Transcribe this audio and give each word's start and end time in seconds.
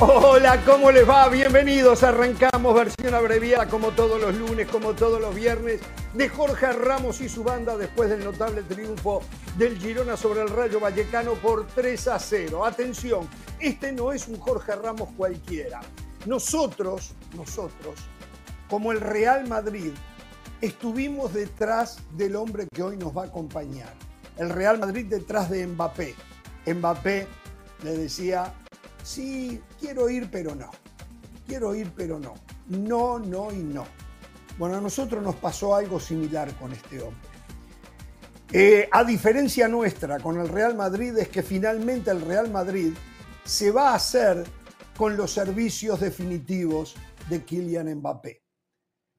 Hola, 0.00 0.62
¿cómo 0.64 0.92
les 0.92 1.08
va? 1.08 1.28
Bienvenidos. 1.28 2.04
Arrancamos 2.04 2.72
versión 2.72 3.14
abreviada 3.14 3.66
como 3.68 3.90
todos 3.90 4.20
los 4.20 4.32
lunes, 4.36 4.68
como 4.68 4.94
todos 4.94 5.20
los 5.20 5.34
viernes, 5.34 5.80
de 6.14 6.28
Jorge 6.28 6.70
Ramos 6.70 7.20
y 7.20 7.28
su 7.28 7.42
banda 7.42 7.76
después 7.76 8.08
del 8.08 8.22
notable 8.22 8.62
triunfo 8.62 9.22
del 9.56 9.76
Girona 9.76 10.16
sobre 10.16 10.42
el 10.42 10.50
Rayo 10.50 10.78
Vallecano 10.78 11.32
por 11.34 11.66
3 11.66 12.08
a 12.08 12.18
0. 12.20 12.64
Atención, 12.64 13.28
este 13.58 13.90
no 13.90 14.12
es 14.12 14.28
un 14.28 14.38
Jorge 14.38 14.76
Ramos 14.76 15.08
cualquiera. 15.16 15.80
Nosotros, 16.26 17.14
nosotros, 17.34 17.96
como 18.70 18.92
el 18.92 19.00
Real 19.00 19.48
Madrid, 19.48 19.90
estuvimos 20.60 21.34
detrás 21.34 21.98
del 22.12 22.36
hombre 22.36 22.68
que 22.72 22.84
hoy 22.84 22.96
nos 22.96 23.16
va 23.16 23.22
a 23.22 23.26
acompañar. 23.26 23.94
El 24.36 24.50
Real 24.50 24.78
Madrid 24.78 25.06
detrás 25.06 25.50
de 25.50 25.66
Mbappé. 25.66 26.14
Mbappé 26.66 27.26
le 27.82 27.96
decía 27.96 28.54
sí, 29.02 29.60
quiero 29.78 30.08
ir, 30.08 30.30
pero 30.30 30.54
no. 30.54 30.70
Quiero 31.46 31.74
ir, 31.74 31.92
pero 31.96 32.18
no. 32.18 32.34
No, 32.68 33.18
no 33.18 33.52
y 33.52 33.62
no. 33.62 33.86
Bueno, 34.58 34.76
a 34.76 34.80
nosotros 34.80 35.22
nos 35.22 35.36
pasó 35.36 35.74
algo 35.74 36.00
similar 36.00 36.52
con 36.58 36.72
este 36.72 37.00
hombre. 37.00 37.28
Eh, 38.52 38.88
a 38.90 39.04
diferencia 39.04 39.68
nuestra 39.68 40.18
con 40.20 40.40
el 40.40 40.48
Real 40.48 40.74
Madrid 40.74 41.16
es 41.18 41.28
que 41.28 41.42
finalmente 41.42 42.10
el 42.10 42.22
Real 42.22 42.50
Madrid 42.50 42.94
se 43.44 43.70
va 43.70 43.90
a 43.90 43.96
hacer 43.96 44.44
con 44.96 45.16
los 45.16 45.32
servicios 45.32 46.00
definitivos 46.00 46.96
de 47.28 47.44
Kylian 47.44 47.94
Mbappé. 47.96 48.42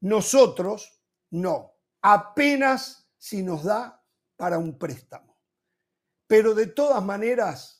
Nosotros 0.00 1.00
no, 1.30 1.72
apenas 2.02 3.08
si 3.16 3.42
nos 3.42 3.64
da 3.64 4.04
para 4.36 4.58
un 4.58 4.78
préstamo. 4.78 5.38
Pero 6.26 6.54
de 6.54 6.66
todas 6.66 7.02
maneras, 7.02 7.79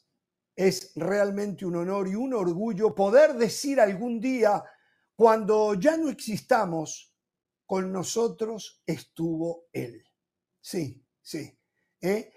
es 0.61 0.93
realmente 0.95 1.65
un 1.65 1.75
honor 1.77 2.07
y 2.07 2.15
un 2.15 2.35
orgullo 2.35 2.95
poder 2.95 3.33
decir 3.33 3.81
algún 3.81 4.21
día, 4.21 4.63
cuando 5.17 5.73
ya 5.73 5.97
no 5.97 6.11
existamos, 6.11 7.15
con 7.65 7.91
nosotros 7.91 8.83
estuvo 8.85 9.69
Él. 9.73 10.05
Sí, 10.61 11.03
sí. 11.23 11.59
¿eh? 12.03 12.35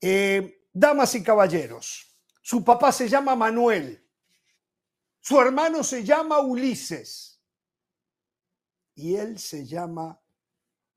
Eh, 0.00 0.64
damas 0.72 1.14
y 1.14 1.22
caballeros, 1.22 2.12
su 2.42 2.64
papá 2.64 2.90
se 2.90 3.08
llama 3.08 3.36
Manuel, 3.36 4.04
su 5.20 5.40
hermano 5.40 5.84
se 5.84 6.02
llama 6.02 6.40
Ulises 6.40 7.40
y 8.96 9.14
él 9.14 9.38
se 9.38 9.64
llama 9.64 10.20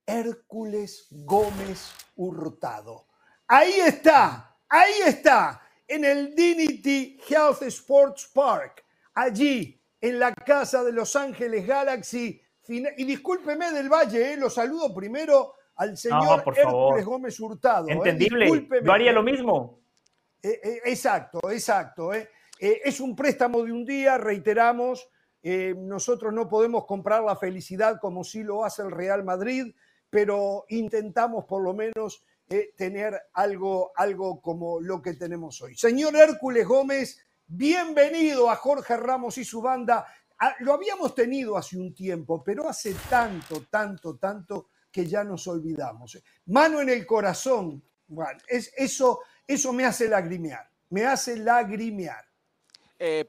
Hércules 0.07 1.05
Gómez 1.11 1.91
Hurtado. 2.15 3.09
Ahí 3.47 3.73
está, 3.73 4.57
ahí 4.67 5.01
está 5.05 5.59
en 5.93 6.05
el 6.05 6.35
Dignity 6.35 7.19
Health 7.29 7.61
Sports 7.63 8.31
Park, 8.33 8.83
allí 9.13 9.79
en 10.01 10.17
la 10.17 10.33
casa 10.33 10.83
de 10.83 10.91
Los 10.91 11.15
Ángeles 11.15 11.67
Galaxy. 11.67 12.41
Y 12.67 13.03
discúlpeme 13.03 13.71
del 13.71 13.89
Valle, 13.89 14.33
eh, 14.33 14.37
lo 14.37 14.49
saludo 14.49 14.93
primero 14.93 15.53
al 15.75 15.95
señor 15.95 16.43
Hércules 16.55 17.05
Gómez 17.05 17.39
Hurtado. 17.39 17.87
Eh. 17.89 17.91
Entendible, 17.91 18.67
yo 18.83 18.91
haría 18.91 19.11
lo 19.11 19.21
mismo. 19.21 19.81
Eh, 20.41 20.81
exacto, 20.85 21.39
exacto. 21.51 22.11
es 22.59 22.99
un 22.99 23.15
préstamo 23.15 23.63
de 23.63 23.71
un 23.71 23.85
día, 23.85 24.17
reiteramos. 24.17 25.07
nosotros 25.43 26.33
no 26.33 26.49
podemos 26.49 26.85
comprar 26.85 27.21
la 27.23 27.35
felicidad 27.35 27.99
como 28.01 28.23
sí 28.23 28.43
lo 28.43 28.65
hace 28.65 28.81
el 28.81 28.89
Real 28.89 29.23
Madrid, 29.23 29.75
pero 30.09 30.65
intentamos 30.69 31.45
por 31.45 31.61
lo 31.61 31.73
menos 31.73 32.23
tener 32.75 33.19
algo, 33.33 33.91
algo 33.95 34.41
como 34.41 34.79
lo 34.79 35.01
que 35.01 35.13
tenemos 35.13 35.61
hoy. 35.61 35.75
Señor 35.75 36.15
Hércules 36.15 36.67
Gómez, 36.67 37.19
bienvenido 37.47 38.49
a 38.49 38.55
Jorge 38.55 38.97
Ramos 38.97 39.37
y 39.37 39.45
su 39.45 39.61
banda. 39.61 40.05
Ah, 40.39 40.55
lo 40.59 40.73
habíamos 40.73 41.15
tenido 41.15 41.57
hace 41.57 41.77
un 41.77 41.93
tiempo, 41.93 42.43
pero 42.43 42.67
hace 42.67 42.95
tanto, 43.09 43.65
tanto, 43.69 44.17
tanto 44.17 44.69
que 44.91 45.05
ya 45.05 45.23
nos 45.23 45.47
olvidamos. 45.47 46.21
Mano 46.45 46.81
en 46.81 46.89
el 46.89 47.05
corazón, 47.05 47.83
es, 48.47 48.71
eso, 48.77 49.21
eso 49.47 49.73
me 49.73 49.85
hace 49.85 50.07
lagrimear, 50.07 50.69
me 50.89 51.05
hace 51.05 51.37
lagrimear. 51.37 52.25
Eh, 52.99 53.25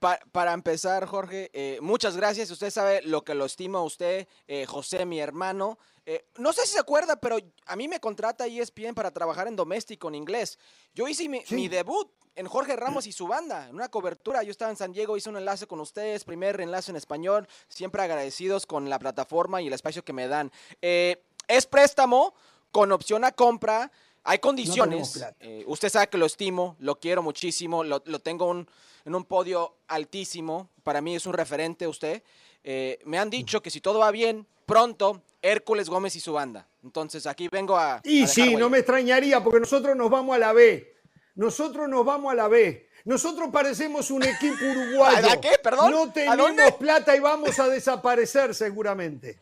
para 0.00 0.54
empezar, 0.54 1.04
Jorge, 1.06 1.50
eh, 1.52 1.78
muchas 1.82 2.16
gracias. 2.16 2.50
Usted 2.50 2.70
sabe 2.70 3.02
lo 3.02 3.22
que 3.22 3.34
lo 3.34 3.44
estima 3.44 3.82
usted, 3.82 4.26
eh, 4.48 4.64
José, 4.64 5.04
mi 5.04 5.20
hermano. 5.20 5.78
Eh, 6.06 6.24
no 6.38 6.54
sé 6.54 6.62
si 6.62 6.72
se 6.72 6.80
acuerda, 6.80 7.16
pero 7.16 7.36
a 7.66 7.76
mí 7.76 7.86
me 7.86 8.00
contrata 8.00 8.46
ESPN 8.46 8.94
para 8.94 9.10
trabajar 9.10 9.46
en 9.46 9.56
doméstico 9.56 10.08
en 10.08 10.14
inglés. 10.14 10.58
Yo 10.94 11.06
hice 11.06 11.28
mi, 11.28 11.68
debut 11.68 12.10
en 12.34 12.46
Jorge 12.46 12.76
Ramos 12.76 13.06
y 13.06 13.12
su 13.12 13.28
banda, 13.28 13.68
en 13.68 13.74
una 13.74 13.90
cobertura. 13.90 14.42
Yo 14.42 14.50
estaba 14.50 14.70
en 14.70 14.78
San 14.78 14.92
Diego, 14.92 15.18
hice 15.18 15.28
un 15.28 15.36
enlace 15.36 15.66
con 15.66 15.80
ustedes, 15.80 16.24
primer 16.24 16.60
enlace 16.62 16.90
en 16.90 16.96
español. 16.96 17.46
Siempre 17.68 18.02
agradecidos 18.02 18.64
con 18.64 18.88
la 18.88 18.98
plataforma 18.98 19.60
y 19.60 19.66
el 19.66 19.74
espacio 19.74 20.02
que 20.02 20.14
me 20.14 20.28
dan. 20.28 20.50
es 20.80 21.66
préstamo 21.66 22.34
con 22.72 22.90
opción 22.92 23.24
a 23.24 23.32
compra. 23.32 23.92
Hay 24.24 24.38
condiciones. 24.38 25.22
usted 25.66 25.88
sabe 25.88 26.08
que 26.08 26.18
lo 26.18 26.26
estimo, 26.26 26.76
lo 26.78 26.98
quiero 27.00 27.22
muchísimo, 27.22 27.84
lo, 27.84 28.02
lo 28.04 28.18
tengo 28.18 28.46
un 28.46 28.68
en 29.04 29.14
un 29.14 29.24
podio 29.24 29.76
altísimo. 29.88 30.70
Para 30.82 31.00
mí 31.00 31.14
es 31.14 31.26
un 31.26 31.32
referente 31.32 31.86
usted. 31.86 32.22
Eh, 32.62 32.98
me 33.04 33.18
han 33.18 33.30
dicho 33.30 33.62
que 33.62 33.70
si 33.70 33.80
todo 33.80 34.00
va 34.00 34.10
bien, 34.10 34.46
pronto 34.66 35.22
Hércules 35.42 35.88
Gómez 35.88 36.16
y 36.16 36.20
su 36.20 36.32
banda. 36.32 36.68
Entonces 36.82 37.26
aquí 37.26 37.48
vengo 37.48 37.76
a... 37.76 38.00
Y 38.04 38.26
sí, 38.26 38.56
no 38.56 38.70
me 38.70 38.78
extrañaría 38.78 39.42
porque 39.42 39.60
nosotros 39.60 39.96
nos 39.96 40.10
vamos 40.10 40.36
a 40.36 40.38
la 40.38 40.52
B. 40.52 40.94
Nosotros 41.34 41.88
nos 41.88 42.04
vamos 42.04 42.32
a 42.32 42.34
la 42.34 42.48
B. 42.48 42.88
Nosotros 43.04 43.48
parecemos 43.50 44.10
un 44.10 44.22
equipo 44.24 44.64
uruguayo. 44.70 45.30
¿A 45.30 45.40
qué? 45.40 45.52
Perdón. 45.62 45.90
No 45.90 46.12
tenemos 46.12 46.72
plata 46.74 47.16
y 47.16 47.20
vamos 47.20 47.58
a 47.58 47.68
desaparecer 47.68 48.54
seguramente. 48.54 49.40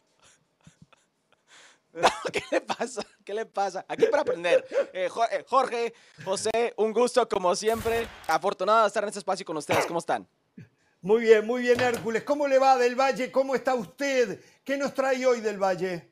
¿Qué 2.32 2.42
le 2.50 2.60
pasa? 2.60 3.02
¿Qué 3.24 3.34
le 3.34 3.46
pasa? 3.46 3.84
Aquí 3.88 4.06
para 4.06 4.22
aprender. 4.22 4.64
Eh, 4.92 5.08
eh, 5.32 5.44
Jorge, 5.46 5.92
José, 6.24 6.74
un 6.76 6.92
gusto 6.92 7.28
como 7.28 7.54
siempre. 7.54 8.06
Afortunado 8.26 8.82
de 8.82 8.86
estar 8.88 9.02
en 9.02 9.08
este 9.08 9.20
espacio 9.20 9.44
con 9.44 9.56
ustedes. 9.56 9.86
¿Cómo 9.86 9.98
están? 9.98 10.26
Muy 11.00 11.22
bien, 11.22 11.46
muy 11.46 11.62
bien, 11.62 11.80
Hércules. 11.80 12.24
¿Cómo 12.24 12.48
le 12.48 12.58
va 12.58 12.76
del 12.76 12.96
Valle? 12.96 13.30
¿Cómo 13.30 13.54
está 13.54 13.74
usted? 13.74 14.40
¿Qué 14.64 14.76
nos 14.76 14.94
trae 14.94 15.24
hoy 15.26 15.40
del 15.40 15.62
Valle? 15.62 16.10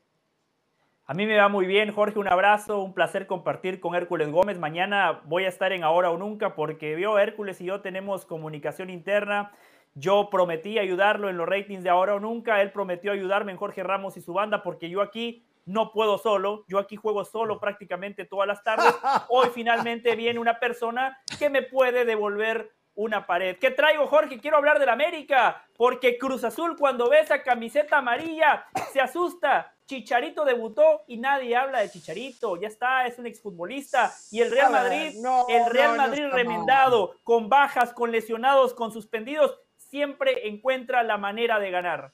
A 1.05 1.13
mí 1.13 1.25
me 1.25 1.37
va 1.37 1.47
muy 1.47 1.65
bien, 1.65 1.93
Jorge. 1.93 2.19
Un 2.19 2.27
abrazo, 2.27 2.81
un 2.81 2.93
placer 2.93 3.27
compartir 3.27 3.79
con 3.79 3.95
Hércules 3.95 4.29
Gómez. 4.29 4.59
Mañana 4.59 5.21
voy 5.25 5.45
a 5.45 5.49
estar 5.49 5.71
en 5.71 5.83
Ahora 5.83 6.11
o 6.11 6.17
Nunca 6.17 6.53
porque 6.55 6.95
vio 6.95 7.17
Hércules 7.17 7.61
y 7.61 7.65
yo 7.65 7.81
tenemos 7.81 8.25
comunicación 8.25 8.89
interna. 8.89 9.51
Yo 9.93 10.29
prometí 10.29 10.77
ayudarlo 10.79 11.29
en 11.29 11.37
los 11.37 11.47
ratings 11.47 11.83
de 11.83 11.89
Ahora 11.89 12.15
o 12.15 12.19
Nunca. 12.19 12.61
Él 12.61 12.71
prometió 12.71 13.13
ayudarme 13.13 13.53
en 13.53 13.57
Jorge 13.57 13.83
Ramos 13.83 14.17
y 14.17 14.21
su 14.21 14.33
banda 14.33 14.63
porque 14.63 14.89
yo 14.89 15.01
aquí 15.01 15.46
no 15.67 15.91
puedo 15.91 16.17
solo, 16.17 16.63
yo 16.67 16.79
aquí 16.79 16.95
juego 16.95 17.25
solo 17.25 17.59
prácticamente 17.59 18.25
todas 18.25 18.47
las 18.47 18.63
tardes. 18.63 18.93
Hoy 19.29 19.49
finalmente 19.53 20.15
viene 20.15 20.39
una 20.39 20.59
persona 20.59 21.21
que 21.37 21.49
me 21.49 21.61
puede 21.61 22.05
devolver 22.05 22.71
una 22.95 23.27
pared. 23.27 23.57
¿Qué 23.59 23.69
traigo, 23.69 24.07
Jorge? 24.07 24.39
Quiero 24.39 24.57
hablar 24.57 24.79
del 24.79 24.89
América, 24.89 25.63
porque 25.75 26.17
Cruz 26.17 26.43
Azul 26.43 26.75
cuando 26.77 27.09
ve 27.09 27.19
esa 27.19 27.43
camiseta 27.43 27.99
amarilla 27.99 28.65
se 28.91 29.01
asusta. 29.01 29.73
Chicharito 29.85 30.45
debutó 30.45 31.03
y 31.05 31.17
nadie 31.17 31.55
habla 31.55 31.79
de 31.79 31.91
Chicharito, 31.91 32.57
ya 32.57 32.67
está, 32.67 33.05
es 33.05 33.19
un 33.19 33.27
exfutbolista. 33.27 34.11
Y 34.31 34.41
el 34.41 34.51
Real 34.51 34.71
Madrid, 34.71 35.15
el 35.49 35.65
Real 35.71 35.95
Madrid 35.95 36.25
remendado, 36.31 37.15
con 37.23 37.49
bajas, 37.49 37.93
con 37.93 38.11
lesionados, 38.11 38.73
con 38.73 38.91
suspendidos, 38.91 39.57
siempre 39.77 40.47
encuentra 40.47 41.03
la 41.03 41.17
manera 41.17 41.59
de 41.59 41.71
ganar. 41.71 42.11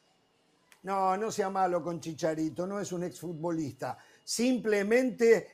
No, 0.83 1.15
no 1.15 1.31
sea 1.31 1.49
malo 1.49 1.81
con 1.81 1.99
Chicharito, 2.01 2.67
no 2.67 2.79
es 2.79 2.91
un 2.91 3.03
exfutbolista. 3.03 3.97
Simplemente 4.23 5.47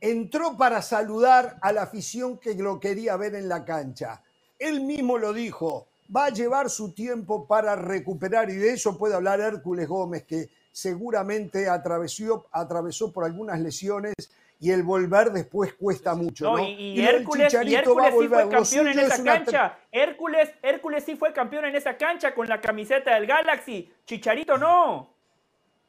entró 0.00 0.56
para 0.56 0.82
saludar 0.82 1.58
a 1.62 1.72
la 1.72 1.82
afición 1.82 2.38
que 2.38 2.54
lo 2.54 2.78
quería 2.78 3.16
ver 3.16 3.34
en 3.34 3.48
la 3.48 3.64
cancha. 3.64 4.22
Él 4.58 4.82
mismo 4.82 5.16
lo 5.16 5.32
dijo, 5.32 5.86
va 6.14 6.26
a 6.26 6.30
llevar 6.30 6.68
su 6.68 6.92
tiempo 6.92 7.46
para 7.46 7.76
recuperar 7.76 8.50
y 8.50 8.56
de 8.56 8.72
eso 8.72 8.98
puede 8.98 9.14
hablar 9.14 9.40
Hércules 9.40 9.88
Gómez, 9.88 10.24
que 10.24 10.50
seguramente 10.70 11.68
atravesó, 11.68 12.46
atravesó 12.52 13.10
por 13.10 13.24
algunas 13.24 13.60
lesiones 13.60 14.14
y 14.60 14.70
el 14.70 14.82
volver 14.82 15.30
después 15.32 15.74
cuesta 15.74 16.14
mucho. 16.14 16.56
¿no? 16.56 16.58
Y, 16.62 17.00
Hércules, 17.00 17.52
sí 17.52 17.76
fue 17.84 18.48
campeón 18.48 18.88
en 18.88 18.98
esa 18.98 19.22
cancha. 19.22 19.78
Hércules, 19.90 20.50
Hércules 20.62 21.04
sí 21.04 21.16
fue 21.16 21.32
campeón 21.32 21.66
en 21.66 21.76
esa 21.76 21.96
cancha 21.96 22.34
con 22.34 22.48
la 22.48 22.60
camiseta 22.60 23.14
del 23.14 23.26
Galaxy. 23.26 23.92
Chicharito 24.06 24.56
no. 24.56 25.10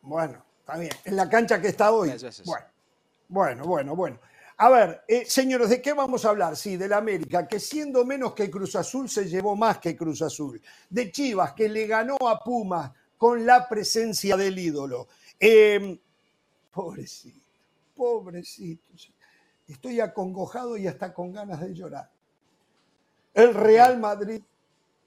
Bueno, 0.02 0.44
está 0.60 0.78
bien. 0.78 0.92
En 1.06 1.16
la 1.16 1.30
cancha 1.30 1.62
que 1.62 1.70
está 1.70 1.92
hoy. 1.92 2.12
Bueno, 2.44 2.66
bueno, 3.28 3.66
bueno, 3.66 3.96
bueno. 3.96 4.20
A 4.58 4.70
ver, 4.70 5.04
eh, 5.08 5.26
señores, 5.26 5.70
¿de 5.70 5.82
qué 5.82 5.94
vamos 5.94 6.24
a 6.26 6.30
hablar? 6.30 6.56
Sí, 6.56 6.78
del 6.78 6.94
América, 6.94 7.48
que 7.48 7.60
siendo 7.60 8.06
menos 8.06 8.34
que 8.34 8.50
Cruz 8.50 8.76
Azul 8.76 9.10
se 9.10 9.28
llevó 9.28 9.56
más 9.56 9.80
que 9.80 9.98
Cruz 9.98 10.22
Azul. 10.22 10.62
De 10.90 11.12
Chivas, 11.12 11.54
que 11.54 11.68
le 11.68 11.88
ganó 11.88 12.18
a 12.28 12.40
Pumas 12.42 12.92
con 13.18 13.46
la 13.46 13.68
presencia 13.68 14.38
del 14.38 14.58
ídolo. 14.58 15.08
Eh, 15.40 16.00
pobrecito 16.72 17.45
pobrecitos. 17.96 19.14
Estoy 19.68 20.00
acongojado 20.00 20.78
y 20.78 20.88
hasta 20.88 21.14
con 21.14 21.32
ganas 21.32 21.62
de 21.62 21.74
llorar. 21.74 22.12
El 23.34 23.54
Real 23.54 24.00
Madrid 24.00 24.42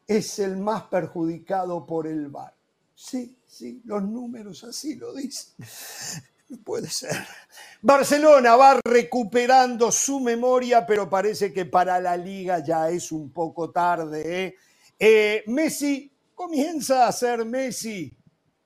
es 0.06 0.38
el 0.38 0.56
más 0.56 0.84
perjudicado 0.84 1.86
por 1.86 2.06
el 2.06 2.28
VAR. 2.28 2.54
Sí, 2.94 3.38
sí, 3.46 3.80
los 3.84 4.02
números 4.02 4.64
así 4.64 4.96
lo 4.96 5.14
dicen. 5.14 5.54
Puede 6.64 6.88
ser. 6.88 7.14
Barcelona 7.82 8.56
va 8.56 8.80
recuperando 8.82 9.92
su 9.92 10.18
memoria, 10.18 10.86
pero 10.86 11.08
parece 11.08 11.52
que 11.52 11.66
para 11.66 12.00
la 12.00 12.16
liga 12.16 12.64
ya 12.64 12.88
es 12.88 13.12
un 13.12 13.30
poco 13.30 13.70
tarde. 13.70 14.44
¿eh? 14.44 14.56
Eh, 14.98 15.44
Messi 15.46 16.10
comienza 16.34 17.06
a 17.06 17.12
ser 17.12 17.44
Messi 17.44 18.16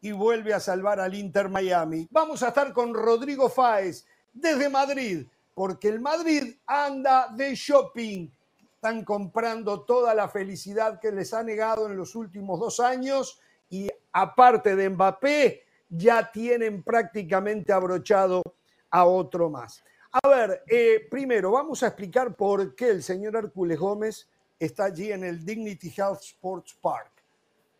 y 0.01 0.13
vuelve 0.13 0.55
a 0.55 0.61
salvar 0.61 1.01
al 1.01 1.15
Inter 1.15 1.49
Miami. 1.49 2.07
Vamos 2.11 2.43
a 2.43 2.49
estar 2.49 2.73
con 2.73 2.95
Rodrigo 2.95 3.49
Fáez 3.49 4.07
desde 4.33 4.69
Madrid, 4.69 5.27
porque 5.55 5.89
el 5.89 6.01
Madrid 6.01 6.55
anda 6.67 7.29
de 7.29 7.55
shopping. 7.55 8.29
Están 8.75 9.05
comprando 9.05 9.83
toda 9.83 10.15
la 10.15 10.29
felicidad 10.29 10.99
que 10.99 11.13
les 11.13 11.33
ha 11.33 11.43
negado 11.43 11.87
en 11.87 11.97
los 11.97 12.17
últimos 12.17 12.59
dos 12.59 12.81
años 12.81 13.41
y 13.71 13.89
aparte 14.13 14.75
de 14.77 14.91
Mbappé, 14.91 15.63
ya 15.89 16.31
tienen 16.33 16.83
prácticamente 16.83 17.73
abrochado 17.73 18.43
a 18.91 19.05
otro 19.05 19.51
más. 19.51 19.85
A 20.11 20.29
ver, 20.29 20.63
eh, 20.69 21.07
primero 21.11 21.53
vamos 21.53 21.83
a 21.83 21.89
explicar 21.89 22.35
por 22.35 22.75
qué 22.75 22.91
el 22.91 23.03
señor 23.03 23.37
Hércules 23.37 23.79
Gómez 23.79 24.29
está 24.59 24.85
allí 24.85 25.13
en 25.13 25.25
el 25.25 25.45
Dignity 25.45 25.93
Health 25.97 26.21
Sports 26.21 26.77
Park. 26.81 27.11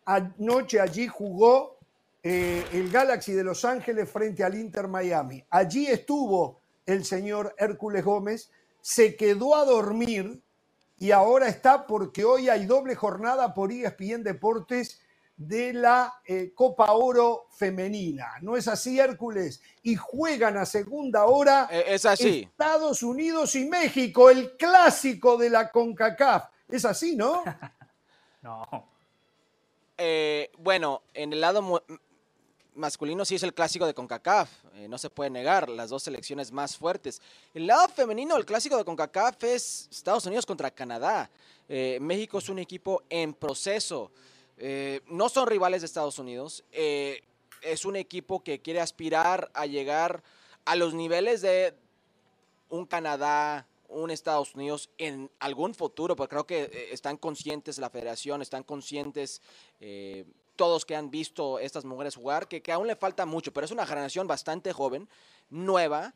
Anoche 0.05 0.79
allí 0.79 1.07
jugó 1.07 1.77
eh, 2.23 2.65
el 2.71 2.89
Galaxy 2.89 3.33
de 3.33 3.43
Los 3.43 3.65
Ángeles 3.65 4.09
frente 4.09 4.43
al 4.43 4.55
Inter 4.55 4.87
Miami. 4.87 5.43
Allí 5.49 5.87
estuvo 5.87 6.61
el 6.85 7.03
señor 7.03 7.53
Hércules 7.57 8.03
Gómez, 8.03 8.49
se 8.81 9.15
quedó 9.15 9.55
a 9.55 9.65
dormir 9.65 10.41
y 10.97 11.11
ahora 11.11 11.49
está 11.49 11.85
porque 11.85 12.23
hoy 12.23 12.47
hay 12.47 12.65
doble 12.65 12.95
jornada 12.95 13.53
por 13.53 13.71
ESPN 13.71 14.23
Deportes 14.23 15.01
de 15.35 15.73
la 15.73 16.13
eh, 16.25 16.53
Copa 16.53 16.93
Oro 16.93 17.47
femenina. 17.51 18.35
¿No 18.41 18.55
es 18.55 18.67
así, 18.67 18.99
Hércules? 18.99 19.61
Y 19.81 19.95
juegan 19.95 20.57
a 20.57 20.65
segunda 20.65 21.25
hora 21.25 21.67
eh, 21.71 21.85
es 21.87 22.05
así. 22.05 22.47
Estados 22.49 23.03
Unidos 23.03 23.55
y 23.55 23.65
México, 23.65 24.29
el 24.29 24.55
clásico 24.55 25.37
de 25.37 25.49
la 25.49 25.71
CONCACAF. 25.71 26.45
Es 26.69 26.85
así, 26.85 27.15
¿no? 27.15 27.43
no. 28.41 28.93
Eh, 29.97 30.51
bueno, 30.57 31.03
en 31.13 31.33
el 31.33 31.41
lado 31.41 31.83
masculino 32.75 33.25
sí 33.25 33.35
es 33.35 33.43
el 33.43 33.53
clásico 33.53 33.85
de 33.85 33.93
CONCACAF, 33.93 34.49
no 34.87 34.97
se 34.97 35.09
puede 35.09 35.29
negar, 35.29 35.69
las 35.69 35.89
dos 35.89 36.03
selecciones 36.03 36.51
más 36.51 36.77
fuertes. 36.77 37.21
El 37.53 37.67
lado 37.67 37.87
femenino, 37.89 38.37
el 38.37 38.45
clásico 38.45 38.77
de 38.77 38.85
CONCACAF 38.85 39.43
es 39.43 39.87
Estados 39.91 40.25
Unidos 40.25 40.45
contra 40.45 40.71
Canadá. 40.71 41.29
México 41.99 42.39
es 42.39 42.49
un 42.49 42.59
equipo 42.59 43.03
en 43.09 43.33
proceso. 43.33 44.11
Eh, 44.57 45.01
no 45.07 45.29
son 45.29 45.47
rivales 45.47 45.81
de 45.81 45.87
Estados 45.87 46.19
Unidos. 46.19 46.63
Eh, 46.71 47.21
es 47.61 47.85
un 47.85 47.95
equipo 47.95 48.43
que 48.43 48.59
quiere 48.59 48.81
aspirar 48.81 49.51
a 49.53 49.65
llegar 49.65 50.23
a 50.65 50.75
los 50.75 50.93
niveles 50.93 51.41
de 51.41 51.73
un 52.69 52.85
Canadá, 52.85 53.67
un 53.87 54.11
Estados 54.11 54.55
Unidos 54.55 54.89
en 54.97 55.29
algún 55.39 55.73
futuro, 55.75 56.15
porque 56.15 56.29
creo 56.29 56.47
que 56.47 56.63
eh, 56.63 56.89
están 56.91 57.17
conscientes 57.17 57.77
la 57.77 57.89
federación, 57.89 58.41
están 58.41 58.63
conscientes 58.63 59.41
todos 60.55 60.85
que 60.85 60.95
han 60.95 61.09
visto 61.09 61.59
estas 61.59 61.85
mujeres 61.85 62.15
jugar, 62.15 62.47
que, 62.47 62.71
aún 62.71 62.87
le 62.87 62.95
falta 62.95 63.25
mucho, 63.25 63.51
pero 63.51 63.65
es 63.65 63.71
una 63.71 63.85
generación 63.85 64.27
bastante 64.27 64.73
joven, 64.73 65.09
nueva, 65.49 66.13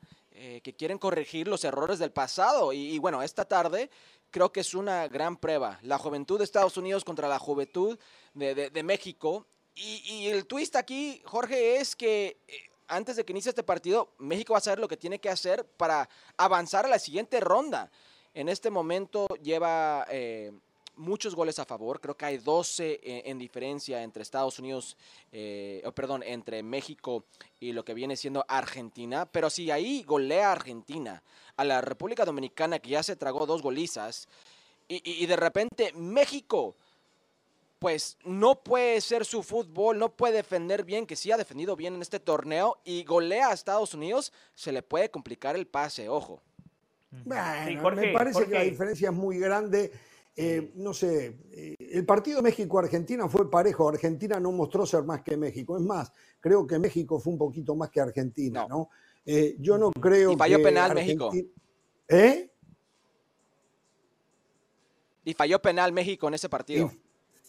que 0.64 0.76
quieren 0.78 1.00
corregir 1.00 1.48
los 1.48 1.64
errores 1.64 1.98
del 1.98 2.12
pasado. 2.12 2.72
y 2.72 3.00
bueno, 3.00 3.24
esta 3.24 3.46
tarde 3.46 3.90
creo 4.32 4.52
que 4.52 4.60
es 4.60 4.74
una 4.74 5.08
gran 5.08 5.38
prueba. 5.38 5.80
La 5.82 5.98
juventud 5.98 6.38
de 6.38 6.44
Estados 6.44 6.78
Unidos 6.78 7.04
contra 7.04 7.28
la 7.28 7.40
juventud 7.40 7.98
de, 8.34 8.84
México. 8.84 9.48
Y, 9.76 10.28
el 10.28 10.46
twist 10.48 10.76
aquí, 10.76 11.22
Jorge, 11.26 11.78
es 11.78 11.96
que 11.96 12.40
eh, 12.48 12.70
antes 12.88 13.16
de 13.16 13.26
que 13.26 13.34
inicie 13.34 13.50
este 13.50 13.64
partido, 13.64 14.14
México 14.18 14.54
va 14.54 14.60
a 14.60 14.62
saber 14.62 14.80
lo 14.80 14.88
que 14.88 14.98
tiene 14.98 15.20
que 15.20 15.30
hacer 15.30 15.66
para 15.66 16.10
avanzar 16.36 16.86
a 16.86 16.90
la 16.90 17.00
siguiente 17.00 17.40
ronda. 17.40 17.92
En 18.34 18.50
este 18.50 18.70
momento 18.70 19.28
lleva 19.42 20.06
eh, 20.10 20.52
muchos 20.98 21.36
goles 21.36 21.60
a 21.60 21.66
favor, 21.66 22.02
creo 22.02 22.18
que 22.18 22.26
hay 22.26 22.38
12 22.38 23.00
en, 23.04 23.38
diferencia 23.38 24.04
entre 24.04 24.24
Estados 24.24 24.60
Unidos, 24.60 24.98
eh, 25.32 25.84
perdón, 25.96 26.24
entre 26.24 26.64
México 26.64 27.26
y 27.60 27.72
lo 27.72 27.86
que 27.86 27.94
viene 27.94 28.16
siendo 28.16 28.46
Argentina, 28.48 29.26
pero 29.26 29.50
si 29.50 29.72
ahí 29.72 30.04
golea 30.04 30.52
Argentina 30.52 31.24
a 31.56 31.64
la 31.64 31.82
República 31.82 32.26
Dominicana 32.26 32.80
que 32.80 32.90
ya 32.90 33.04
se 33.04 33.16
tragó 33.16 33.46
dos 33.46 33.62
golizas 33.62 34.28
y, 34.88 35.26
de 35.26 35.36
repente 35.36 35.92
México 35.94 36.76
pues 37.80 38.18
no 38.24 38.56
puede 38.56 39.00
ser 39.02 39.24
su 39.24 39.44
fútbol, 39.44 40.00
no 40.00 40.10
puede 40.10 40.38
defender 40.38 40.84
bien, 40.84 41.06
que 41.06 41.16
sí 41.16 41.32
ha 41.32 41.38
defendido 41.38 41.76
bien 41.76 41.94
en 41.94 42.02
este 42.02 42.20
torneo 42.20 42.80
y 42.84 43.04
golea 43.04 43.50
a 43.50 43.54
Estados 43.54 43.94
Unidos, 43.94 44.34
se 44.56 44.72
le 44.72 44.82
puede 44.82 45.12
complicar 45.12 45.56
el 45.56 45.68
pase, 45.68 46.10
ojo. 46.10 46.42
Bueno, 47.24 47.92
me 47.92 48.14
parece 48.14 48.46
que 48.46 48.54
la 48.54 48.64
diferencia 48.64 49.10
es 49.10 49.16
muy 49.16 49.38
grande. 49.38 49.92
Eh, 50.40 50.72
no 50.76 50.94
sé, 50.94 51.36
eh, 51.52 51.76
el 51.80 52.06
partido 52.06 52.44
México-Argentina 52.44 53.28
fue 53.28 53.50
parejo. 53.50 53.90
Argentina 53.90 54.40
no 54.40 54.52
mostró 54.52 54.86
ser 54.86 55.02
más 55.02 55.24
que 55.24 55.36
México. 55.36 55.76
Es 55.76 55.82
más, 55.82 56.14
creo 56.40 56.68
que 56.68 56.78
México 56.78 57.20
fue 57.20 57.34
un 57.34 57.40
poquito 57.40 57.76
más 57.76 57.90
que 57.90 58.00
Argentina, 58.00 58.68
¿no? 58.70 58.92
Eh, 59.26 59.56
yo 59.60 59.80
no 59.80 59.92
creo 59.92 60.34
y 60.34 60.36
falló 60.36 60.62
penal 60.62 60.94
México. 60.94 61.32
¿Eh? 62.08 62.52
Y 65.26 65.34
falló 65.34 65.60
penal 65.60 65.92
México 65.92 66.28
en 66.28 66.36
ese 66.36 66.48
partido. 66.50 66.92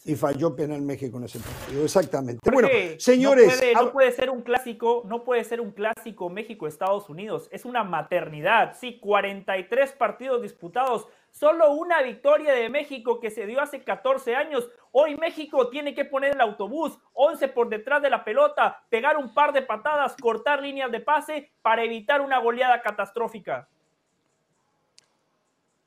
Y, 0.06 0.16
falló 0.16 0.56
penal 0.56 0.80
México 0.80 1.18
en 1.18 1.24
ese 1.24 1.40
partido, 1.40 1.84
exactamente. 1.84 2.50
Bueno, 2.50 2.68
señores. 2.96 3.60
No 3.74 3.92
puede, 3.92 4.12
ser 4.12 4.30
un 4.30 4.40
clásico, 4.40 5.02
no 5.04 5.24
puede 5.24 5.44
ser 5.44 5.60
un 5.60 5.72
clásico 5.72 6.30
México-Estados 6.30 7.10
Unidos. 7.10 7.50
Es 7.52 7.66
una 7.66 7.84
maternidad. 7.84 8.74
Sí, 8.80 8.98
43 8.98 9.92
partidos 9.92 10.40
disputados. 10.40 11.06
Solo 11.38 11.70
una 11.70 12.02
victoria 12.02 12.52
de 12.52 12.68
México 12.68 13.20
que 13.20 13.30
se 13.30 13.46
dio 13.46 13.60
hace 13.60 13.84
14 13.84 14.34
años. 14.34 14.68
Hoy 14.90 15.14
México 15.14 15.68
tiene 15.68 15.94
que 15.94 16.04
poner 16.04 16.32
el 16.34 16.40
autobús, 16.40 16.98
11 17.12 17.46
por 17.48 17.68
detrás 17.68 18.02
de 18.02 18.10
la 18.10 18.24
pelota, 18.24 18.82
pegar 18.88 19.16
un 19.16 19.32
par 19.32 19.52
de 19.52 19.62
patadas, 19.62 20.16
cortar 20.20 20.60
líneas 20.60 20.90
de 20.90 20.98
pase 20.98 21.52
para 21.62 21.84
evitar 21.84 22.22
una 22.22 22.40
goleada 22.40 22.82
catastrófica. 22.82 23.68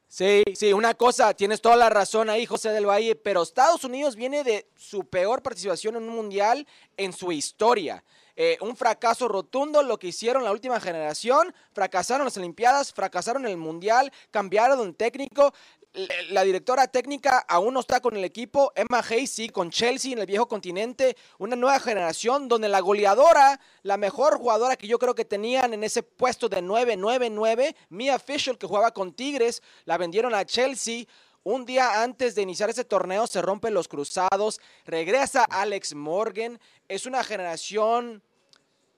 Sí, 0.07 0.43
sí, 0.55 0.71
una 0.71 0.93
cosa, 0.93 1.33
tienes 1.33 1.59
toda 1.59 1.75
la 1.75 1.89
razón 1.89 2.29
ahí, 2.29 2.45
José 2.45 2.69
del 2.69 2.87
Valle, 2.87 3.15
pero 3.17 3.41
Estados 3.41 3.83
Unidos 3.83 4.15
viene 4.15 4.45
de 4.45 4.69
su 4.77 5.03
peor 5.03 5.41
participación 5.41 5.97
en 5.97 6.03
un 6.03 6.15
mundial 6.15 6.65
en 6.95 7.11
su 7.11 7.29
historia. 7.33 8.05
Eh, 8.35 8.57
un 8.61 8.75
fracaso 8.75 9.27
rotundo 9.27 9.81
lo 9.83 9.99
que 9.99 10.07
hicieron 10.07 10.43
la 10.43 10.51
última 10.51 10.79
generación, 10.79 11.53
fracasaron 11.73 12.25
las 12.25 12.37
Olimpiadas, 12.37 12.93
fracasaron 12.93 13.45
el 13.45 13.57
Mundial, 13.57 14.11
cambiaron 14.31 14.79
un 14.79 14.93
técnico, 14.93 15.53
la 16.29 16.43
directora 16.43 16.87
técnica 16.87 17.39
aún 17.49 17.73
no 17.73 17.81
está 17.81 17.99
con 17.99 18.15
el 18.15 18.23
equipo. 18.23 18.71
Emma 18.75 19.03
Hayes 19.09 19.51
con 19.51 19.69
Chelsea 19.71 20.13
en 20.13 20.19
el 20.19 20.25
viejo 20.25 20.47
continente. 20.47 21.17
Una 21.37 21.57
nueva 21.57 21.79
generación 21.81 22.47
donde 22.47 22.69
la 22.69 22.79
goleadora, 22.79 23.59
la 23.83 23.97
mejor 23.97 24.37
jugadora 24.37 24.77
que 24.77 24.87
yo 24.87 24.97
creo 24.97 25.15
que 25.15 25.25
tenían 25.25 25.73
en 25.73 25.83
ese 25.83 26.01
puesto 26.01 26.47
de 26.47 26.61
9-9-9, 26.63 27.75
Mia 27.89 28.19
Fisher, 28.19 28.57
que 28.57 28.67
jugaba 28.67 28.91
con 28.91 29.11
Tigres, 29.13 29.61
la 29.83 29.97
vendieron 29.97 30.33
a 30.33 30.45
Chelsea. 30.45 31.05
Un 31.43 31.65
día 31.65 32.03
antes 32.03 32.35
de 32.35 32.43
iniciar 32.43 32.69
ese 32.69 32.85
torneo 32.85 33.25
se 33.25 33.41
rompen 33.41 33.73
los 33.73 33.87
cruzados. 33.87 34.61
Regresa 34.85 35.43
Alex 35.49 35.95
Morgan. 35.95 36.59
Es 36.87 37.07
una 37.07 37.23
generación 37.23 38.21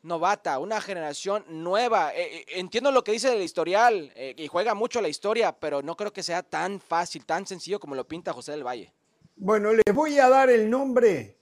novata, 0.02 0.60
una 0.60 0.82
generación 0.82 1.46
nueva. 1.48 2.14
Eh, 2.14 2.40
eh, 2.40 2.46
entiendo 2.56 2.92
lo 2.92 3.02
que 3.02 3.14
dice 3.14 3.30
del 3.30 3.42
historial 3.42 4.12
eh, 4.16 4.36
y 4.38 4.48
juega 4.48 4.74
mucho 4.74 5.00
la 5.00 5.08
historia, 5.08 5.58
pero 5.58 5.82
no 5.82 5.96
creo 5.96 6.12
que 6.12 6.22
sea 6.22 6.44
tan 6.44 6.82
fácil, 6.82 7.26
tan 7.26 7.48
sencillo 7.48 7.80
como 7.80 7.96
lo 7.96 8.06
pinta 8.06 8.34
José 8.34 8.52
del 8.52 8.68
Valle. 8.68 8.94
Bueno, 9.38 9.72
les 9.72 9.96
voy 9.96 10.20
a 10.20 10.28
dar 10.28 10.50
el 10.50 10.70
nombre 10.70 11.38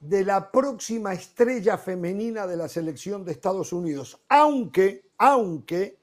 de 0.00 0.24
la 0.24 0.50
próxima 0.50 1.12
estrella 1.12 1.78
femenina 1.78 2.48
de 2.48 2.56
la 2.56 2.68
selección 2.68 3.24
de 3.24 3.30
Estados 3.30 3.72
Unidos, 3.72 4.18
aunque, 4.28 5.04
aunque 5.18 5.98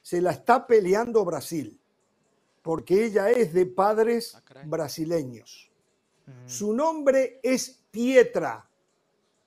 se 0.00 0.20
la 0.20 0.30
está 0.30 0.68
peleando 0.68 1.24
Brasil, 1.24 1.81
porque 2.62 3.04
ella 3.04 3.30
es 3.30 3.52
de 3.52 3.66
padres 3.66 4.34
ah, 4.34 4.62
brasileños. 4.64 5.70
Su 6.46 6.72
nombre 6.72 7.40
es 7.42 7.82
Pietra, 7.90 8.66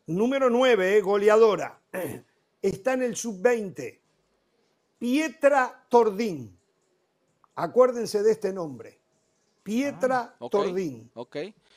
número 0.08 0.50
9, 0.50 1.02
goleadora. 1.02 1.80
está 2.62 2.94
en 2.94 3.04
el 3.04 3.16
sub-20. 3.16 4.00
Pietra 5.00 5.86
Tordín. 5.90 6.58
Acuérdense 7.56 8.22
de 8.22 8.32
este 8.32 8.52
nombre. 8.52 9.00
Pietra 9.64 10.36
ah, 10.40 10.48
Tordín. 10.50 11.10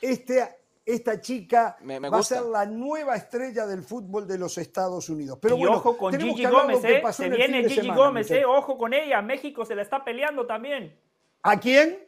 Este, 0.00 0.59
esta 0.85 1.21
chica 1.21 1.78
va 2.12 2.18
a 2.18 2.23
ser 2.23 2.42
la 2.42 2.66
nueva 2.66 3.14
estrella 3.14 3.66
del 3.66 3.83
fútbol 3.83 4.26
de 4.26 4.38
los 4.38 4.59
Estados 4.59 5.09
Unidos. 5.09 5.38
Pero 5.40 5.57
bueno, 5.57 5.76
ojo 5.76 5.97
con 5.97 6.18
Gigi 6.18 6.45
Gómez, 6.45 6.85
¿eh? 6.85 7.02
Se 7.12 7.28
viene 7.28 7.68
Gigi 7.68 7.90
Gómez, 7.90 8.30
¿eh? 8.33 8.45
Ojo 8.45 8.76
con 8.76 8.92
ella. 8.92 9.23
México 9.23 9.64
se 9.64 9.76
la 9.76 9.83
está 9.83 10.04
peleando 10.04 10.45
también. 10.45 11.08
¿A 11.42 11.59
quién? 11.59 11.99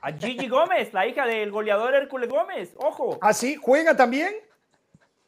A 0.00 0.12
Gigi 0.12 0.48
Gómez, 0.48 0.92
la 0.92 1.06
hija 1.06 1.26
del 1.26 1.50
goleador 1.50 1.94
Hércules 1.94 2.28
Gómez. 2.28 2.70
Ojo. 2.76 3.18
¿Ah, 3.20 3.32
sí? 3.32 3.56
¿Juega 3.56 3.96
también? 3.96 4.34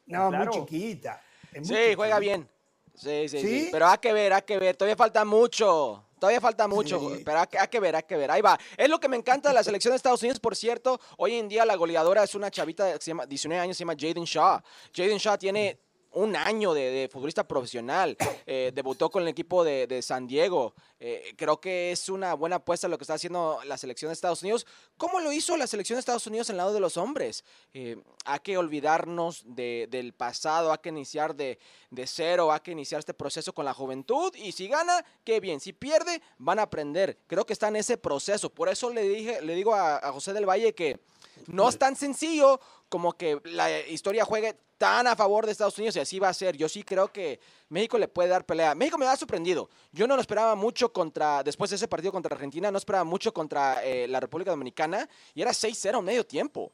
No, 0.05 0.29
Claro. 0.29 0.51
muy 0.51 0.53
chiquita. 0.65 1.21
Es 1.53 1.59
muy 1.59 1.65
Sí, 1.69 1.73
chiquita. 1.75 1.95
juega 1.95 2.19
bien. 2.19 2.49
Sí, 2.93 3.27
sí, 3.29 3.39
sí, 3.39 3.47
¿Sí? 3.65 3.69
Pero 3.71 3.87
hay 3.87 3.97
que 3.99 4.13
ver, 4.13 4.33
hay 4.33 4.41
que 4.41 4.57
ver. 4.59 4.75
Todavía 4.75 4.95
falta 4.95 5.23
mucho. 5.25 6.01
Todavía 6.19 6.39
falta 6.41 6.67
mucho, 6.67 6.99
Sí. 6.99 7.21
pero 7.25 7.39
hay 7.41 7.47
que, 7.47 7.57
hay 7.59 7.67
que 7.67 7.79
ver, 7.79 7.95
hay 7.95 8.03
que 8.03 8.15
ver. 8.17 8.31
Ahí 8.31 8.41
va. 8.41 8.57
Es 8.77 8.89
lo 8.89 8.99
que 8.99 9.07
me 9.09 9.17
encanta 9.17 9.49
de 9.49 9.55
la 9.55 9.63
selección 9.63 9.91
de 9.91 9.97
Estados 9.97 10.21
Unidos, 10.23 10.39
por 10.39 10.55
cierto. 10.55 10.99
Hoy 11.17 11.35
en 11.35 11.47
día 11.49 11.65
la 11.65 11.75
goleadora 11.75 12.23
es 12.23 12.35
una 12.35 12.49
chavita 12.51 12.93
que 12.93 12.99
se 13.01 13.11
llama 13.11 13.25
19 13.25 13.61
años, 13.61 13.77
se 13.77 13.81
llama 13.83 13.95
Jaden 13.99 14.23
Shaw. 14.23 14.61
Jaden 14.95 15.17
Shaw 15.17 15.37
tiene 15.37 15.77
un 16.15 16.35
año 16.35 16.73
de, 16.73 17.09
futbolista 17.11 17.47
profesional. 17.47 18.17
Eh, 18.47 18.71
debutó 18.73 19.09
con 19.09 19.23
el 19.23 19.29
equipo 19.29 19.63
de, 19.63 20.01
San 20.01 20.27
Diego. 20.27 20.73
Eh, 20.99 21.33
creo 21.37 21.59
que 21.59 21.91
es 21.91 22.09
una 22.09 22.33
buena 22.33 22.57
apuesta 22.57 22.87
lo 22.87 22.97
que 22.97 23.03
está 23.03 23.15
haciendo 23.15 23.59
la 23.65 23.77
selección 23.77 24.09
de 24.09 24.13
Estados 24.13 24.41
Unidos. 24.41 24.65
¿Cómo 24.97 25.19
lo 25.19 25.31
hizo 25.31 25.57
la 25.57 25.67
selección 25.67 25.97
de 25.97 25.99
Estados 25.99 26.25
Unidos 26.27 26.49
en 26.49 26.53
el 26.53 26.57
lado 26.57 26.73
de 26.73 26.79
los 26.79 26.97
hombres? 26.97 27.43
Eh, 27.73 27.97
hay 28.23 28.39
que 28.39 28.57
olvidarnos 28.57 29.43
de- 29.45 29.87
del 29.89 30.13
pasado, 30.13 30.71
hay 30.71 30.77
que 30.79 30.89
iniciar 30.89 31.35
de, 31.35 31.59
cero, 32.05 32.51
hay 32.51 32.59
que 32.61 32.71
iniciar 32.71 32.99
este 32.99 33.13
proceso 33.13 33.53
con 33.53 33.65
la 33.65 33.73
juventud. 33.73 34.33
Y 34.35 34.51
si 34.53 34.67
gana, 34.67 35.03
qué 35.23 35.39
bien. 35.39 35.59
Si 35.59 35.73
pierde, 35.73 36.21
van 36.37 36.59
a 36.59 36.63
aprender. 36.63 37.17
Creo 37.27 37.45
que 37.45 37.53
está 37.53 37.67
en 37.67 37.75
ese 37.75 37.97
proceso. 37.97 38.49
Por 38.49 38.69
eso 38.69 38.89
le, 38.89 39.03
dije, 39.07 39.41
le 39.41 39.55
digo 39.55 39.75
a 39.75 40.11
José 40.13 40.33
del 40.33 40.47
Valle 40.47 40.73
que 40.73 40.99
no 41.47 41.67
es 41.69 41.77
tan 41.77 41.95
sencillo 41.95 42.59
como 42.89 43.13
que 43.13 43.39
la 43.43 43.81
historia 43.81 44.25
juegue 44.25 44.55
tan 44.77 45.07
a 45.07 45.15
favor 45.15 45.45
de 45.45 45.51
Estados 45.51 45.77
Unidos 45.77 45.95
y 45.95 45.99
así 45.99 46.19
va 46.19 46.29
a 46.29 46.33
ser. 46.33 46.57
Yo 46.57 46.67
sí 46.67 46.83
creo 46.83 47.11
que 47.11 47.39
México 47.69 47.97
le 47.97 48.07
puede 48.07 48.29
dar 48.29 48.45
pelea. 48.45 48.75
México 48.75 48.97
me 48.97 49.05
ha 49.05 49.15
sorprendido. 49.15 49.69
Yo 49.91 50.07
no 50.07 50.15
lo 50.15 50.21
esperaba 50.21 50.55
mucho 50.55 50.91
contra, 50.91 51.43
después 51.43 51.69
de 51.69 51.77
ese 51.77 51.87
partido 51.87 52.11
contra 52.11 52.35
Argentina, 52.35 52.71
no 52.71 52.77
esperaba 52.77 53.03
mucho 53.03 53.33
contra 53.33 53.83
eh, 53.83 54.07
la 54.07 54.19
República 54.19 54.51
Dominicana 54.51 55.09
y 55.33 55.41
era 55.41 55.51
6-0 55.51 56.01
medio 56.01 56.25
tiempo. 56.25 56.73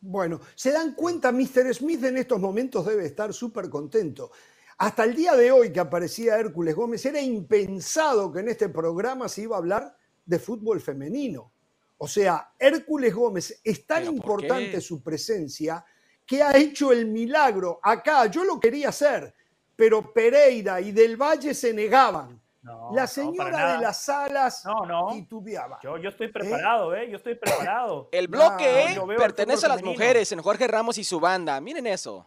Bueno, 0.00 0.40
se 0.54 0.70
dan 0.70 0.94
cuenta, 0.94 1.32
Mr. 1.32 1.74
Smith 1.74 2.04
en 2.04 2.18
estos 2.18 2.38
momentos 2.38 2.86
debe 2.86 3.06
estar 3.06 3.32
súper 3.32 3.68
contento. 3.68 4.30
Hasta 4.78 5.04
el 5.04 5.16
día 5.16 5.34
de 5.34 5.50
hoy 5.50 5.72
que 5.72 5.80
aparecía 5.80 6.38
Hércules 6.38 6.74
Gómez, 6.74 7.04
era 7.06 7.20
impensado 7.20 8.30
que 8.30 8.40
en 8.40 8.48
este 8.48 8.68
programa 8.68 9.28
se 9.28 9.42
iba 9.42 9.56
a 9.56 9.58
hablar 9.58 9.96
de 10.24 10.38
fútbol 10.38 10.80
femenino. 10.80 11.52
O 11.98 12.06
sea, 12.06 12.52
Hércules 12.58 13.14
Gómez 13.14 13.58
es 13.64 13.86
tan 13.86 14.00
¿Pero 14.00 14.10
por 14.10 14.42
importante 14.42 14.72
qué? 14.72 14.80
su 14.82 15.02
presencia 15.02 15.82
que 16.26 16.42
ha 16.42 16.56
hecho 16.56 16.92
el 16.92 17.06
milagro. 17.06 17.78
Acá 17.82 18.26
yo 18.26 18.44
lo 18.44 18.58
quería 18.58 18.88
hacer, 18.90 19.34
pero 19.76 20.12
Pereira 20.12 20.80
y 20.80 20.92
Del 20.92 21.16
Valle 21.16 21.54
se 21.54 21.72
negaban. 21.72 22.40
No, 22.62 22.90
La 22.92 23.06
señora 23.06 23.76
de 23.76 23.82
las 23.82 24.02
salas 24.02 24.64
No, 24.64 24.84
no. 24.84 25.12
titubeaba. 25.12 25.78
Yo, 25.84 25.98
yo 25.98 26.08
estoy 26.08 26.32
preparado, 26.32 26.96
¿eh? 26.96 27.08
Yo 27.08 27.16
estoy 27.18 27.36
preparado. 27.36 28.08
El 28.12 28.26
bloque 28.26 28.92
el 28.92 29.16
pertenece 29.16 29.66
a 29.66 29.68
las 29.68 29.78
femenino. 29.78 29.92
mujeres 30.00 30.32
en 30.32 30.42
Jorge 30.42 30.66
Ramos 30.66 30.98
y 30.98 31.04
su 31.04 31.20
banda. 31.20 31.60
Miren 31.60 31.86
eso. 31.86 32.26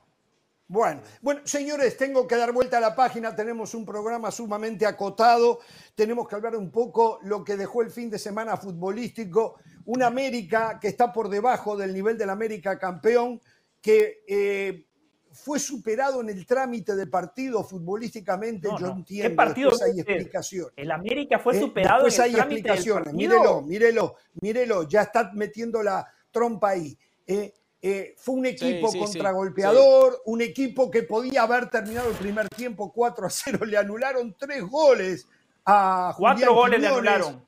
Bueno, 0.71 1.01
bueno, 1.21 1.41
señores, 1.45 1.97
tengo 1.97 2.25
que 2.27 2.37
dar 2.37 2.53
vuelta 2.53 2.77
a 2.77 2.79
la 2.79 2.95
página. 2.95 3.35
Tenemos 3.35 3.73
un 3.73 3.85
programa 3.85 4.31
sumamente 4.31 4.85
acotado. 4.85 5.59
Tenemos 5.95 6.27
que 6.27 6.35
hablar 6.35 6.55
un 6.55 6.71
poco 6.71 7.19
lo 7.23 7.43
que 7.43 7.57
dejó 7.57 7.81
el 7.81 7.89
fin 7.91 8.09
de 8.09 8.19
semana 8.19 8.55
futbolístico. 8.55 9.55
Un 9.85 10.03
América 10.03 10.77
que 10.79 10.87
está 10.87 11.11
por 11.11 11.27
debajo 11.27 11.75
del 11.75 11.91
nivel 11.93 12.17
del 12.17 12.29
América 12.29 12.77
campeón, 12.77 13.41
que 13.81 14.23
eh, 14.27 14.85
fue 15.31 15.59
superado 15.59 16.21
en 16.21 16.29
el 16.29 16.45
trámite 16.45 16.95
de 16.95 17.07
partido 17.07 17.63
futbolísticamente. 17.63 18.67
No, 18.67 18.79
Yo 18.79 18.87
no. 18.87 18.93
¿Qué 18.93 18.99
entiendo. 18.99 19.35
partido 19.35 19.69
después 19.69 19.91
hay 19.91 19.99
explicaciones. 19.99 20.73
El 20.75 20.91
América 20.91 21.39
fue 21.39 21.55
¿eh? 21.57 21.59
superado 21.59 22.03
Después 22.03 22.17
en 22.17 22.23
hay 22.23 22.29
el 22.31 22.35
trámite 22.35 22.55
del 22.55 22.71
explicaciones. 22.77 23.13
Mírelo, 23.13 23.61
mírelo, 23.61 24.15
mírelo. 24.41 24.83
Ya 24.87 25.03
está 25.03 25.31
metiendo 25.33 25.81
la 25.81 26.05
trompa 26.31 26.69
ahí. 26.69 26.97
Eh, 27.25 27.53
eh, 27.81 28.15
fue 28.17 28.35
un 28.35 28.45
equipo 28.45 28.89
sí, 28.89 28.97
sí, 28.97 29.05
contragolpeador, 29.05 30.21
un 30.25 30.41
equipo 30.41 30.91
que 30.91 31.03
podía 31.03 31.43
haber 31.43 31.69
terminado 31.69 32.09
el 32.09 32.15
primer 32.15 32.49
tiempo 32.49 32.91
4 32.91 33.25
a 33.25 33.29
0. 33.29 33.65
Le 33.65 33.77
anularon 33.77 34.35
tres 34.37 34.63
goles 34.63 35.25
a 35.65 36.13
Cuatro 36.17 36.53
Julián 36.53 36.55
goles 36.55 36.81
le 36.81 36.87
anularon. 36.87 37.45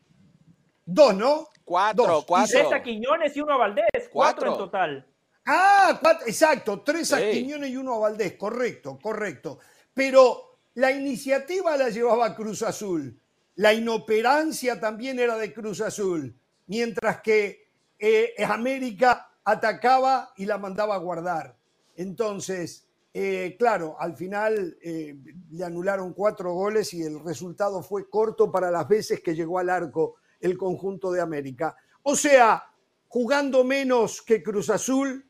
Dos, 0.86 1.16
¿no? 1.16 1.48
Cuatro, 1.66 2.06
Dos. 2.06 2.26
cuatro. 2.26 2.50
Tres 2.52 2.72
a 2.74 2.82
Quiñones 2.82 3.36
y 3.36 3.42
uno 3.42 3.54
a 3.54 3.58
Valdés. 3.58 3.86
Cuatro, 4.12 4.12
Cuatro. 4.12 4.52
en 4.52 4.58
total. 4.58 5.11
Ah, 5.46 6.00
exacto, 6.26 6.82
tres 6.82 7.14
a 7.14 7.20
Sí. 7.20 7.32
Quiñones 7.32 7.72
y 7.72 7.78
uno 7.78 7.96
a 7.96 8.00
Valdés, 8.00 8.34
correcto, 8.34 9.00
correcto. 9.02 9.60
Pero 9.94 10.60
la 10.76 10.92
iniciativa 10.92 11.76
la 11.78 11.90
llevaba 11.90 12.36
Cruz 12.36 12.62
Azul, 12.62 13.20
la 13.56 13.74
inoperancia 13.74 14.80
también 14.80 15.20
era 15.20 15.38
de 15.38 15.54
Cruz 15.54 15.82
Azul, 15.82 16.36
mientras 16.68 17.22
que 17.22 17.70
eh, 18.00 18.34
América 18.48 19.32
atacaba 19.44 20.32
y 20.38 20.46
la 20.46 20.58
mandaba 20.58 20.96
a 20.96 21.00
guardar. 21.00 21.58
Entonces, 21.96 22.88
eh, 23.14 23.56
claro, 23.60 23.98
al 24.00 24.16
final 24.16 24.78
eh, 24.82 25.16
le 25.52 25.66
anularon 25.66 26.14
cuatro 26.14 26.54
goles 26.54 26.94
y 26.94 27.04
el 27.04 27.20
resultado 27.24 27.84
fue 27.84 28.10
corto 28.10 28.52
para 28.52 28.72
las 28.72 28.88
veces 28.88 29.22
que 29.22 29.36
llegó 29.36 29.60
al 29.60 29.70
arco 29.70 30.16
el 30.40 30.58
conjunto 30.58 31.12
de 31.12 31.22
América. 31.22 31.76
O 32.04 32.16
sea, 32.16 32.64
jugando 33.08 33.64
menos 33.64 34.22
que 34.22 34.42
Cruz 34.42 34.70
Azul, 34.70 35.26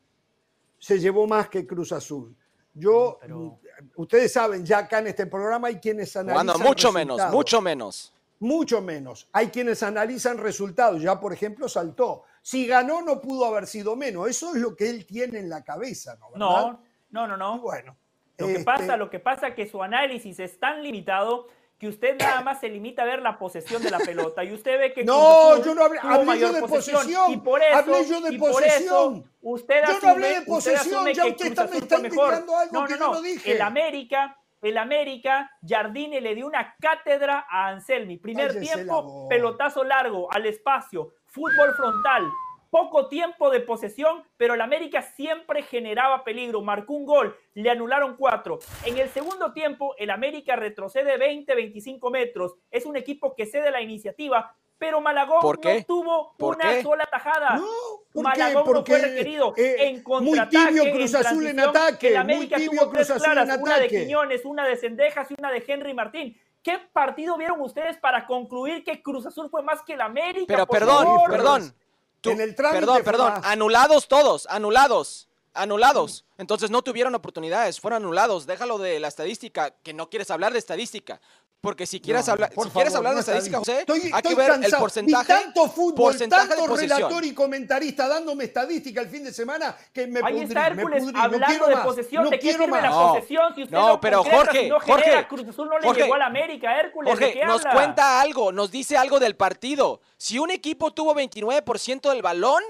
se 0.82 0.98
llevó 0.98 1.28
más 1.28 1.48
que 1.48 1.64
Cruz 1.64 1.92
Azul. 1.92 2.34
Yo, 2.74 3.18
Pero- 3.20 3.60
ustedes 3.94 4.32
saben, 4.32 4.66
ya 4.66 4.78
acá 4.78 4.98
en 4.98 5.06
este 5.06 5.26
programa 5.26 5.68
hay 5.68 5.76
quienes 5.76 6.16
analizan 6.16 6.48
Jugando 6.48 6.68
mucho 6.68 6.90
menos, 6.90 7.20
mucho 7.30 7.60
menos. 7.60 8.12
Mucho 8.40 8.80
menos. 8.82 9.28
Hay 9.32 9.46
quienes 9.46 9.84
analizan 9.84 10.38
resultados. 10.38 11.00
Ya, 11.00 11.20
por 11.20 11.32
ejemplo, 11.32 11.68
saltó. 11.68 12.24
Si 12.42 12.66
ganó, 12.66 13.00
no 13.00 13.20
pudo 13.20 13.44
haber 13.44 13.68
sido 13.68 13.94
menos. 13.94 14.28
Eso 14.28 14.56
es 14.56 14.60
lo 14.60 14.74
que 14.74 14.90
él 14.90 15.06
tiene 15.06 15.38
en 15.38 15.48
la 15.48 15.62
cabeza, 15.62 16.16
¿no? 16.16 16.32
¿Verdad? 16.32 16.48
No, 16.48 16.80
no, 17.10 17.28
no, 17.28 17.36
no. 17.36 17.60
bueno. 17.60 17.96
Lo 18.38 18.46
que 18.48 18.52
este, 18.54 18.64
pasa, 18.64 18.96
lo 18.96 19.08
que 19.08 19.20
pasa 19.20 19.48
es 19.48 19.54
que 19.54 19.68
su 19.68 19.80
análisis 19.80 20.40
es 20.40 20.58
tan 20.58 20.82
limitado 20.82 21.46
que 21.82 21.88
usted 21.88 22.16
nada 22.16 22.42
más 22.42 22.60
se 22.60 22.68
limita 22.68 23.02
a 23.02 23.06
ver 23.06 23.22
la 23.22 23.36
posesión 23.40 23.82
de 23.82 23.90
la 23.90 23.98
pelota 23.98 24.44
y 24.44 24.52
usted 24.52 24.78
ve 24.78 24.92
que 24.92 25.02
No, 25.02 25.60
yo 25.64 25.74
no 25.74 25.82
hablé- 25.84 25.98
hablé 26.00 26.38
yo 26.38 26.52
de 26.52 26.60
posesión, 26.60 26.98
posesión, 27.00 27.32
y 27.32 27.36
por 27.38 27.60
eso 27.60 27.76
hablé 27.76 28.06
yo 28.06 28.20
de 28.20 28.38
posesión. 28.38 29.24
usted 29.40 29.80
Yo 29.80 29.86
no 29.90 29.96
asume, 29.96 30.12
hablé 30.12 30.28
de 30.28 30.42
posesión, 30.42 30.94
asume 30.98 31.12
ya 31.14 31.26
usted 31.26 31.46
está- 31.46 31.66
me 31.66 31.78
está 31.78 31.96
indicando 31.96 32.56
algo 32.56 32.72
no, 32.82 32.86
que 32.86 32.92
no, 32.94 32.98
yo 32.98 33.14
no. 33.14 33.20
dije. 33.22 33.50
El 33.50 33.62
América, 33.62 34.38
el 34.62 34.78
América, 34.78 35.50
Jardine 35.68 36.20
le 36.20 36.36
dio 36.36 36.46
una 36.46 36.76
cátedra 36.80 37.46
a 37.50 37.66
Anselmi. 37.70 38.16
Primer 38.18 38.60
tiempo, 38.60 39.26
pelotazo 39.28 39.82
largo 39.82 40.32
al 40.32 40.46
espacio, 40.46 41.14
fútbol 41.26 41.74
frontal. 41.74 42.30
Poco 42.72 43.06
tiempo 43.06 43.50
de 43.50 43.60
posesión, 43.60 44.24
pero 44.38 44.54
el 44.54 44.62
América 44.62 45.02
siempre 45.02 45.62
generaba 45.62 46.24
peligro. 46.24 46.62
Marcó 46.62 46.94
un 46.94 47.04
gol, 47.04 47.36
le 47.52 47.68
anularon 47.68 48.16
cuatro. 48.16 48.60
En 48.86 48.96
el 48.96 49.10
segundo 49.10 49.52
tiempo, 49.52 49.94
el 49.98 50.08
América 50.08 50.56
retrocede 50.56 51.18
20, 51.18 51.54
25 51.54 52.08
metros. 52.08 52.54
Es 52.70 52.86
un 52.86 52.96
equipo 52.96 53.34
que 53.34 53.44
cede 53.44 53.70
la 53.70 53.82
iniciativa, 53.82 54.56
pero 54.78 55.02
Malagón 55.02 55.40
no 55.42 55.84
tuvo 55.86 56.34
¿Por 56.38 56.56
una 56.56 56.70
qué? 56.70 56.82
sola 56.82 57.04
tajada. 57.04 57.56
No. 57.58 58.22
Malagón 58.22 58.54
no 58.54 58.64
Porque, 58.64 58.92
fue 58.92 59.02
requerido. 59.02 59.52
eh, 59.58 59.76
en 59.80 59.92
muy 59.96 60.02
contraataque, 60.02 60.66
tibio 60.68 60.92
Cruz 60.94 61.14
Azul 61.14 61.46
en 61.46 61.60
ataque, 61.60 62.08
El 62.08 62.14
muy 62.14 62.20
América 62.22 62.56
tibio 62.56 62.70
tuvo 62.70 62.90
tres 62.90 63.06
Cruz 63.06 63.10
Azul 63.10 63.32
claras, 63.34 63.54
en 63.54 63.60
una 63.60 63.74
de 63.78 63.84
ataque. 63.84 64.00
Quiñones, 64.06 64.44
una 64.46 64.66
de 64.66 64.76
Cendejas 64.78 65.30
y 65.30 65.34
una 65.38 65.50
de 65.52 65.62
Henry 65.68 65.92
Martín. 65.92 66.40
¿Qué 66.62 66.78
partido 66.90 67.36
vieron 67.36 67.60
ustedes 67.60 67.98
para 67.98 68.24
concluir 68.24 68.82
que 68.82 69.02
Cruz 69.02 69.26
Azul 69.26 69.50
fue 69.50 69.62
más 69.62 69.82
que 69.82 69.92
el 69.92 70.00
América? 70.00 70.46
Pero 70.48 70.66
perdón, 70.66 71.04
favor? 71.04 71.30
perdón. 71.30 71.74
Tú- 72.22 72.30
En 72.30 72.40
el 72.40 72.54
trámite 72.54 72.80
perdón, 72.80 73.02
perdón. 73.04 73.34
Anulados 73.44 74.08
todos, 74.08 74.46
anulados. 74.48 75.28
Anulados. 75.54 76.24
Entonces 76.38 76.70
no 76.70 76.82
tuvieron 76.82 77.14
oportunidades, 77.14 77.80
fueron 77.80 78.02
anulados. 78.02 78.46
Déjalo 78.46 78.78
de 78.78 78.98
la 79.00 79.08
estadística, 79.08 79.70
que 79.82 79.92
no 79.92 80.08
quieres 80.08 80.30
hablar 80.30 80.52
de 80.52 80.58
estadística. 80.58 81.20
Porque 81.60 81.86
si 81.86 82.00
quieres 82.00 82.26
No, 82.26 82.32
hablar, 82.32 82.50
por 82.52 82.66
si 82.66 82.72
quieres 82.72 82.92
hablar 82.92 83.12
no 83.12 83.16
de 83.18 83.20
estadística, 83.20 83.58
José, 83.58 83.80
Estoy, 83.80 84.00
hay 84.00 84.06
estoy 84.08 84.22
que 84.22 84.34
ver 84.34 84.50
el 84.50 84.60
cansado. 84.62 84.80
porcentaje. 84.82 85.32
Vi 85.32 85.42
tanto 85.44 85.68
fútbol, 85.70 85.94
porcentaje 85.94 86.42
de 86.48 86.48
tanto 86.56 86.66
posesión. 86.66 86.98
relator 86.98 87.24
y 87.24 87.34
comentarista 87.34 88.08
dándome 88.08 88.44
estadística 88.44 89.00
el 89.00 89.08
fin 89.08 89.22
de 89.22 89.32
semana 89.32 89.76
que 89.92 90.08
me 90.08 90.18
Ahí 90.24 90.32
pudrí, 90.32 90.44
está 90.46 90.70
me 90.70 90.82
Hércules 90.82 91.02
pudrí. 91.04 91.12
No 91.14 91.22
hablando 91.22 91.46
quiero 91.46 91.66
de 91.68 91.74
más, 91.76 91.84
posesión. 91.86 92.24
no 92.24 92.30
¿De 92.30 92.38
qué 92.40 92.50
sirve 92.50 92.66
la 92.66 92.72
más. 92.72 92.90
No, 92.90 93.12
posesión 93.14 93.54
si 93.54 93.62
usted 93.62 93.76
no, 93.76 93.86
no, 93.86 94.00
pero 94.00 94.16
concreta, 94.24 94.36
Jorge, 94.44 94.60
si 94.64 94.68
no 94.70 94.80
Jorge, 94.80 95.04
genera? 95.04 95.28
Cruz 95.28 95.48
Azul 95.48 95.68
no 95.68 95.78
le 95.78 95.86
Jorge, 95.86 96.02
llegó 96.02 96.14
a 96.14 96.18
la 96.18 96.26
América, 96.26 96.80
Hércules. 96.80 97.06
¿de 97.16 97.24
Jorge, 97.26 97.38
qué 97.38 97.46
nos 97.46 97.60
habla? 97.64 97.72
cuenta 97.74 98.20
algo, 98.20 98.50
nos 98.50 98.70
dice 98.72 98.96
algo 98.96 99.20
del 99.20 99.36
partido. 99.36 100.00
Si 100.16 100.40
un 100.40 100.50
equipo 100.50 100.92
tuvo 100.92 101.14
29% 101.14 102.10
del 102.10 102.22
balón 102.22 102.60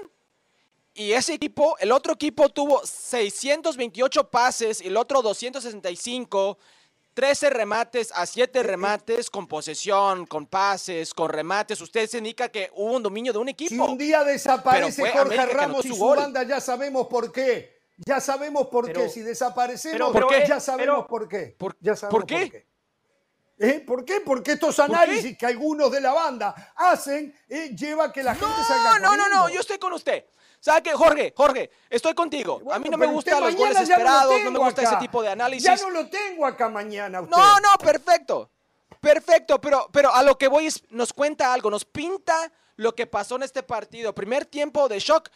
y 0.95 1.13
ese 1.13 1.33
equipo, 1.33 1.75
el 1.79 1.91
otro 1.91 2.13
equipo 2.13 2.49
tuvo 2.49 2.81
628 2.85 4.29
pases 4.29 4.81
el 4.81 4.95
otro 4.97 5.21
265, 5.21 6.57
13 7.15 7.49
remates 7.49 8.11
a 8.13 8.25
7 8.25 8.63
remates 8.63 9.29
con 9.29 9.47
posesión, 9.47 10.25
con 10.25 10.45
pases, 10.47 11.13
con 11.13 11.29
remates, 11.29 11.79
usted 11.81 12.07
se 12.07 12.17
indica 12.19 12.49
que 12.49 12.71
hubo 12.75 12.93
un 12.93 13.03
dominio 13.03 13.31
de 13.33 13.39
un 13.39 13.47
Si 13.47 13.51
equipo. 13.51 13.85
un 13.85 13.97
día 13.97 14.23
desaparece 14.23 15.01
Pero 15.03 15.13
Jorge 15.17 15.35
América 15.39 15.57
Ramos 15.57 15.85
y 15.85 15.89
su 15.89 15.95
gol. 15.95 16.17
banda, 16.17 16.43
ya 16.43 16.59
sabemos 16.59 17.07
por 17.07 17.31
qué. 17.31 17.73
Ya 17.97 18.19
sabemos 18.19 18.67
por 18.67 18.85
Pero- 18.87 19.01
qué. 19.01 19.09
Si 19.09 19.21
desaparecemos, 19.21 20.11
pero- 20.11 20.27
¿Por 20.27 20.35
qué? 20.35 20.47
ya 20.47 20.59
sabemos 20.59 20.95
pero- 20.95 21.07
por 21.07 21.27
qué. 21.29 21.55
¿Por- 21.57 21.77
ya 21.79 21.95
sabemos 21.95 22.19
por 22.21 22.27
qué? 22.27 22.67
¿Eh? 23.59 23.79
¿Por 23.85 24.03
qué? 24.03 24.19
Porque 24.21 24.53
estos 24.53 24.79
análisis 24.79 25.37
que 25.37 25.45
algunos 25.45 25.91
de 25.91 26.01
la 26.01 26.11
banda 26.11 26.73
hacen 26.75 27.33
eh, 27.47 27.69
lleva 27.75 28.05
a 28.05 28.11
que 28.11 28.23
la 28.23 28.33
gente 28.33 28.51
salga 28.67 28.99
No, 28.99 29.15
no, 29.15 29.29
no, 29.29 29.29
no, 29.29 29.49
yo 29.49 29.59
estoy 29.59 29.77
con 29.77 29.93
usted. 29.93 30.25
¿Sabe 30.63 30.81
qué, 30.81 30.93
Jorge? 30.93 31.33
Jorge, 31.35 31.69
estoy 31.89 32.13
contigo. 32.13 32.61
a 32.71 32.79
mí 32.79 32.87
no 32.89 32.97
me 32.97 33.05
gustan 33.07 33.41
los 33.41 33.53
goles 33.53 33.75
no 33.75 33.81
esperados, 33.81 34.33
no 34.45 34.51
me 34.51 34.59
gusta 34.59 34.83
ese 34.83 34.95
tipo 34.95 35.21
de 35.21 35.27
análisis. 35.27 35.65
Ya 35.65 35.75
no 35.75 35.89
lo 35.89 36.07
tengo 36.07 36.45
acá 36.45 36.69
mañana 36.69 37.19
usted. 37.19 37.35
No, 37.35 37.59
no, 37.59 37.77
perfecto. 37.77 38.49
Perfecto, 39.01 39.59
pero, 39.59 39.89
pero 39.91 40.15
a 40.15 40.23
lo 40.23 40.37
que 40.37 40.47
voy 40.47 40.67
es, 40.67 40.81
nos 40.89 41.11
cuenta 41.11 41.53
algo, 41.53 41.69
nos 41.69 41.83
pinta 41.83 42.49
lo 42.77 42.95
que 42.95 43.05
pasó 43.07 43.35
en 43.35 43.43
este 43.43 43.61
partido. 43.61 44.15
Primer 44.15 44.45
tiempo 44.45 44.87
de 44.87 44.99
shock 44.99 45.27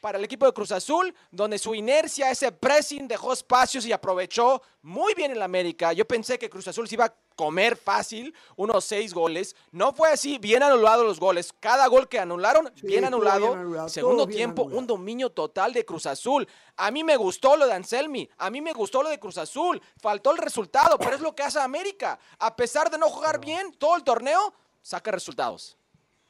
para 0.00 0.16
el 0.16 0.22
equipo 0.22 0.46
de 0.46 0.52
Cruz 0.52 0.70
Azul, 0.70 1.12
donde 1.32 1.58
su 1.58 1.74
inercia, 1.74 2.30
ese 2.30 2.52
pressing 2.52 3.08
dejó 3.08 3.32
espacios 3.32 3.84
y 3.84 3.90
aprovechó 3.90 4.62
muy 4.82 5.12
bien 5.14 5.32
el 5.32 5.42
América. 5.42 5.92
Yo 5.92 6.06
pensé 6.06 6.38
que 6.38 6.48
Cruz 6.48 6.68
Azul 6.68 6.86
se 6.86 6.94
iba 6.94 7.06
a 7.06 7.14
comer 7.38 7.76
fácil, 7.76 8.34
unos 8.56 8.84
seis 8.84 9.14
goles. 9.14 9.54
No 9.70 9.92
fue 9.92 10.10
así, 10.10 10.38
bien 10.38 10.60
anulados 10.64 11.06
los 11.06 11.20
goles. 11.20 11.54
Cada 11.60 11.86
gol 11.86 12.08
que 12.08 12.18
anularon, 12.18 12.68
Sí, 12.74 12.88
bien 12.88 13.04
anulado. 13.04 13.46
bien 13.50 13.58
anulado, 13.60 13.88
Segundo 13.88 14.26
bien 14.26 14.36
tiempo, 14.38 14.64
un 14.64 14.88
dominio 14.88 15.30
total 15.30 15.72
de 15.72 15.84
Cruz 15.84 16.06
Azul. 16.06 16.48
A 16.76 16.90
mí 16.90 17.04
me 17.04 17.16
gustó 17.16 17.56
lo 17.56 17.68
de 17.68 17.74
Anselmi, 17.74 18.28
a 18.38 18.50
mí 18.50 18.60
me 18.60 18.72
gustó 18.72 19.04
lo 19.04 19.08
de 19.08 19.20
Cruz 19.20 19.38
Azul. 19.38 19.80
Faltó 20.02 20.32
el 20.32 20.38
resultado, 20.38 20.98
pero 20.98 21.14
es 21.14 21.20
lo 21.20 21.36
que 21.36 21.44
hace 21.44 21.60
América. 21.60 22.18
A 22.40 22.56
pesar 22.56 22.90
de 22.90 22.98
no 22.98 23.08
jugar 23.08 23.38
bien 23.38 23.72
todo 23.74 23.94
el 23.94 24.02
torneo, 24.02 24.52
saca 24.82 25.12
resultados. 25.12 25.76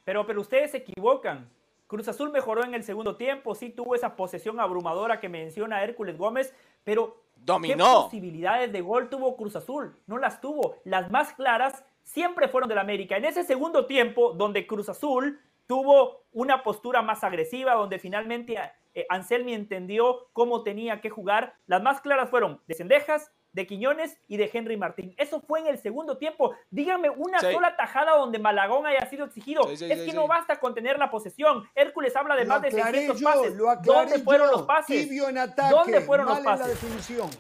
Pero, 0.05 0.27
pero 0.27 0.43
ustedes 0.43 0.73
se 0.73 0.77
equivocan. 0.77 1.49
Cruz 1.87 2.07
Azul 2.07 2.31
mejoró 2.31 2.65
en 2.65 2.75
el 2.75 2.85
segundo 2.85 3.17
tiempo, 3.17 3.55
sí 3.55 3.71
tuvo 3.71 3.95
esa 3.95 4.15
posesión 4.15 4.61
abrumadora 4.61 5.21
que 5.21 5.31
menciona 5.31 5.83
Hércules 5.83 6.19
Gómez, 6.19 6.53
pero 6.85 7.23
Dominó. 7.45 7.85
¿qué 7.85 8.05
posibilidades 8.05 8.73
de 8.73 8.81
gol 8.81 9.09
tuvo 9.09 9.37
Cruz 9.37 9.57
Azul? 9.57 9.97
No 10.07 10.19
las 10.19 10.41
tuvo. 10.41 10.77
Las 10.85 11.11
más 11.11 11.33
claras 11.33 11.85
siempre 12.03 12.49
fueron 12.49 12.69
del 12.69 12.79
América. 12.79 13.17
En 13.17 13.25
ese 13.25 13.45
segundo 13.45 13.87
tiempo, 13.87 14.33
donde 14.33 14.67
Cruz 14.67 14.89
Azul 14.89 15.41
tuvo 15.67 16.25
una 16.33 16.63
postura 16.63 17.03
más 17.03 17.23
agresiva, 17.23 17.75
donde 17.75 17.99
finalmente 17.99 18.59
eh, 18.95 19.07
Anselmi 19.09 19.55
entendió 19.55 20.29
cómo 20.33 20.63
tenía 20.63 21.01
que 21.01 21.11
jugar, 21.11 21.55
las 21.67 21.83
más 21.83 22.01
claras 22.01 22.31
fueron 22.31 22.61
de 22.67 22.75
Cendejas, 22.75 23.31
de 23.59 23.67
Quiñones 23.67 24.17
y 24.29 24.37
de 24.37 24.49
Henry 24.53 24.77
Martín. 24.77 25.15
Eso 25.19 25.41
fue 25.41 25.59
en 25.61 25.67
el 25.67 25.79
segundo 25.79 26.17
tiempo. 26.17 26.55
Díganme 26.71 27.11
una 27.11 27.41
Sí. 27.41 27.53
sola 27.53 27.77
tajada 27.77 28.13
donde 28.17 28.39
Malagón 28.39 28.87
haya 28.87 29.05
sido 29.11 29.27
exigido. 29.27 29.65
Sí, 29.65 29.77
sí, 29.77 29.85
es 29.91 29.99
sí, 29.99 30.05
que 30.07 30.11
sí. 30.13 30.17
no 30.17 30.27
basta 30.29 30.61
con 30.61 30.75
tener 30.75 30.99
la 30.99 31.11
posesión. 31.11 31.69
Hércules 31.75 32.15
habla 32.17 32.37
de 32.37 32.45
Lo 32.45 32.49
más 32.51 32.63
de 32.63 32.69
aclaré 32.69 33.07
600 33.09 33.21
yo, 33.21 33.25
pases. 33.25 33.55
lo 33.57 33.77
¿Dónde 33.83 34.19
fueron 34.21 34.47
yo. 34.51 34.53
los 34.59 34.63
pases? 34.67 34.87
Tibio 35.09 35.29
en 35.29 35.39
ataque, 35.39 35.75
¿Dónde 35.75 36.01
fueron 36.03 36.27
mal 36.27 36.37
los 36.37 36.39
en 36.39 36.45
la 36.45 36.57
pases? 36.59 36.81
definición. 36.81 37.31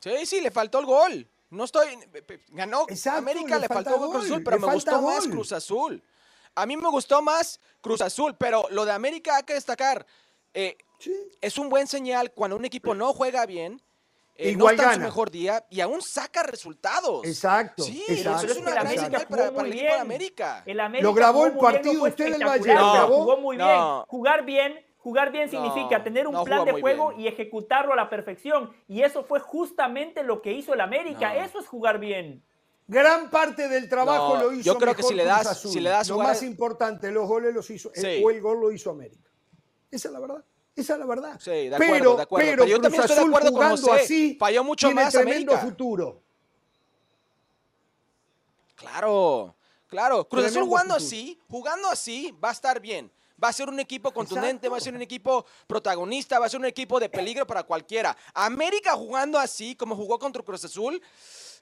Sí, 0.00 0.26
sí, 0.26 0.40
le 0.40 0.50
faltó 0.50 0.78
el 0.78 0.86
gol. 0.86 1.28
No 1.50 1.64
estoy. 1.64 1.86
Ganó 2.50 2.86
Exacto, 2.88 3.18
América, 3.18 3.54
le 3.56 3.62
le, 3.62 3.68
faltó 3.68 3.96
Cruz 3.96 4.06
gol, 4.12 4.22
Azul, 4.22 4.42
pero 4.44 4.58
le 4.58 4.66
me 4.66 4.72
gustó 4.74 5.02
más. 5.02 5.26
Cruz 5.26 5.52
Azul. 5.52 6.02
A 6.54 6.66
mí 6.66 6.76
me 6.76 6.88
gustó 6.88 7.22
más 7.22 7.60
Cruz 7.80 8.00
Azul, 8.00 8.34
pero 8.38 8.64
lo 8.70 8.84
de 8.84 8.92
América 8.92 9.36
hay 9.36 9.42
que 9.44 9.54
destacar. 9.54 10.06
eh, 10.54 10.76
Sí. 10.98 11.14
es 11.40 11.58
un 11.58 11.68
buen 11.68 11.86
señal 11.86 12.32
cuando 12.32 12.56
un 12.56 12.64
equipo 12.64 12.94
no 12.94 13.12
juega 13.12 13.46
bien, 13.46 13.80
eh, 14.40 14.50
Igual 14.50 14.76
no 14.76 14.82
está 14.82 14.94
en 14.94 15.00
su 15.00 15.04
mejor 15.06 15.30
día 15.32 15.64
y 15.68 15.80
aún 15.80 16.00
saca 16.00 16.42
resultados. 16.44 17.26
Exacto, 17.26 17.82
Sí, 17.82 18.04
exacto, 18.08 18.44
eso 18.46 18.52
es 18.54 18.58
una 18.60 18.70
gran 18.70 18.88
señal 18.88 19.10
jugó 19.10 19.28
para, 19.28 19.50
para 19.50 19.50
muy 19.52 19.60
el 19.60 19.66
equipo 19.72 19.82
de 19.84 19.88
bien. 19.90 20.00
América. 20.00 20.62
El 20.66 20.80
América 20.80 21.08
Lo 21.08 21.14
grabó 21.14 21.46
el 21.46 21.52
muy 21.54 21.60
bien, 21.60 21.72
partido 21.72 21.94
no 21.94 22.04
usted 22.08 22.32
del 22.32 22.44
Valle, 22.44 22.58
¿lo 22.58 22.64
pero 22.64 22.92
grabó? 22.92 23.16
Jugó 23.16 23.36
muy 23.38 23.56
bien. 23.56 23.68
No. 23.68 24.04
Jugar 24.08 24.44
bien, 24.44 24.86
jugar 24.98 25.32
bien 25.32 25.50
No, 25.50 25.50
significa 25.50 26.04
tener 26.04 26.26
un 26.28 26.34
no 26.34 26.44
plan 26.44 26.64
de 26.64 26.72
juego 26.80 27.08
bien. 27.10 27.20
y 27.22 27.26
ejecutarlo 27.28 27.92
a 27.92 27.96
la 27.96 28.08
perfección. 28.10 28.72
Y 28.86 29.02
eso 29.02 29.24
fue 29.24 29.40
justamente 29.40 30.22
lo 30.22 30.40
que 30.40 30.52
hizo 30.52 30.72
el 30.72 30.80
América. 30.82 31.34
No. 31.34 31.40
Eso 31.44 31.58
es 31.58 31.66
jugar 31.66 31.98
bien. 31.98 32.44
Gran 32.86 33.30
parte 33.30 33.68
del 33.68 33.88
trabajo 33.88 34.36
No, 34.36 34.42
lo 34.44 34.52
hizo 34.52 34.62
yo 34.62 34.78
creo 34.78 34.92
que 34.94 34.98
mejor 34.98 35.10
si 35.10 35.16
le 35.16 35.24
das- 35.24 35.46
Azul. 35.48 35.70
si 35.72 35.80
le 35.80 35.90
das 35.90 36.08
lo 36.08 36.14
jugar- 36.14 36.28
más 36.28 36.42
importante, 36.44 37.10
los 37.10 37.26
goles 37.28 37.52
los 37.52 37.68
hizo, 37.70 37.90
el- 37.92 38.00
Sí. 38.02 38.22
o 38.24 38.30
el 38.30 38.40
gol 38.40 38.60
lo 38.60 38.70
hizo 38.72 38.90
América. 38.90 39.28
Esa 39.90 40.08
es 40.08 40.12
la 40.14 40.20
verdad. 40.20 40.44
Esa 40.78 40.92
es 40.94 40.98
la 41.00 41.06
verdad. 41.06 41.38
Sí, 41.40 41.50
de 41.50 41.74
acuerdo, 41.74 41.92
pero, 41.92 42.16
de 42.16 42.22
acuerdo. 42.22 42.46
pero 42.50 42.62
Pero 42.62 42.64
yo 42.70 42.76
Cruz 42.76 42.82
también 42.82 43.02
estoy 43.02 43.16
de 43.16 43.22
acuerdo 43.28 43.52
con 43.52 43.68
José. 43.70 43.90
así 43.92 44.36
Falló 44.38 44.64
mucho 44.64 44.86
tiene 44.88 45.02
más 45.02 45.12
tremendo 45.12 45.52
América. 45.52 45.70
futuro. 45.70 46.22
Claro, 48.76 49.56
claro. 49.88 50.28
Cruz 50.28 50.44
Azul 50.46 50.62
jugando 50.64 50.94
futuro. 50.94 51.06
así, 51.06 51.40
jugando 51.48 51.88
así, 51.90 52.34
va 52.42 52.50
a 52.50 52.52
estar 52.52 52.80
bien. 52.80 53.10
Va 53.42 53.48
a 53.48 53.52
ser 53.52 53.68
un 53.68 53.78
equipo 53.78 54.12
contundente, 54.12 54.66
Exacto. 54.66 54.70
va 54.72 54.76
a 54.76 54.80
ser 54.80 54.94
un 54.94 55.02
equipo 55.02 55.46
protagonista, 55.66 56.38
va 56.40 56.46
a 56.46 56.48
ser 56.48 56.58
un 56.58 56.66
equipo 56.66 56.98
de 56.98 57.08
peligro 57.08 57.46
para 57.46 57.62
cualquiera. 57.62 58.16
América 58.34 58.92
jugando 58.94 59.38
así, 59.38 59.76
como 59.76 59.94
jugó 59.94 60.18
contra 60.18 60.42
Cruz 60.42 60.64
Azul, 60.64 61.00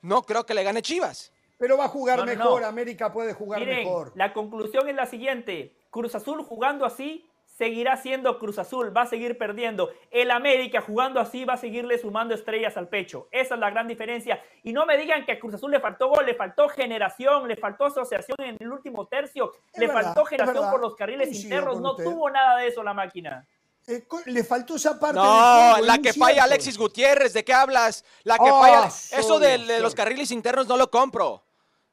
no 0.01 0.23
creo 0.23 0.45
que 0.47 0.55
le 0.55 0.63
gane 0.63 0.81
Chivas. 0.81 1.33
Pero 1.59 1.77
va 1.79 1.85
a 1.87 1.89
jugar 1.89 2.19
No, 2.19 2.27
no, 2.27 2.33
mejor. 2.35 2.61
no. 2.63 2.67
América 2.67 3.13
puede 3.13 3.33
jugar 3.35 3.61
Miren, 3.61 3.79
mejor. 3.85 4.13
la 4.15 4.33
conclusión 4.33 4.89
es 4.89 4.95
la 4.95 5.07
siguiente. 5.07 5.75
Cruz 5.91 6.15
Azul 6.15 6.43
jugando 6.43 6.85
así 6.85 7.27
seguirá 7.57 7.97
siendo 7.97 8.39
Cruz 8.39 8.59
Azul, 8.59 8.95
va 8.97 9.03
a 9.03 9.07
seguir 9.07 9.39
perdiendo. 9.39 9.91
El 10.11 10.31
América 10.31 10.81
jugando 10.81 11.21
así 11.21 11.45
va 11.45 11.55
a 11.55 11.57
seguirle 11.57 11.99
sumando 11.99 12.35
estrellas 12.35 12.77
al 12.77 12.89
pecho. 12.89 13.29
Esa 13.31 13.55
es 13.55 13.61
la 13.61 13.71
gran 13.71 13.89
diferencia. 13.89 14.43
Y 14.63 14.73
no 14.73 14.85
me 14.85 14.97
digan 14.99 15.25
que 15.25 15.33
a 15.33 15.39
Cruz 15.41 15.55
Azul 15.55 15.71
le 15.71 15.81
faltó 15.81 16.09
gol, 16.09 16.27
le 16.27 16.35
faltó 16.35 16.69
generación, 16.69 17.49
le 17.49 17.57
faltó 17.57 17.87
asociación 17.87 18.37
en 18.41 18.57
el 18.61 18.71
último 18.71 19.07
tercio, 19.07 19.53
Es 19.73 19.81
le 19.81 19.87
verdad, 19.87 20.03
faltó 20.05 20.25
generación 20.27 20.71
por 20.71 20.81
los 20.81 20.95
carriles 20.95 21.29
Coincido 21.29 21.45
internos. 21.57 21.81
No 21.81 21.93
usted. 21.93 22.05
tuvo 22.05 22.31
nada 22.31 22.59
de 22.59 22.69
eso 22.69 22.83
la 22.83 22.93
máquina. 22.95 23.47
Eh, 23.89 24.05
le 24.27 24.43
faltó 24.43 24.75
esa 24.77 24.99
parte. 24.99 25.17
No, 25.17 25.23
juego, 25.73 25.87
la 25.87 25.99
que 25.99 26.13
falla. 26.13 26.43
Alexis 26.45 26.77
Gutiérrez, 26.77 27.33
¿de 27.33 27.45
qué 27.45 27.55
hablas? 27.55 28.05
La 28.25 28.37
que 28.37 28.51
falla. 28.51 28.91
solo, 28.91 29.21
Eso 29.23 29.39
de, 29.39 29.59
de 29.59 29.81
los 29.81 29.95
carriles 29.95 30.31
internos 30.33 30.67
no 30.67 30.77
lo 30.77 30.91
compro. 30.91 31.46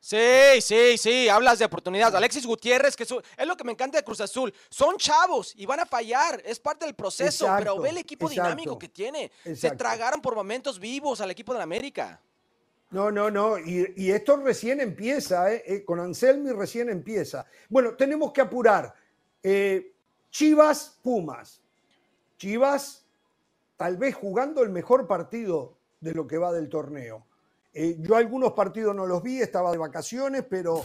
Sí, 0.06 0.60
sí, 0.60 0.98
sí, 0.98 1.30
hablas 1.30 1.60
de 1.60 1.64
oportunidades. 1.66 2.14
Alexis 2.14 2.46
Gutiérrez, 2.46 2.94
que 2.98 3.06
su- 3.06 3.22
es 3.38 3.48
lo 3.48 3.56
que 3.56 3.64
me 3.64 3.72
encanta 3.72 3.98
de 3.98 4.04
Cruz 4.04 4.20
Azul. 4.20 4.54
Son 4.70 4.98
chavos 4.98 5.54
y 5.56 5.66
van 5.66 5.80
a 5.80 5.86
fallar, 5.86 6.42
es 6.44 6.60
parte 6.60 6.84
del 6.84 6.94
proceso, 6.94 7.46
Exacto, 7.46 7.64
pero 7.64 7.82
ve 7.82 7.90
el 7.92 7.98
equipo 8.00 8.28
exacto, 8.30 8.50
dinámico 8.50 8.78
que 8.78 8.90
tiene. 8.90 9.32
Se 9.56 9.72
tragaron 9.72 10.22
por 10.22 10.36
momentos 10.36 10.78
vivos 10.78 11.22
al 11.22 11.32
equipo 11.32 11.54
de 11.54 11.60
la 11.60 11.64
América. 11.64 12.20
No, 12.90 13.12
no, 13.12 13.32
no. 13.32 13.58
Y, 13.58 13.94
y 13.96 14.12
esto 14.12 14.36
recién 14.36 14.82
empieza, 14.82 15.50
¿eh? 15.54 15.64
Eh, 15.66 15.86
con 15.86 16.02
Anselmi 16.02 16.52
recién 16.52 16.90
empieza. 16.90 17.46
Bueno, 17.70 17.96
tenemos 17.96 18.34
que 18.34 18.42
apurar. 18.42 18.94
Eh, 19.42 19.94
Chivas, 20.32 21.00
Pumas. 21.02 21.62
Chivas, 22.38 23.06
tal 23.78 23.96
vez 23.96 24.16
jugando 24.16 24.64
el 24.64 24.70
mejor 24.70 25.08
partido 25.08 25.78
de 26.02 26.12
lo 26.12 26.28
que 26.28 26.38
va 26.38 26.52
del 26.52 26.68
torneo. 26.68 27.26
Eh, 27.76 27.98
yo 28.00 28.16
algunos 28.16 28.54
partidos 28.54 28.96
no 28.96 29.08
los 29.08 29.24
vi, 29.24 29.42
estaba 29.42 29.72
de 29.72 29.80
vacaciones, 29.80 30.46
pero 30.48 30.84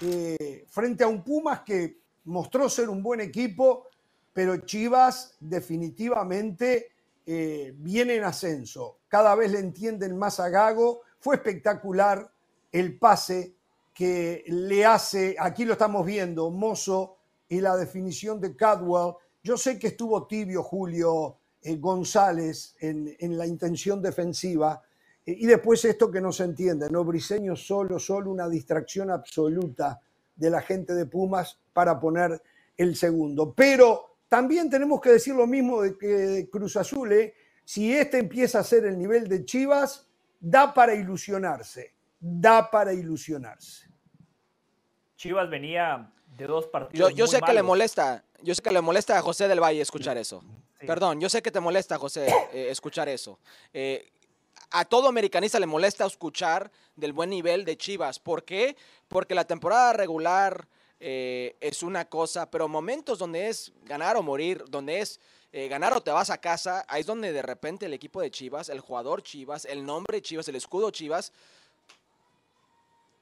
eh, 0.00 0.64
frente 0.68 1.02
a 1.02 1.08
un 1.08 1.24
Pumas 1.24 1.62
que 1.62 1.98
mostró 2.26 2.68
ser 2.68 2.88
un 2.88 3.02
buen 3.02 3.20
equipo, 3.20 3.88
pero 4.32 4.58
Chivas 4.58 5.36
definitivamente 5.40 6.92
eh, 7.26 7.74
viene 7.76 8.14
en 8.16 8.24
ascenso. 8.24 8.98
Cada 9.08 9.34
vez 9.34 9.50
le 9.50 9.58
entienden 9.58 10.16
más 10.16 10.38
a 10.38 10.48
Gago. 10.48 11.00
Fue 11.18 11.34
espectacular 11.36 12.30
el 12.70 12.96
pase 12.98 13.54
que 13.92 14.44
le 14.46 14.86
hace, 14.86 15.34
aquí 15.40 15.64
lo 15.64 15.72
estamos 15.72 16.06
viendo, 16.06 16.50
Mozo 16.50 17.16
y 17.48 17.60
la 17.60 17.76
definición 17.76 18.40
de 18.40 18.54
Cadwell. 18.54 19.14
Yo 19.42 19.56
sé 19.56 19.76
que 19.76 19.88
estuvo 19.88 20.28
tibio 20.28 20.62
Julio 20.62 21.38
González 21.78 22.76
en, 22.78 23.16
en 23.18 23.36
la 23.36 23.46
intención 23.46 24.00
defensiva. 24.00 24.80
Y 25.30 25.46
después 25.46 25.84
esto 25.84 26.10
que 26.10 26.22
no 26.22 26.32
se 26.32 26.44
entiende, 26.44 26.88
¿no? 26.90 27.04
Briseño 27.04 27.54
solo, 27.54 27.98
solo 27.98 28.30
una 28.30 28.48
distracción 28.48 29.10
absoluta 29.10 30.00
de 30.34 30.48
la 30.48 30.62
gente 30.62 30.94
de 30.94 31.04
Pumas 31.04 31.58
para 31.74 32.00
poner 32.00 32.40
el 32.76 32.96
segundo. 32.96 33.52
Pero 33.52 34.16
también 34.28 34.70
tenemos 34.70 35.00
que 35.02 35.10
decir 35.10 35.34
lo 35.34 35.46
mismo 35.46 35.82
de 35.82 35.98
que 35.98 36.48
Cruz 36.50 36.76
Azul, 36.76 37.12
¿eh? 37.12 37.34
si 37.64 37.92
este 37.92 38.18
empieza 38.18 38.60
a 38.60 38.64
ser 38.64 38.86
el 38.86 38.98
nivel 38.98 39.28
de 39.28 39.44
Chivas, 39.44 40.08
da 40.40 40.72
para 40.72 40.94
ilusionarse, 40.94 41.92
da 42.18 42.70
para 42.70 42.94
ilusionarse. 42.94 43.86
Chivas 45.16 45.50
venía 45.50 46.10
de 46.38 46.46
dos 46.46 46.64
Yo, 46.66 46.70
partidos. 46.70 47.14
yo 47.14 47.24
muy 47.26 47.30
sé 47.30 47.40
que 47.40 47.52
le 47.52 47.54
malos. 47.54 47.66
molesta, 47.66 48.24
yo 48.40 48.54
sé 48.54 48.62
que 48.62 48.70
le 48.70 48.80
molesta 48.80 49.18
a 49.18 49.22
José 49.22 49.46
del 49.48 49.60
Valle 49.60 49.82
escuchar 49.82 50.16
eso. 50.16 50.42
Sí. 50.80 50.86
Perdón, 50.86 51.20
yo 51.20 51.28
sé 51.28 51.42
que 51.42 51.50
te 51.50 51.60
molesta, 51.60 51.98
José, 51.98 52.28
eh, 52.52 52.68
escuchar 52.70 53.08
eso. 53.08 53.40
Eh, 53.74 54.12
a 54.70 54.84
todo 54.84 55.08
americanista 55.08 55.58
le 55.58 55.66
molesta 55.66 56.06
escuchar 56.06 56.70
del 56.96 57.12
buen 57.12 57.30
nivel 57.30 57.64
de 57.64 57.76
Chivas. 57.76 58.18
¿Por 58.18 58.44
qué? 58.44 58.76
Porque 59.08 59.34
la 59.34 59.44
temporada 59.44 59.92
regular 59.92 60.68
eh, 61.00 61.56
es 61.60 61.82
una 61.82 62.06
cosa, 62.06 62.50
pero 62.50 62.68
momentos 62.68 63.18
donde 63.18 63.48
es 63.48 63.72
ganar 63.84 64.16
o 64.16 64.22
morir, 64.22 64.64
donde 64.68 65.00
es 65.00 65.20
eh, 65.52 65.68
ganar 65.68 65.94
o 65.94 66.02
te 66.02 66.10
vas 66.10 66.30
a 66.30 66.38
casa, 66.38 66.84
ahí 66.88 67.00
es 67.00 67.06
donde 67.06 67.32
de 67.32 67.42
repente 67.42 67.86
el 67.86 67.94
equipo 67.94 68.20
de 68.20 68.30
Chivas, 68.30 68.68
el 68.68 68.80
jugador 68.80 69.22
Chivas, 69.22 69.64
el 69.64 69.86
nombre 69.86 70.20
Chivas, 70.20 70.48
el 70.48 70.56
escudo 70.56 70.90
Chivas, 70.90 71.32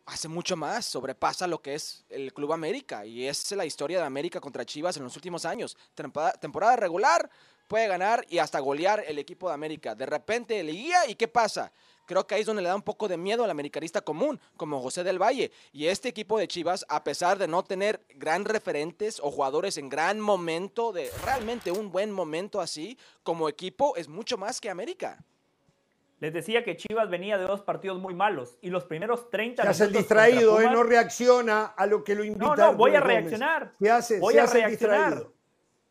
hace 0.06 0.28
mucho 0.28 0.56
más, 0.56 0.86
sobrepasa 0.86 1.46
lo 1.46 1.60
que 1.60 1.74
es 1.74 2.04
el 2.08 2.32
Club 2.32 2.52
América 2.52 3.04
y 3.04 3.26
es 3.26 3.50
la 3.52 3.66
historia 3.66 3.98
de 3.98 4.06
América 4.06 4.40
contra 4.40 4.64
Chivas 4.64 4.96
en 4.96 5.04
los 5.04 5.16
últimos 5.16 5.44
años. 5.44 5.76
Temporada 5.94 6.76
regular, 6.76 7.28
puede 7.66 7.88
ganar 7.88 8.24
y 8.28 8.38
hasta 8.38 8.60
golear 8.60 9.04
el 9.06 9.18
equipo 9.18 9.48
de 9.48 9.54
América. 9.54 9.94
De 9.94 10.06
repente 10.06 10.62
le 10.62 10.72
guía 10.72 11.08
y 11.08 11.14
¿qué 11.14 11.28
pasa? 11.28 11.72
Creo 12.06 12.26
que 12.26 12.36
ahí 12.36 12.42
es 12.42 12.46
donde 12.46 12.62
le 12.62 12.68
da 12.68 12.76
un 12.76 12.82
poco 12.82 13.08
de 13.08 13.16
miedo 13.16 13.42
al 13.42 13.50
americanista 13.50 14.00
común, 14.00 14.40
como 14.56 14.80
José 14.80 15.02
del 15.02 15.20
Valle. 15.20 15.50
Y 15.72 15.86
este 15.86 16.08
equipo 16.08 16.38
de 16.38 16.46
Chivas, 16.46 16.86
a 16.88 17.02
pesar 17.02 17.36
de 17.36 17.48
no 17.48 17.64
tener 17.64 18.00
gran 18.14 18.44
referentes 18.44 19.18
o 19.20 19.30
jugadores 19.30 19.76
en 19.76 19.88
gran 19.88 20.20
momento, 20.20 20.92
de 20.92 21.10
realmente 21.24 21.72
un 21.72 21.90
buen 21.90 22.12
momento 22.12 22.60
así, 22.60 22.96
como 23.24 23.48
equipo 23.48 23.96
es 23.96 24.08
mucho 24.08 24.38
más 24.38 24.60
que 24.60 24.70
América. 24.70 25.18
Les 26.20 26.32
decía 26.32 26.64
que 26.64 26.76
Chivas 26.76 27.10
venía 27.10 27.36
de 27.36 27.44
dos 27.44 27.60
partidos 27.60 28.00
muy 28.00 28.14
malos 28.14 28.56
y 28.62 28.70
los 28.70 28.84
primeros 28.84 29.28
30 29.28 29.62
se 29.64 29.68
hace 29.68 29.84
el 29.84 29.92
distraído, 29.92 30.60
eh, 30.62 30.70
no 30.70 30.82
reacciona 30.82 31.66
a 31.66 31.86
lo 31.86 32.04
que 32.04 32.14
lo 32.14 32.24
invita. 32.24 32.46
No, 32.46 32.56
no, 32.56 32.74
voy 32.74 32.94
a 32.94 33.00
reaccionar. 33.00 33.74
¿Qué 33.78 33.90
hace? 33.90 34.18
Voy 34.18 34.38
a 34.38 34.46
reaccionar. 34.46 35.26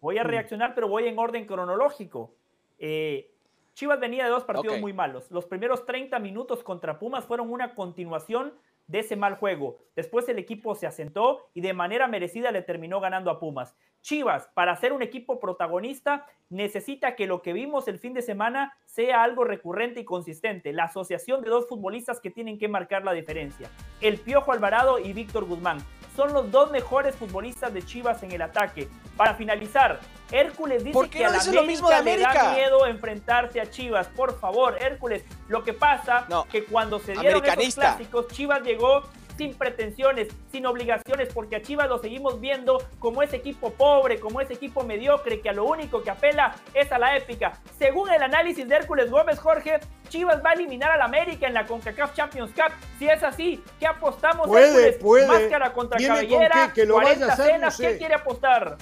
Voy 0.05 0.19
a 0.19 0.23
mm. 0.23 0.27
reaccionar, 0.27 0.75
pero 0.75 0.87
voy 0.87 1.07
en 1.07 1.17
orden 1.17 1.47
cronológico. 1.47 2.35
Eh, 2.77 3.31
Chivas 3.73 3.99
venía 3.99 4.23
de 4.23 4.29
dos 4.29 4.43
partidos 4.43 4.79
muy 4.79 4.93
malos. 4.93 5.31
Los 5.31 5.47
primeros 5.47 5.83
30 5.87 6.19
minutos 6.19 6.61
contra 6.61 6.99
Pumas 6.99 7.25
fueron 7.25 7.51
una 7.51 7.73
continuación 7.73 8.53
de 8.85 8.99
ese 8.99 9.15
mal 9.15 9.33
juego. 9.37 9.79
Después 9.95 10.29
el 10.29 10.37
equipo 10.37 10.75
se 10.75 10.85
asentó 10.85 11.49
y 11.55 11.61
de 11.61 11.73
manera 11.73 12.07
merecida 12.07 12.51
le 12.51 12.61
terminó 12.61 12.99
ganando 12.99 13.31
a 13.31 13.39
Pumas. 13.39 13.75
Chivas, 14.05 14.47
para 14.53 14.75
ser 14.75 14.93
un 14.93 15.01
equipo 15.01 15.39
protagonista, 15.39 16.27
necesita 16.49 17.15
que 17.15 17.25
lo 17.25 17.41
que 17.41 17.53
vimos 17.53 17.87
el 17.87 17.97
fin 17.97 18.13
de 18.13 18.21
semana 18.21 18.77
sea 18.85 19.23
algo 19.23 19.43
recurrente 19.43 20.01
y 20.01 20.05
consistente. 20.05 20.73
La 20.73 20.83
asociación 20.83 21.41
de 21.41 21.49
dos 21.49 21.67
futbolistas 21.67 22.19
que 22.19 22.29
tienen 22.29 22.59
que 22.59 22.67
marcar 22.67 23.03
la 23.03 23.13
diferencia. 23.13 23.67
El 24.01 24.19
Piojo 24.19 24.51
Alvarado 24.51 24.99
y 24.99 25.11
Víctor 25.11 25.45
Guzmán. 25.45 25.79
Son 26.15 26.33
los 26.33 26.51
dos 26.51 26.69
mejores 26.69 27.15
futbolistas 27.15 27.73
de 27.73 27.81
Chivas 27.81 28.21
en 28.21 28.31
el 28.31 28.43
ataque. 28.43 28.87
Para 29.17 29.33
finalizar, 29.33 29.99
Hércules 30.31 30.83
dice 30.83 31.09
que 31.09 31.25
a 31.25 31.31
la 31.31 31.39
América, 31.39 32.03
le 32.03 32.17
da 32.19 32.53
miedo 32.53 32.85
enfrentarse 32.85 33.59
a 33.59 33.71
Chivas. 33.71 34.07
Por 34.09 34.39
favor, 34.39 34.77
Hércules, 34.79 35.25
lo 35.47 35.63
que 35.63 35.73
pasa 35.73 36.27
es 36.29 36.51
que 36.51 36.65
cuando 36.65 36.99
se 36.99 37.13
dieron 37.13 37.43
esos 37.43 37.73
clásicos, 37.73 38.27
Chivas 38.27 38.61
llegó 38.61 39.01
sin 39.37 39.53
pretensiones, 39.53 40.29
sin 40.51 40.65
obligaciones, 40.65 41.33
porque 41.33 41.57
a 41.57 41.61
Chivas 41.61 41.87
lo 41.89 41.99
seguimos 41.99 42.39
viendo 42.39 42.81
como 42.99 43.21
ese 43.21 43.37
equipo 43.37 43.71
pobre, 43.71 44.19
como 44.19 44.41
ese 44.41 44.53
equipo 44.53 44.83
mediocre, 44.83 45.41
que 45.41 45.49
a 45.49 45.53
lo 45.53 45.65
único 45.65 46.01
que 46.03 46.09
apela 46.09 46.55
es 46.73 46.91
a 46.91 46.99
la 46.99 47.17
épica. 47.17 47.59
Según 47.77 48.11
el 48.11 48.21
análisis 48.23 48.67
de 48.67 48.75
Hércules 48.75 49.09
Gómez, 49.09 49.39
Jorge, 49.39 49.79
Chivas 50.09 50.41
va 50.43 50.51
a 50.51 50.53
eliminar 50.53 50.91
al 50.91 51.01
América 51.01 51.47
en 51.47 51.53
la 51.53 51.65
CONCACAF 51.65 52.13
Champions 52.13 52.51
Cup. 52.51 52.73
Si 52.99 53.07
es 53.07 53.21
así, 53.23 53.63
¿qué 53.79 53.87
apostamos? 53.87 54.47
Puede, 54.47 54.93
puede. 54.93 55.27
Máscara 55.27 55.73
contra 55.73 55.99
cabellera, 55.99 56.71
que, 56.73 56.85
lo 56.85 56.95
40 56.95 57.33
a 57.33 57.35
cenas, 57.35 57.77
¿qué 57.77 57.97
quiere 57.97 58.15
apostar? 58.15 58.77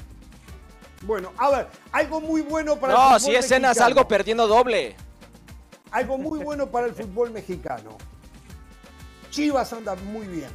Bueno, 1.01 1.33
a 1.37 1.49
ver, 1.49 1.67
algo 1.91 2.21
muy 2.21 2.41
bueno 2.41 2.77
para 2.77 2.93
el 2.93 2.99
fútbol 2.99 3.19
si 3.19 3.35
es 3.35 3.47
cenas 3.47 3.79
algo 3.81 4.07
perdiendo 4.07 4.47
doble. 4.47 4.95
Algo 5.91 6.17
muy 6.17 6.43
bueno 6.43 6.67
para 6.67 6.87
el 6.87 6.93
fútbol 6.93 7.31
mexicano. 7.31 7.97
Chivas 9.33 9.73
anda 9.73 9.95
muy 9.95 10.27
bien. 10.27 10.51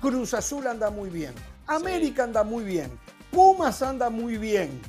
Cruz 0.00 0.32
Azul 0.32 0.68
anda 0.68 0.90
muy 0.90 1.10
bien. 1.10 1.34
América 1.66 2.22
anda 2.22 2.44
muy 2.44 2.62
bien. 2.62 2.96
Pumas 3.32 3.82
anda 3.82 4.10
muy 4.10 4.38
bien. 4.38 4.80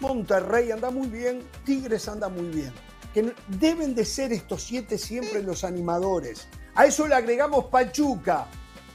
Monterrey 0.00 0.70
anda 0.70 0.90
muy 0.90 1.08
bien. 1.08 1.42
Tigres 1.66 2.08
anda 2.08 2.30
muy 2.30 2.48
bien. 2.48 2.72
Que 3.12 3.34
deben 3.46 3.94
de 3.94 4.06
ser 4.06 4.32
estos 4.32 4.62
siete 4.62 4.96
siempre 4.96 5.42
los 5.42 5.64
animadores. 5.64 6.48
A 6.74 6.86
eso 6.86 7.06
le 7.06 7.14
agregamos 7.14 7.66
Pachuca 7.66 8.46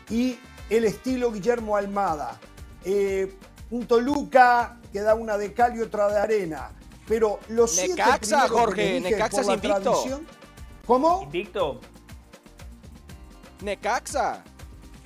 y 0.10 0.39
el 0.71 0.86
estilo 0.86 1.31
Guillermo 1.31 1.77
Almada. 1.77 2.39
Eh, 2.84 3.38
un 3.69 3.86
Toluca 3.86 4.79
que 4.91 5.01
da 5.01 5.13
una 5.13 5.38
de 5.38 5.53
cal 5.53 5.77
y 5.77 5.81
otra 5.81 6.08
de 6.08 6.17
arena. 6.17 6.71
Pero 7.08 7.39
los 7.49 7.77
Necaxa, 7.77 8.47
Jorge, 8.47 8.99
Necaxa 9.01 9.41
es 9.41 9.49
invicto. 9.49 10.03
¿Cómo? 10.88 11.21
Invicto. 11.21 11.79
Necaxa. 13.62 14.44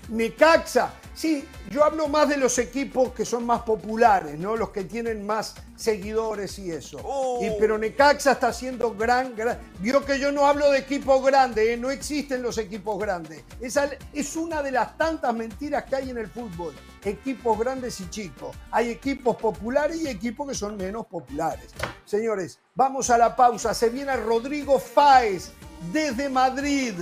Necaxa. 0.09 0.91
Sí, 1.13 1.45
yo 1.69 1.83
hablo 1.83 2.07
más 2.07 2.29
de 2.29 2.37
los 2.37 2.57
equipos 2.59 3.11
que 3.11 3.25
son 3.25 3.45
más 3.45 3.63
populares, 3.63 4.39
¿no? 4.39 4.55
Los 4.55 4.69
que 4.69 4.85
tienen 4.85 5.25
más 5.25 5.55
seguidores 5.75 6.57
y 6.59 6.71
eso. 6.71 6.97
Y, 6.97 7.01
oh. 7.03 7.57
pero 7.59 7.77
Necaxa 7.77 8.31
está 8.31 8.47
haciendo 8.47 8.93
gran, 8.93 9.35
gran. 9.35 9.59
Vio 9.79 10.05
que 10.05 10.17
yo 10.17 10.31
no 10.31 10.45
hablo 10.45 10.71
de 10.71 10.79
equipos 10.79 11.21
grandes, 11.25 11.67
¿eh? 11.67 11.75
no 11.75 11.91
existen 11.91 12.41
los 12.41 12.57
equipos 12.57 12.97
grandes. 12.97 13.43
Esa 13.59 13.89
es 14.13 14.35
una 14.37 14.63
de 14.63 14.71
las 14.71 14.97
tantas 14.97 15.33
mentiras 15.33 15.83
que 15.83 15.97
hay 15.97 16.09
en 16.09 16.19
el 16.19 16.27
fútbol. 16.27 16.73
Equipos 17.03 17.59
grandes 17.59 17.99
y 17.99 18.09
chicos. 18.09 18.55
Hay 18.71 18.89
equipos 18.89 19.35
populares 19.35 20.01
y 20.01 20.07
equipos 20.07 20.47
que 20.47 20.55
son 20.55 20.77
menos 20.77 21.05
populares. 21.05 21.71
Señores, 22.05 22.59
vamos 22.75 23.09
a 23.09 23.17
la 23.17 23.35
pausa. 23.35 23.73
Se 23.73 23.89
viene 23.89 24.15
Rodrigo 24.15 24.79
Fáez 24.79 25.51
desde 25.91 26.29
Madrid. 26.29 26.93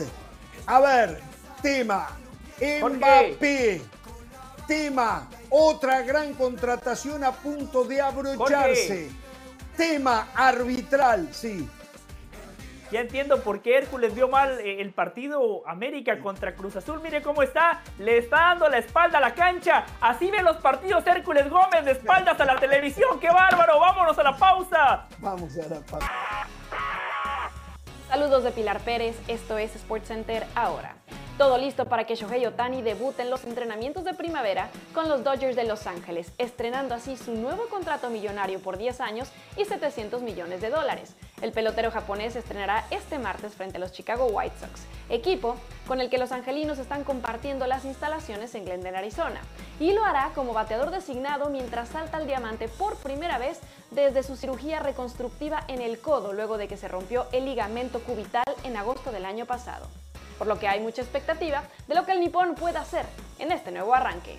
A 0.65 0.79
ver, 0.79 1.21
tema 1.67 2.07
Mbappé. 2.59 3.81
Tema, 4.67 5.29
otra 5.49 6.01
gran 6.01 6.33
contratación 6.33 7.23
a 7.23 7.31
punto 7.31 7.83
de 7.85 8.01
abrocharse. 8.01 9.09
Tema 9.75 10.27
arbitral, 10.35 11.29
sí. 11.31 11.69
Ya 12.91 13.01
entiendo 13.01 13.41
por 13.43 13.61
qué 13.61 13.77
Hércules 13.77 14.15
vio 14.15 14.27
mal 14.29 14.59
eh, 14.59 14.81
el 14.81 14.91
partido 14.91 15.67
América 15.67 16.19
contra 16.19 16.55
Cruz 16.55 16.75
Azul. 16.77 17.01
Mire 17.01 17.21
cómo 17.21 17.43
está. 17.43 17.81
Le 17.99 18.17
está 18.17 18.37
dando 18.37 18.69
la 18.69 18.77
espalda 18.77 19.17
a 19.17 19.21
la 19.21 19.33
cancha. 19.33 19.85
Así 20.01 20.31
ven 20.31 20.45
los 20.45 20.57
partidos 20.57 21.05
Hércules 21.05 21.49
Gómez 21.49 21.85
de 21.85 21.91
espaldas 21.91 22.39
a 22.39 22.45
la 22.45 22.55
televisión. 22.57 23.19
¡Qué 23.19 23.29
bárbaro! 23.29 23.79
¡Vámonos 23.79 24.17
a 24.17 24.23
la 24.23 24.37
pausa! 24.37 25.07
Vamos 25.19 25.57
a 25.57 25.67
la 25.67 25.79
pausa. 25.81 26.11
Saludos 28.07 28.45
de 28.45 28.51
Pilar 28.51 28.79
Pérez. 28.79 29.17
Esto 29.27 29.57
es 29.57 29.71
SportsCenter 29.71 30.45
ahora. 30.55 30.95
Todo 31.37 31.57
listo 31.57 31.85
para 31.85 32.05
que 32.05 32.15
Shohei 32.15 32.45
Otani 32.45 32.81
debute 32.81 33.21
en 33.21 33.29
los 33.29 33.43
entrenamientos 33.43 34.05
de 34.05 34.13
primavera 34.13 34.69
con 34.93 35.09
los 35.09 35.25
Dodgers 35.25 35.57
de 35.57 35.65
Los 35.65 35.87
Ángeles, 35.87 36.31
estrenando 36.37 36.95
así 36.95 37.17
su 37.17 37.33
nuevo 37.33 37.67
contrato 37.67 38.09
millonario 38.09 38.59
por 38.59 38.77
10 38.77 39.01
años 39.01 39.29
y 39.57 39.65
700 39.65 40.21
millones 40.21 40.61
de 40.61 40.69
dólares. 40.69 41.15
El 41.41 41.51
pelotero 41.51 41.91
japonés 41.91 42.35
estrenará 42.35 42.85
este 42.89 43.19
martes 43.19 43.53
frente 43.53 43.77
a 43.77 43.79
los 43.79 43.91
Chicago 43.91 44.25
White 44.25 44.55
Sox, 44.59 44.81
equipo 45.09 45.55
con 45.87 46.01
el 46.01 46.09
que 46.09 46.17
los 46.17 46.31
angelinos 46.31 46.79
están 46.79 47.03
compartiendo 47.03 47.67
las 47.67 47.85
instalaciones 47.85 48.55
en 48.55 48.65
Glendale, 48.65 48.97
Arizona, 48.97 49.39
y 49.79 49.93
lo 49.93 50.03
hará 50.03 50.31
como 50.33 50.53
bateador 50.53 50.89
designado 50.89 51.51
mientras 51.51 51.89
salta 51.89 52.17
al 52.17 52.25
diamante 52.25 52.67
por 52.67 52.95
primera 52.97 53.37
vez 53.37 53.59
desde 53.91 54.23
su 54.23 54.35
cirugía 54.35 54.79
reconstructiva 54.79 55.63
en 55.67 55.81
el 55.81 55.99
codo 55.99 56.33
luego 56.33 56.57
de 56.57 56.67
que 56.67 56.75
se 56.75 56.87
rompió 56.87 57.27
el 57.31 57.45
ligamento 57.45 57.99
cubital 57.99 58.45
en 58.63 58.75
agosto 58.75 59.11
del 59.11 59.25
año 59.25 59.45
pasado 59.45 59.87
por 60.37 60.47
lo 60.47 60.59
que 60.59 60.67
hay 60.67 60.79
mucha 60.79 61.01
expectativa 61.01 61.63
de 61.87 61.95
lo 61.95 62.05
que 62.05 62.11
el 62.11 62.19
nipón 62.19 62.55
pueda 62.55 62.81
hacer 62.81 63.05
en 63.39 63.51
este 63.51 63.71
nuevo 63.71 63.93
arranque. 63.93 64.37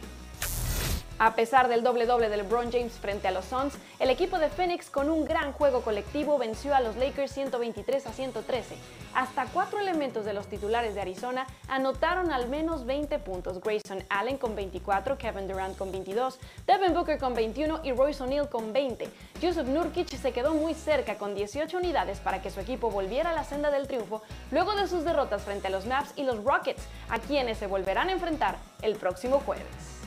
A 1.21 1.35
pesar 1.35 1.67
del 1.67 1.83
doble 1.83 2.07
doble 2.07 2.29
de 2.29 2.37
LeBron 2.37 2.71
James 2.71 2.93
frente 2.93 3.27
a 3.27 3.33
los 3.33 3.45
Suns, 3.47 3.75
el 3.99 4.09
equipo 4.09 4.39
de 4.39 4.49
Phoenix 4.51 4.89
con 4.89 5.11
un 5.11 5.25
gran 5.25 5.53
juego 5.53 5.81
colectivo 5.81 6.39
venció 6.39 6.77
a 6.77 6.81
los 6.81 6.95
Lakers 6.95 7.33
123 7.33 8.07
a 8.07 8.13
113. 8.13 8.77
Hasta 9.17 9.47
cuatro 9.47 9.81
elementos 9.81 10.25
de 10.25 10.33
los 10.33 10.47
titulares 10.47 10.95
de 10.95 11.01
Arizona 11.01 11.49
anotaron 11.67 12.31
al 12.31 12.49
menos 12.49 12.87
20 12.87 13.19
puntos. 13.19 13.61
Grayson 13.61 14.05
Allen 14.09 14.39
con 14.39 14.55
24, 14.55 15.19
Kevin 15.19 15.49
Durant 15.49 15.77
con 15.77 15.91
22, 15.91 16.39
Devin 16.69 16.95
Booker 16.95 17.19
con 17.19 17.35
21 17.35 17.81
y 17.83 17.91
Royce 17.91 18.23
O'Neal 18.23 18.49
con 18.49 18.73
20. 18.73 19.09
Yusuf 19.43 19.67
Nurkic 19.67 20.17
se 20.17 20.31
quedó 20.31 20.55
muy 20.55 20.75
cerca 20.75 21.19
con 21.19 21.35
18 21.35 21.79
unidades 21.79 22.21
para 22.21 22.41
que 22.41 22.53
su 22.53 22.61
equipo 22.61 22.93
volviera 22.93 23.31
a 23.31 23.35
la 23.35 23.43
senda 23.43 23.73
del 23.73 23.89
triunfo 23.89 24.23
luego 24.53 24.77
de 24.77 24.87
sus 24.87 25.03
derrotas 25.03 25.43
frente 25.43 25.67
a 25.67 25.71
los 25.71 25.85
Maps 25.85 26.13
y 26.15 26.23
los 26.23 26.45
Rockets, 26.45 26.85
a 27.09 27.19
quienes 27.19 27.59
se 27.59 27.67
volverán 27.67 28.09
a 28.09 28.13
enfrentar 28.13 28.57
el 28.83 28.95
próximo 28.95 29.41
jueves. 29.41 29.98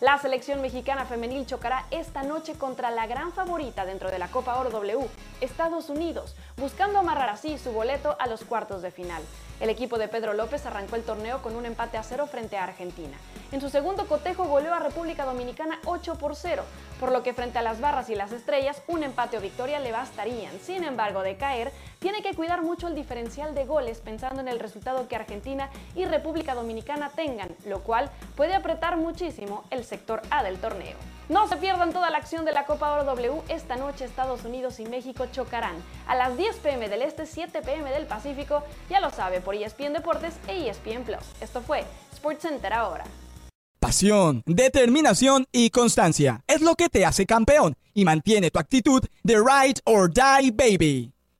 La 0.00 0.16
selección 0.16 0.62
mexicana 0.62 1.06
femenil 1.06 1.44
chocará 1.44 1.86
esta 1.90 2.22
noche 2.22 2.54
contra 2.54 2.92
la 2.92 3.08
gran 3.08 3.32
favorita 3.32 3.84
dentro 3.84 4.12
de 4.12 4.20
la 4.20 4.28
Copa 4.28 4.56
Oro 4.56 4.70
W, 4.70 5.08
Estados 5.40 5.90
Unidos, 5.90 6.36
buscando 6.56 7.00
amarrar 7.00 7.28
así 7.30 7.58
su 7.58 7.72
boleto 7.72 8.14
a 8.20 8.28
los 8.28 8.44
cuartos 8.44 8.80
de 8.80 8.92
final. 8.92 9.20
El 9.58 9.70
equipo 9.70 9.98
de 9.98 10.06
Pedro 10.06 10.34
López 10.34 10.64
arrancó 10.66 10.94
el 10.94 11.02
torneo 11.02 11.42
con 11.42 11.56
un 11.56 11.66
empate 11.66 11.96
a 11.96 12.04
cero 12.04 12.28
frente 12.28 12.56
a 12.56 12.62
Argentina. 12.62 13.16
En 13.50 13.60
su 13.60 13.70
segundo 13.70 14.06
cotejo 14.06 14.44
goleó 14.44 14.72
a 14.72 14.78
República 14.78 15.24
Dominicana 15.24 15.80
8 15.84 16.14
por 16.14 16.36
0, 16.36 16.62
por 17.00 17.10
lo 17.10 17.24
que 17.24 17.34
frente 17.34 17.58
a 17.58 17.62
las 17.62 17.80
barras 17.80 18.08
y 18.08 18.14
las 18.14 18.30
estrellas 18.30 18.80
un 18.86 19.02
empate 19.02 19.36
o 19.36 19.40
victoria 19.40 19.80
le 19.80 19.90
bastarían. 19.90 20.60
Sin 20.60 20.84
embargo, 20.84 21.22
de 21.22 21.36
caer, 21.36 21.72
tiene 21.98 22.22
que 22.22 22.34
cuidar 22.34 22.62
mucho 22.62 22.88
el 22.88 22.94
diferencial 22.94 23.54
de 23.54 23.64
goles 23.64 24.00
pensando 24.00 24.40
en 24.40 24.48
el 24.48 24.60
resultado 24.60 25.08
que 25.08 25.16
Argentina 25.16 25.70
y 25.94 26.04
República 26.04 26.54
Dominicana 26.54 27.10
tengan, 27.10 27.50
lo 27.66 27.82
cual 27.82 28.10
puede 28.36 28.54
apretar 28.54 28.96
muchísimo 28.96 29.64
el 29.70 29.84
sector 29.84 30.22
A 30.30 30.42
del 30.42 30.58
torneo. 30.58 30.96
No 31.28 31.46
se 31.46 31.58
pierdan 31.58 31.92
toda 31.92 32.08
la 32.08 32.18
acción 32.18 32.46
de 32.46 32.52
la 32.52 32.64
Copa 32.64 32.92
Oro 32.92 33.04
W. 33.04 33.42
Esta 33.48 33.76
noche 33.76 34.06
Estados 34.06 34.44
Unidos 34.44 34.80
y 34.80 34.86
México 34.86 35.26
chocarán 35.30 35.76
a 36.06 36.14
las 36.14 36.36
10 36.38 36.56
pm 36.56 36.88
del 36.88 37.02
Este, 37.02 37.26
7 37.26 37.60
pm 37.60 37.90
del 37.90 38.06
Pacífico. 38.06 38.62
Ya 38.88 39.00
lo 39.00 39.10
sabe 39.10 39.40
por 39.42 39.54
ESPN 39.54 39.92
Deportes 39.92 40.34
e 40.46 40.68
ESPN 40.68 41.04
Plus. 41.04 41.24
Esto 41.42 41.60
fue 41.60 41.84
SportsCenter 42.14 42.72
ahora. 42.72 43.04
Pasión, 43.78 44.42
determinación 44.46 45.46
y 45.52 45.70
constancia 45.70 46.42
es 46.46 46.62
lo 46.62 46.74
que 46.74 46.88
te 46.88 47.04
hace 47.04 47.26
campeón 47.26 47.74
y 47.92 48.04
mantiene 48.04 48.50
tu 48.50 48.58
actitud 48.58 49.04
de 49.22 49.36
ride 49.36 49.80
or 49.84 50.10
die 50.10 50.50
baby. 50.50 51.17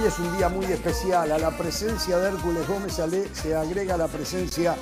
Hoy 0.00 0.06
es 0.06 0.18
un 0.18 0.34
día 0.38 0.48
muy 0.48 0.64
especial. 0.64 1.30
A 1.30 1.36
la 1.36 1.50
presencia 1.50 2.16
de 2.16 2.28
Hércules 2.28 2.66
Gómez 2.66 2.98
se 3.34 3.54
agrega 3.54 3.98
la 3.98 4.08
presencia 4.08 4.74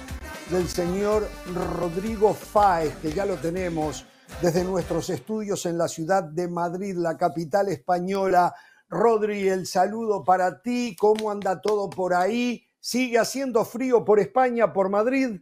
del 0.48 0.68
señor 0.68 1.28
Rodrigo 1.76 2.32
Fáez, 2.34 2.94
que 2.98 3.10
ya 3.10 3.26
lo 3.26 3.34
tenemos 3.34 4.06
desde 4.40 4.62
nuestros 4.62 5.10
estudios 5.10 5.66
en 5.66 5.76
la 5.76 5.88
ciudad 5.88 6.22
de 6.22 6.46
Madrid, 6.46 6.94
la 6.96 7.16
capital 7.16 7.68
española. 7.68 8.54
Rodri, 8.88 9.48
el 9.48 9.66
saludo 9.66 10.22
para 10.22 10.62
ti. 10.62 10.94
¿Cómo 10.96 11.32
anda 11.32 11.60
todo 11.60 11.90
por 11.90 12.14
ahí? 12.14 12.64
¿Sigue 12.78 13.18
haciendo 13.18 13.64
frío 13.64 14.04
por 14.04 14.20
España, 14.20 14.72
por 14.72 14.88
Madrid? 14.88 15.40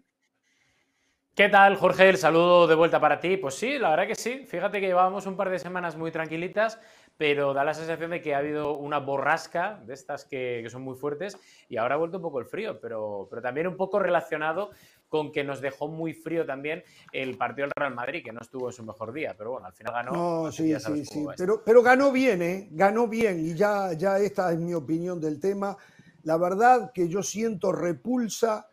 ¿Qué 1.36 1.50
tal, 1.50 1.76
Jorge? 1.76 2.08
El 2.08 2.16
saludo 2.16 2.66
de 2.66 2.74
vuelta 2.74 2.98
para 2.98 3.20
ti. 3.20 3.36
Pues 3.36 3.56
sí, 3.56 3.78
la 3.78 3.90
verdad 3.90 4.06
que 4.06 4.14
sí. 4.14 4.46
Fíjate 4.46 4.80
que 4.80 4.86
llevábamos 4.86 5.26
un 5.26 5.36
par 5.36 5.50
de 5.50 5.58
semanas 5.58 5.94
muy 5.94 6.10
tranquilitas, 6.10 6.80
pero 7.18 7.52
da 7.52 7.62
la 7.62 7.74
sensación 7.74 8.10
de 8.12 8.22
que 8.22 8.34
ha 8.34 8.38
habido 8.38 8.78
una 8.78 9.00
borrasca 9.00 9.82
de 9.84 9.92
estas 9.92 10.24
que, 10.24 10.60
que 10.62 10.70
son 10.70 10.80
muy 10.80 10.96
fuertes 10.96 11.36
y 11.68 11.76
ahora 11.76 11.96
ha 11.96 11.98
vuelto 11.98 12.16
un 12.16 12.22
poco 12.22 12.38
el 12.40 12.46
frío, 12.46 12.80
pero, 12.80 13.26
pero 13.28 13.42
también 13.42 13.66
un 13.66 13.76
poco 13.76 13.98
relacionado 13.98 14.70
con 15.10 15.30
que 15.30 15.44
nos 15.44 15.60
dejó 15.60 15.88
muy 15.88 16.14
frío 16.14 16.46
también 16.46 16.82
el 17.12 17.36
partido 17.36 17.66
del 17.66 17.72
Real 17.76 17.94
Madrid, 17.94 18.24
que 18.24 18.32
no 18.32 18.40
estuvo 18.40 18.68
en 18.68 18.72
su 18.72 18.82
mejor 18.82 19.12
día, 19.12 19.34
pero 19.36 19.50
bueno, 19.50 19.66
al 19.66 19.74
final 19.74 19.92
ganó. 19.92 20.12
No, 20.12 20.50
sí, 20.50 20.74
sí, 20.80 21.04
sí, 21.04 21.26
pero, 21.36 21.62
pero 21.62 21.82
ganó 21.82 22.12
bien, 22.12 22.40
¿eh? 22.40 22.68
Ganó 22.70 23.08
bien 23.08 23.44
y 23.44 23.54
ya, 23.54 23.92
ya 23.92 24.18
esta 24.18 24.50
es 24.52 24.58
mi 24.58 24.72
opinión 24.72 25.20
del 25.20 25.38
tema. 25.38 25.76
La 26.22 26.38
verdad 26.38 26.92
que 26.94 27.10
yo 27.10 27.22
siento 27.22 27.72
repulsa 27.72 28.70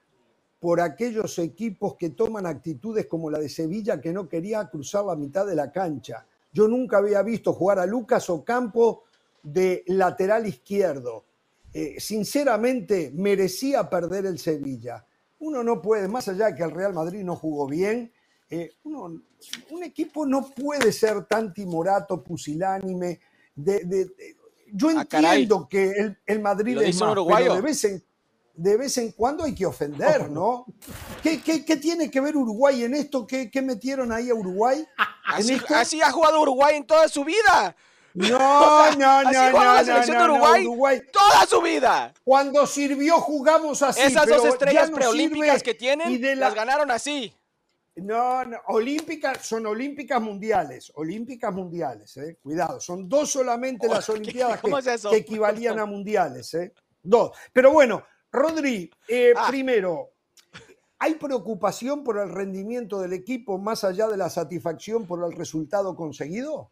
por 0.63 0.80
aquellos 0.80 1.38
equipos 1.39 1.97
que 1.97 2.12
toman 2.12 2.45
actitudes 2.45 3.08
como 3.08 3.30
la 3.30 3.38
de 3.38 3.49
Sevilla, 3.49 3.99
que 3.99 4.13
no 4.13 4.30
quería 4.30 4.65
cruzar 4.69 5.04
la 5.04 5.17
mitad 5.17 5.45
de 5.45 5.56
la 5.56 5.69
cancha. 5.69 6.26
Yo 6.54 6.69
nunca 6.69 6.99
había 6.99 7.21
visto 7.21 7.52
jugar 7.52 7.80
a 7.80 7.86
Lucas 7.86 8.30
Ocampo 8.30 9.04
de 9.43 9.84
lateral 9.88 10.47
izquierdo. 10.47 11.26
Eh, 11.73 11.99
sinceramente, 11.99 13.12
merecía 13.13 13.89
perder 13.89 14.26
el 14.26 14.39
Sevilla 14.39 15.06
uno 15.43 15.62
no 15.62 15.82
puede, 15.82 16.08
más 16.08 16.28
allá 16.30 16.47
de 16.47 16.56
que 16.56 16.63
el 16.63 16.71
Real 16.71 16.93
Madrid 16.93 17.21
no 17.21 17.36
jugó 17.36 17.67
bien, 17.67 18.12
eh, 18.49 18.71
un 18.84 19.84
equipo 19.84 20.26
no 20.26 20.49
puede 20.49 20.93
ser 20.93 21.26
tan 21.26 21.54
timorato, 21.54 22.23
pusilánime. 22.23 23.19
De, 23.54 24.10
yo 24.71 24.89
ah, 24.89 25.02
entiendo 25.02 25.67
que 25.69 26.15
el, 26.26 26.39
Madrid 26.39 26.82
es 26.82 26.99
más, 27.02 27.13
pero 27.13 27.56
de 27.56 27.62
vez, 27.62 27.84
en, 27.84 28.04
de 28.54 28.78
vez 28.78 28.98
en 28.98 29.12
cuando 29.12 29.44
hay 29.44 29.56
que 29.56 29.66
ofender, 29.66 30.30
¿no? 30.30 30.66
¿Qué, 31.22 31.38
tiene 31.82 32.12
que 32.12 32.22
ver 32.22 32.38
Uruguay 32.38 32.84
en 32.84 32.94
esto? 32.94 33.26
¿Qué, 33.26 33.50
metieron 33.62 34.12
ahí 34.12 34.30
a 34.30 34.36
Uruguay? 34.36 34.86
así 35.26 36.02
ha 36.02 36.12
jugado 36.12 36.42
Uruguay 36.42 36.76
en 36.78 36.86
toda 36.86 37.08
su 37.10 37.24
vida. 37.24 37.76
No, 38.13 38.92
no, 38.98 39.24
no, 39.24 39.52
no, 39.52 39.63
la 39.63 39.84
selección 39.84 40.18
de 40.18 40.24
Uruguay, 40.24 41.02
toda 41.12 41.46
su 41.48 41.62
vida. 41.62 42.13
Cuando 42.24 42.68
sirvió 42.68 43.20
jugamos 43.20 43.82
así. 43.82 44.02
Esas 44.02 44.28
dos 44.28 44.46
estrellas 44.46 44.92
preolímpicas 44.92 45.63
que 45.63 45.74
tienen 45.74 46.39
las 46.39 46.54
ganaron 46.54 46.92
así. 46.92 47.34
No, 47.96 48.44
no, 48.44 48.58
olímpicas 48.68 49.46
son 49.46 49.68
olímpicas 49.68 50.20
mundiales, 50.20 50.92
olímpicas 50.96 51.54
mundiales, 51.54 52.18
eh. 52.18 52.39
cuidado, 52.42 52.80
son 52.80 53.08
dos 53.08 53.30
solamente 53.30 53.88
las 53.88 54.10
olimpiadas 54.10 54.62
que, 54.62 55.18
equivalían 55.18 55.78
a 55.78 55.86
mundiales, 55.86 56.52
eh. 56.56 56.74
dos. 57.04 57.38
Pero 57.52 57.72
bueno, 57.72 58.04
Rodri, 58.34 58.89
eh, 59.08 59.32
ah. 59.38 59.46
primero, 59.48 60.10
¿hay 60.98 61.13
preocupación 61.15 62.04
por 62.04 62.17
el 62.17 62.30
rendimiento 62.30 63.00
del 63.00 63.13
equipo 63.13 63.60
más 63.60 63.84
allá 63.84 64.08
de 64.08 64.17
la 64.17 64.32
satisfacción 64.32 65.06
por 65.06 65.24
el 65.24 65.38
resultado 65.38 65.96
conseguido? 65.96 66.72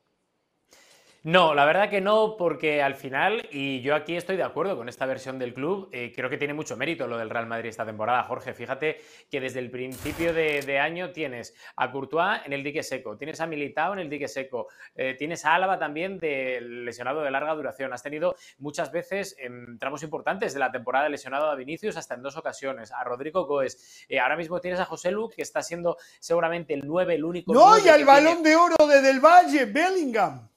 No, 1.24 1.54
la 1.54 1.66
verdad 1.66 1.88
que 1.88 2.02
no, 2.02 2.36
porque 2.36 2.82
al 2.82 2.96
final, 2.96 3.48
y 3.52 3.82
yo 3.82 3.94
aquí 3.94 4.16
estoy 4.16 4.38
de 4.38 4.44
acuerdo 4.44 4.76
con 4.76 4.90
esta 4.90 5.06
versión 5.06 5.38
del 5.38 5.54
club, 5.54 5.88
eh, 5.92 6.12
creo 6.16 6.32
que 6.32 6.38
tiene 6.40 6.56
mucho 6.56 6.76
mérito 6.76 7.06
lo 7.06 7.16
del 7.16 7.30
Real 7.30 7.46
Madrid 7.46 7.70
esta 7.70 7.86
temporada, 7.86 8.24
Jorge. 8.24 8.56
Fíjate 8.56 9.00
que 9.30 9.40
desde 9.40 9.60
el 9.60 9.70
principio 9.70 10.34
de, 10.34 10.80
año 10.80 11.12
tienes 11.12 11.54
a 11.76 11.92
Courtois 11.92 12.42
en 12.44 12.54
el 12.54 12.64
dique 12.64 12.82
seco, 12.82 13.18
tienes 13.18 13.40
a 13.40 13.46
Militao 13.46 13.94
en 13.94 14.00
el 14.00 14.10
dique 14.10 14.28
seco, 14.28 14.70
eh, 14.96 15.14
tienes 15.14 15.46
a 15.46 15.54
Álava 15.54 15.78
también 15.78 16.18
de 16.18 16.60
lesionado 16.60 17.22
de 17.22 17.30
larga 17.30 17.54
duración. 17.54 17.94
Has 17.94 18.02
tenido 18.02 18.36
muchas 18.58 18.92
veces 18.92 19.36
en 19.38 19.78
tramos 19.78 20.02
importantes 20.02 20.56
de 20.56 20.60
la 20.60 20.72
temporada 20.72 21.08
lesionado 21.08 21.52
a 21.52 21.56
Vinicius 21.56 21.98
hasta 21.98 22.16
en 22.16 22.24
dos 22.24 22.36
ocasiones, 22.36 22.92
a 22.92 23.04
Rodrigo 23.04 23.46
Goes. 23.46 24.08
Eh, 24.10 24.20
ahora 24.20 24.38
mismo 24.38 24.60
tienes 24.60 24.80
a 24.80 24.86
José 24.86 25.12
Lu, 25.12 25.30
que 25.30 25.44
está 25.44 25.62
siendo 25.62 25.98
seguramente 26.20 26.74
el 26.74 26.82
9, 26.84 27.14
el 27.14 27.26
único. 27.26 27.54
No, 27.54 27.78
y 27.78 27.88
al 27.90 28.06
balón 28.06 28.42
de 28.42 28.56
oro 28.56 28.88
de 28.88 29.02
Del 29.04 29.20
Valle, 29.20 29.66
Bellingham. 29.66 30.51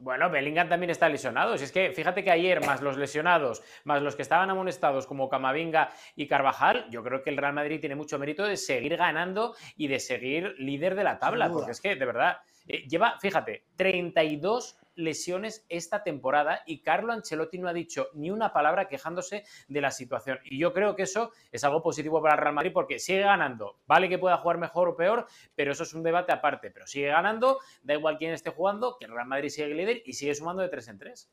Bueno, 0.00 0.30
Bellingham 0.30 0.68
también 0.68 0.90
está 0.90 1.08
lesionado. 1.08 1.56
Si 1.58 1.64
es 1.64 1.72
que 1.72 1.92
fíjate 1.92 2.22
que 2.22 2.30
ayer, 2.30 2.64
más 2.64 2.80
los 2.82 2.96
lesionados, 2.96 3.62
más 3.84 4.02
los 4.02 4.14
que 4.16 4.22
estaban 4.22 4.48
amonestados 4.50 5.06
como 5.06 5.28
Camavinga 5.28 5.90
y 6.14 6.26
Carvajal, 6.26 6.86
yo 6.90 7.02
creo 7.02 7.22
que 7.22 7.30
el 7.30 7.36
Real 7.36 7.52
Madrid 7.52 7.80
tiene 7.80 7.96
mucho 7.96 8.18
mérito 8.18 8.44
de 8.44 8.56
seguir 8.56 8.96
ganando 8.96 9.54
y 9.76 9.88
de 9.88 9.98
seguir 9.98 10.54
líder 10.58 10.94
de 10.94 11.04
la 11.04 11.18
tabla. 11.18 11.50
Porque 11.50 11.72
es 11.72 11.80
que, 11.80 11.96
de 11.96 12.04
verdad, 12.06 12.38
eh, 12.66 12.86
lleva, 12.88 13.18
fíjate, 13.20 13.64
32 13.76 14.76
lesiones 14.98 15.64
esta 15.68 16.02
temporada 16.02 16.62
y 16.66 16.82
Carlo 16.82 17.12
Ancelotti 17.12 17.58
no 17.58 17.68
ha 17.68 17.72
dicho 17.72 18.08
ni 18.14 18.30
una 18.30 18.52
palabra 18.52 18.88
quejándose 18.88 19.44
de 19.68 19.80
la 19.80 19.90
situación. 19.90 20.38
Y 20.44 20.58
yo 20.58 20.72
creo 20.72 20.96
que 20.96 21.04
eso 21.04 21.30
es 21.52 21.62
algo 21.64 21.82
positivo 21.82 22.20
para 22.20 22.34
el 22.34 22.40
Real 22.40 22.54
Madrid 22.54 22.72
porque 22.74 22.98
sigue 22.98 23.20
ganando. 23.20 23.78
Vale 23.86 24.08
que 24.08 24.18
pueda 24.18 24.36
jugar 24.38 24.58
mejor 24.58 24.88
o 24.88 24.96
peor, 24.96 25.26
pero 25.54 25.72
eso 25.72 25.84
es 25.84 25.94
un 25.94 26.02
debate 26.02 26.32
aparte. 26.32 26.70
Pero 26.70 26.86
sigue 26.86 27.06
ganando, 27.06 27.58
da 27.82 27.94
igual 27.94 28.18
quién 28.18 28.32
esté 28.32 28.50
jugando, 28.50 28.96
que 28.98 29.06
el 29.06 29.12
Real 29.12 29.28
Madrid 29.28 29.48
sigue 29.48 29.68
líder 29.68 30.02
y 30.04 30.12
sigue 30.14 30.34
sumando 30.34 30.62
de 30.62 30.68
tres 30.68 30.88
en 30.88 30.98
tres. 30.98 31.30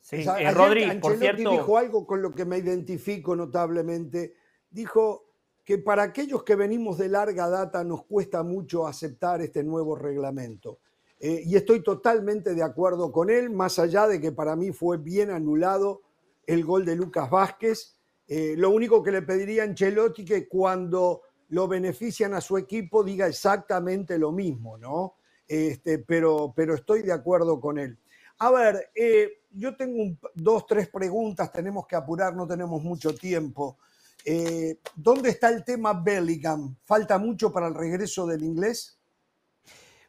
Sí, 0.00 0.16
eh, 0.16 0.50
Rodri, 0.50 0.98
por 0.98 1.16
cierto. 1.16 1.50
dijo 1.50 1.78
algo 1.78 2.06
con 2.06 2.22
lo 2.22 2.32
que 2.32 2.44
me 2.44 2.58
identifico 2.58 3.36
notablemente. 3.36 4.34
Dijo 4.70 5.32
que 5.64 5.78
para 5.78 6.02
aquellos 6.02 6.42
que 6.42 6.56
venimos 6.56 6.98
de 6.98 7.08
larga 7.08 7.48
data 7.48 7.84
nos 7.84 8.04
cuesta 8.04 8.42
mucho 8.42 8.86
aceptar 8.86 9.40
este 9.40 9.62
nuevo 9.62 9.94
reglamento. 9.96 10.78
Eh, 11.24 11.44
y 11.46 11.54
estoy 11.54 11.84
totalmente 11.84 12.52
de 12.52 12.64
acuerdo 12.64 13.12
con 13.12 13.30
él, 13.30 13.48
más 13.48 13.78
allá 13.78 14.08
de 14.08 14.20
que 14.20 14.32
para 14.32 14.56
mí 14.56 14.72
fue 14.72 14.98
bien 14.98 15.30
anulado 15.30 16.02
el 16.48 16.64
gol 16.64 16.84
de 16.84 16.96
Lucas 16.96 17.30
Vázquez. 17.30 17.96
Eh, 18.26 18.56
lo 18.58 18.70
único 18.70 19.04
que 19.04 19.12
le 19.12 19.22
pediría 19.22 19.62
a 19.62 19.66
Ancelotti 19.66 20.24
que 20.24 20.48
cuando 20.48 21.22
lo 21.50 21.68
benefician 21.68 22.34
a 22.34 22.40
su 22.40 22.58
equipo 22.58 23.04
diga 23.04 23.28
exactamente 23.28 24.18
lo 24.18 24.32
mismo, 24.32 24.76
¿no? 24.76 25.14
Este, 25.46 26.00
pero, 26.00 26.52
pero 26.56 26.74
estoy 26.74 27.02
de 27.02 27.12
acuerdo 27.12 27.60
con 27.60 27.78
él. 27.78 27.96
A 28.38 28.50
ver, 28.50 28.90
eh, 28.92 29.44
yo 29.52 29.76
tengo 29.76 30.16
dos, 30.34 30.66
tres 30.66 30.88
preguntas, 30.88 31.52
tenemos 31.52 31.86
que 31.86 31.94
apurar, 31.94 32.34
no 32.34 32.48
tenemos 32.48 32.82
mucho 32.82 33.14
tiempo. 33.14 33.78
¿Dónde 34.96 35.30
está 35.30 35.50
el 35.50 35.64
tema 35.64 35.92
Bellingham? 35.92 36.76
¿Falta 36.84 37.16
mucho 37.18 37.52
para 37.52 37.68
el 37.68 37.74
regreso 37.74 38.26
del 38.26 38.42
inglés? 38.42 38.98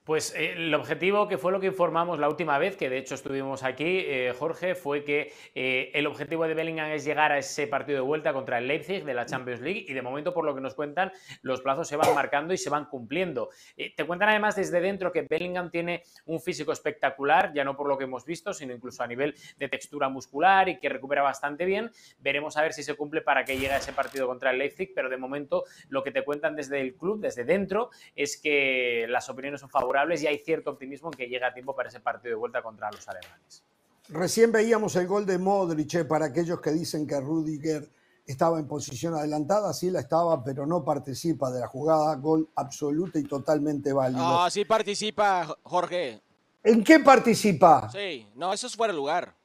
Pues 0.03 0.35
eh, 0.35 0.55
el 0.57 0.73
objetivo, 0.73 1.29
que 1.29 1.37
fue 1.37 1.53
lo 1.53 1.61
que 1.61 1.67
informamos 1.67 2.19
la 2.19 2.27
última 2.27 2.57
vez, 2.57 2.75
que 2.75 2.89
de 2.89 2.97
hecho 2.97 3.15
estuvimos 3.15 3.63
aquí, 3.63 4.03
eh, 4.05 4.33
Jorge, 4.37 4.75
fue 4.75 5.05
que 5.05 5.31
eh, 5.55 5.91
el 5.93 6.07
objetivo 6.07 6.45
de 6.45 6.53
Bellingham 6.53 6.91
es 6.91 7.05
llegar 7.05 7.31
a 7.31 7.37
ese 7.37 7.67
partido 7.67 7.99
de 7.99 8.01
vuelta 8.01 8.33
contra 8.33 8.57
el 8.57 8.67
Leipzig 8.67 9.05
de 9.05 9.13
la 9.13 9.25
Champions 9.25 9.61
League 9.61 9.85
y 9.87 9.93
de 9.93 10.01
momento, 10.01 10.33
por 10.33 10.43
lo 10.43 10.53
que 10.53 10.59
nos 10.59 10.73
cuentan, 10.73 11.13
los 11.41 11.61
plazos 11.61 11.87
se 11.87 11.95
van 11.95 12.13
marcando 12.13 12.53
y 12.53 12.57
se 12.57 12.69
van 12.69 12.85
cumpliendo. 12.87 13.49
te 13.77 14.03
cuentan 14.03 14.27
además 14.27 14.57
desde 14.57 14.81
dentro 14.81 15.09
que 15.13 15.21
Bellingham 15.21 15.71
tiene 15.71 16.03
un 16.25 16.41
físico 16.41 16.73
espectacular, 16.73 17.53
ya 17.53 17.63
no 17.63 17.77
por 17.77 17.87
lo 17.87 17.97
que 17.97 18.03
hemos 18.03 18.25
visto, 18.25 18.53
sino 18.53 18.73
incluso 18.73 19.03
a 19.03 19.07
nivel 19.07 19.33
de 19.57 19.69
textura 19.69 20.09
muscular 20.09 20.67
y 20.67 20.79
que 20.79 20.89
recupera 20.89 21.21
bastante 21.21 21.63
bien. 21.63 21.89
Veremos 22.19 22.57
a 22.57 22.61
ver 22.61 22.73
si 22.73 22.83
se 22.83 22.95
cumple 22.95 23.21
para 23.21 23.45
que 23.45 23.53
llegue 23.53 23.71
a 23.71 23.77
ese 23.77 23.93
partido 23.93 24.27
contra 24.27 24.51
el 24.51 24.57
Leipzig, 24.57 24.91
pero 24.93 25.07
de 25.07 25.15
momento 25.15 25.63
lo 25.87 26.03
que 26.03 26.11
te 26.11 26.25
cuentan 26.25 26.57
desde 26.57 26.81
el 26.81 26.95
club, 26.95 27.21
desde 27.21 27.45
dentro, 27.45 27.89
es 28.17 28.35
que 28.35 29.05
las 29.07 29.29
opiniones 29.29 29.61
son 29.61 29.69
favorables 29.69 29.92
y 30.21 30.27
hay 30.27 30.39
cierto 30.39 30.71
optimismo 30.71 31.09
en 31.11 31.17
que 31.17 31.27
llega 31.27 31.47
a 31.47 31.53
tiempo 31.53 31.75
para 31.75 31.89
ese 31.89 31.99
partido 31.99 32.31
de 32.31 32.35
vuelta 32.35 32.61
contra 32.61 32.91
los 32.91 33.07
alemanes. 33.07 33.63
Recién 34.09 34.51
veíamos 34.51 34.95
el 34.95 35.07
gol 35.07 35.25
de 35.25 35.37
Modric, 35.37 35.93
eh, 35.95 36.05
para 36.05 36.25
aquellos 36.25 36.59
que 36.59 36.71
dicen 36.71 37.07
que 37.07 37.19
Rudiger 37.19 37.89
estaba 38.25 38.59
en 38.59 38.67
posición 38.67 39.13
adelantada, 39.15 39.73
sí 39.73 39.89
la 39.89 39.99
estaba, 39.99 40.43
pero 40.43 40.65
no 40.65 40.83
participa 40.83 41.51
de 41.51 41.61
la 41.61 41.67
jugada, 41.67 42.15
gol 42.15 42.49
absoluta 42.55 43.19
y 43.19 43.23
totalmente 43.23 43.93
válido. 43.93 44.23
Ah, 44.23 44.49
sí 44.49 44.65
participa, 44.65 45.57
Jorge. 45.63 46.21
¿En 46.63 46.83
qué 46.83 46.99
participa? 46.99 47.89
Sí, 47.91 48.27
no, 48.35 48.53
eso 48.53 48.67
es 48.67 48.75
fuera 48.75 48.93
de 48.93 48.97
lugar. 48.97 49.35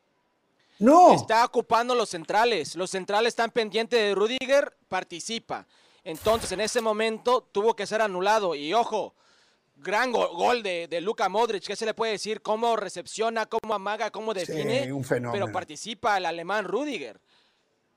No. 0.78 1.12
Está 1.12 1.44
ocupando 1.44 1.94
los 1.94 2.08
centrales. 2.08 2.76
Los 2.76 2.90
centrales 2.90 3.28
están 3.28 3.50
pendientes 3.50 3.98
de 3.98 4.14
Rudiger, 4.14 4.76
participa. 4.88 5.66
Entonces, 6.04 6.52
en 6.52 6.60
ese 6.60 6.80
momento 6.80 7.48
tuvo 7.52 7.74
que 7.74 7.86
ser 7.86 8.00
anulado. 8.00 8.54
Y 8.54 8.72
ojo, 8.72 9.14
gran 9.78 10.12
gol 10.12 10.62
de, 10.62 10.88
de, 10.88 11.00
Luka 11.00 11.28
Modric, 11.28 11.66
¿qué 11.66 11.76
se 11.76 11.86
le 11.86 11.94
puede 11.94 12.12
decir? 12.12 12.42
Cómo 12.42 12.76
recepciona, 12.76 13.46
cómo 13.46 13.74
amaga, 13.74 14.10
cómo 14.10 14.34
define. 14.34 14.92
un 14.92 15.04
fenómeno. 15.04 15.32
Pero 15.32 15.52
participa 15.52 16.16
el 16.16 16.26
alemán 16.26 16.64
Rudiger. 16.64 17.20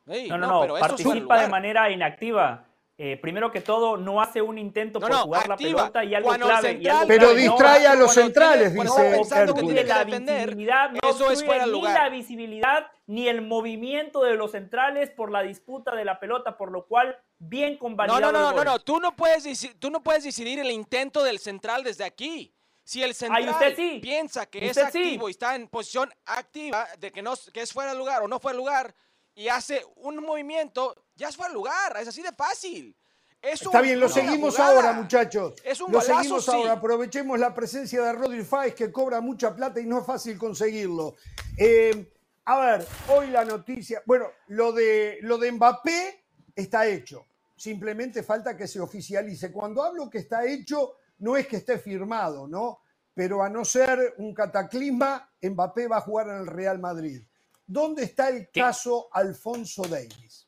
no, 0.05 0.37
no, 0.37 0.65
no, 0.65 0.75
participa 0.75 1.41
de 1.41 1.47
manera 1.47 1.89
inactiva. 1.89 2.65
Eh, 3.03 3.17
primero 3.17 3.51
que 3.51 3.61
todo, 3.61 3.97
no 3.97 4.21
hace 4.21 4.43
un 4.43 4.59
intento 4.59 4.99
por 4.99 5.11
jugar 5.11 5.49
la 5.49 5.57
pelota 5.57 6.03
y 6.03 6.13
algo 6.13 6.29
clave. 6.35 6.79
pero 7.07 7.33
distrae 7.33 7.87
a 7.87 7.95
los 7.95 8.13
centrales, 8.13 8.75
dice 8.75 9.11
pensando 9.15 9.55
que 9.55 9.61
tiene 9.63 9.83
la 9.85 10.03
visibilidad, 10.03 10.91
no 10.91 11.09
eso 11.09 11.31
es 11.31 11.43
fuera 11.43 11.65
ni 11.65 11.81
la 11.81 12.09
visibilidad 12.09 12.91
ni 13.07 13.27
el 13.27 13.41
movimiento 13.41 14.21
de 14.21 14.35
los 14.35 14.51
centrales 14.51 15.09
por 15.09 15.31
la 15.31 15.41
disputa 15.41 15.95
de 15.95 16.05
la 16.05 16.19
pelota, 16.19 16.59
por 16.59 16.71
lo 16.71 16.85
cual 16.85 17.17
bien 17.39 17.75
convalidado. 17.79 18.21
No, 18.21 18.31
no, 18.31 18.51
no, 18.51 18.55
no, 18.55 18.63
no, 18.63 18.77
tú 18.77 18.99
no 18.99 19.15
puedes 19.15 19.75
tú 19.79 19.89
no 19.89 20.03
puedes 20.03 20.23
decidir 20.23 20.59
el 20.59 20.69
intento 20.69 21.23
del 21.23 21.39
central 21.39 21.83
desde 21.83 22.03
aquí. 22.03 22.53
Si 22.83 23.01
el 23.01 23.15
central 23.15 23.75
piensa 23.99 24.45
que 24.45 24.67
es 24.67 24.77
activo 24.77 25.27
y 25.27 25.31
está 25.31 25.55
en 25.55 25.67
posición 25.69 26.13
activa 26.23 26.85
de 26.99 27.11
que 27.11 27.23
no 27.23 27.33
que 27.51 27.61
es 27.61 27.73
fuera 27.73 27.93
de 27.93 27.97
lugar 27.97 28.21
o 28.21 28.27
no 28.27 28.39
fuera 28.39 28.53
de 28.53 28.59
lugar 28.59 28.95
y 29.35 29.47
hace 29.47 29.81
un 29.97 30.17
movimiento, 30.17 31.05
ya 31.15 31.29
es 31.29 31.35
fuera 31.35 31.49
de 31.49 31.55
lugar, 31.55 31.97
es 31.99 32.07
así 32.07 32.21
de 32.21 32.31
fácil. 32.31 32.95
Está 33.41 33.81
bien, 33.81 33.99
lo 33.99 34.07
seguimos 34.07 34.59
ahora, 34.59 34.93
muchachos. 34.93 35.55
Es 35.63 35.81
un 35.81 35.91
lo 35.91 35.99
seguimos 35.99 36.47
ahora. 36.47 36.73
Aprovechemos 36.73 37.39
la 37.39 37.53
presencia 37.55 38.03
de 38.03 38.13
Rodri 38.13 38.43
Fáez, 38.43 38.75
que 38.75 38.91
cobra 38.91 39.19
mucha 39.19 39.55
plata 39.55 39.79
y 39.79 39.87
no 39.87 39.99
es 39.99 40.05
fácil 40.05 40.37
conseguirlo. 40.37 41.15
Eh, 41.57 42.11
a 42.45 42.59
ver, 42.59 42.87
hoy 43.07 43.27
la 43.27 43.43
noticia. 43.43 44.03
Bueno, 44.05 44.27
lo 44.47 44.71
de, 44.71 45.17
lo 45.21 45.39
de 45.39 45.51
Mbappé 45.53 46.23
está 46.55 46.85
hecho. 46.85 47.25
Simplemente 47.55 48.21
falta 48.21 48.55
que 48.55 48.67
se 48.67 48.79
oficialice. 48.79 49.51
Cuando 49.51 49.81
hablo 49.81 50.07
que 50.07 50.19
está 50.19 50.45
hecho, 50.45 50.97
no 51.19 51.35
es 51.35 51.47
que 51.47 51.57
esté 51.57 51.79
firmado, 51.79 52.47
¿no? 52.47 52.81
Pero 53.13 53.41
a 53.41 53.49
no 53.49 53.65
ser 53.65 54.13
un 54.19 54.35
cataclisma, 54.35 55.31
Mbappé 55.41 55.87
va 55.87 55.97
a 55.97 56.01
jugar 56.01 56.27
en 56.29 56.37
el 56.37 56.47
Real 56.47 56.77
Madrid. 56.77 57.23
¿Dónde 57.71 58.03
está 58.03 58.27
el 58.27 58.49
caso 58.51 59.07
Alfonso 59.13 59.83
Davis? 59.83 60.45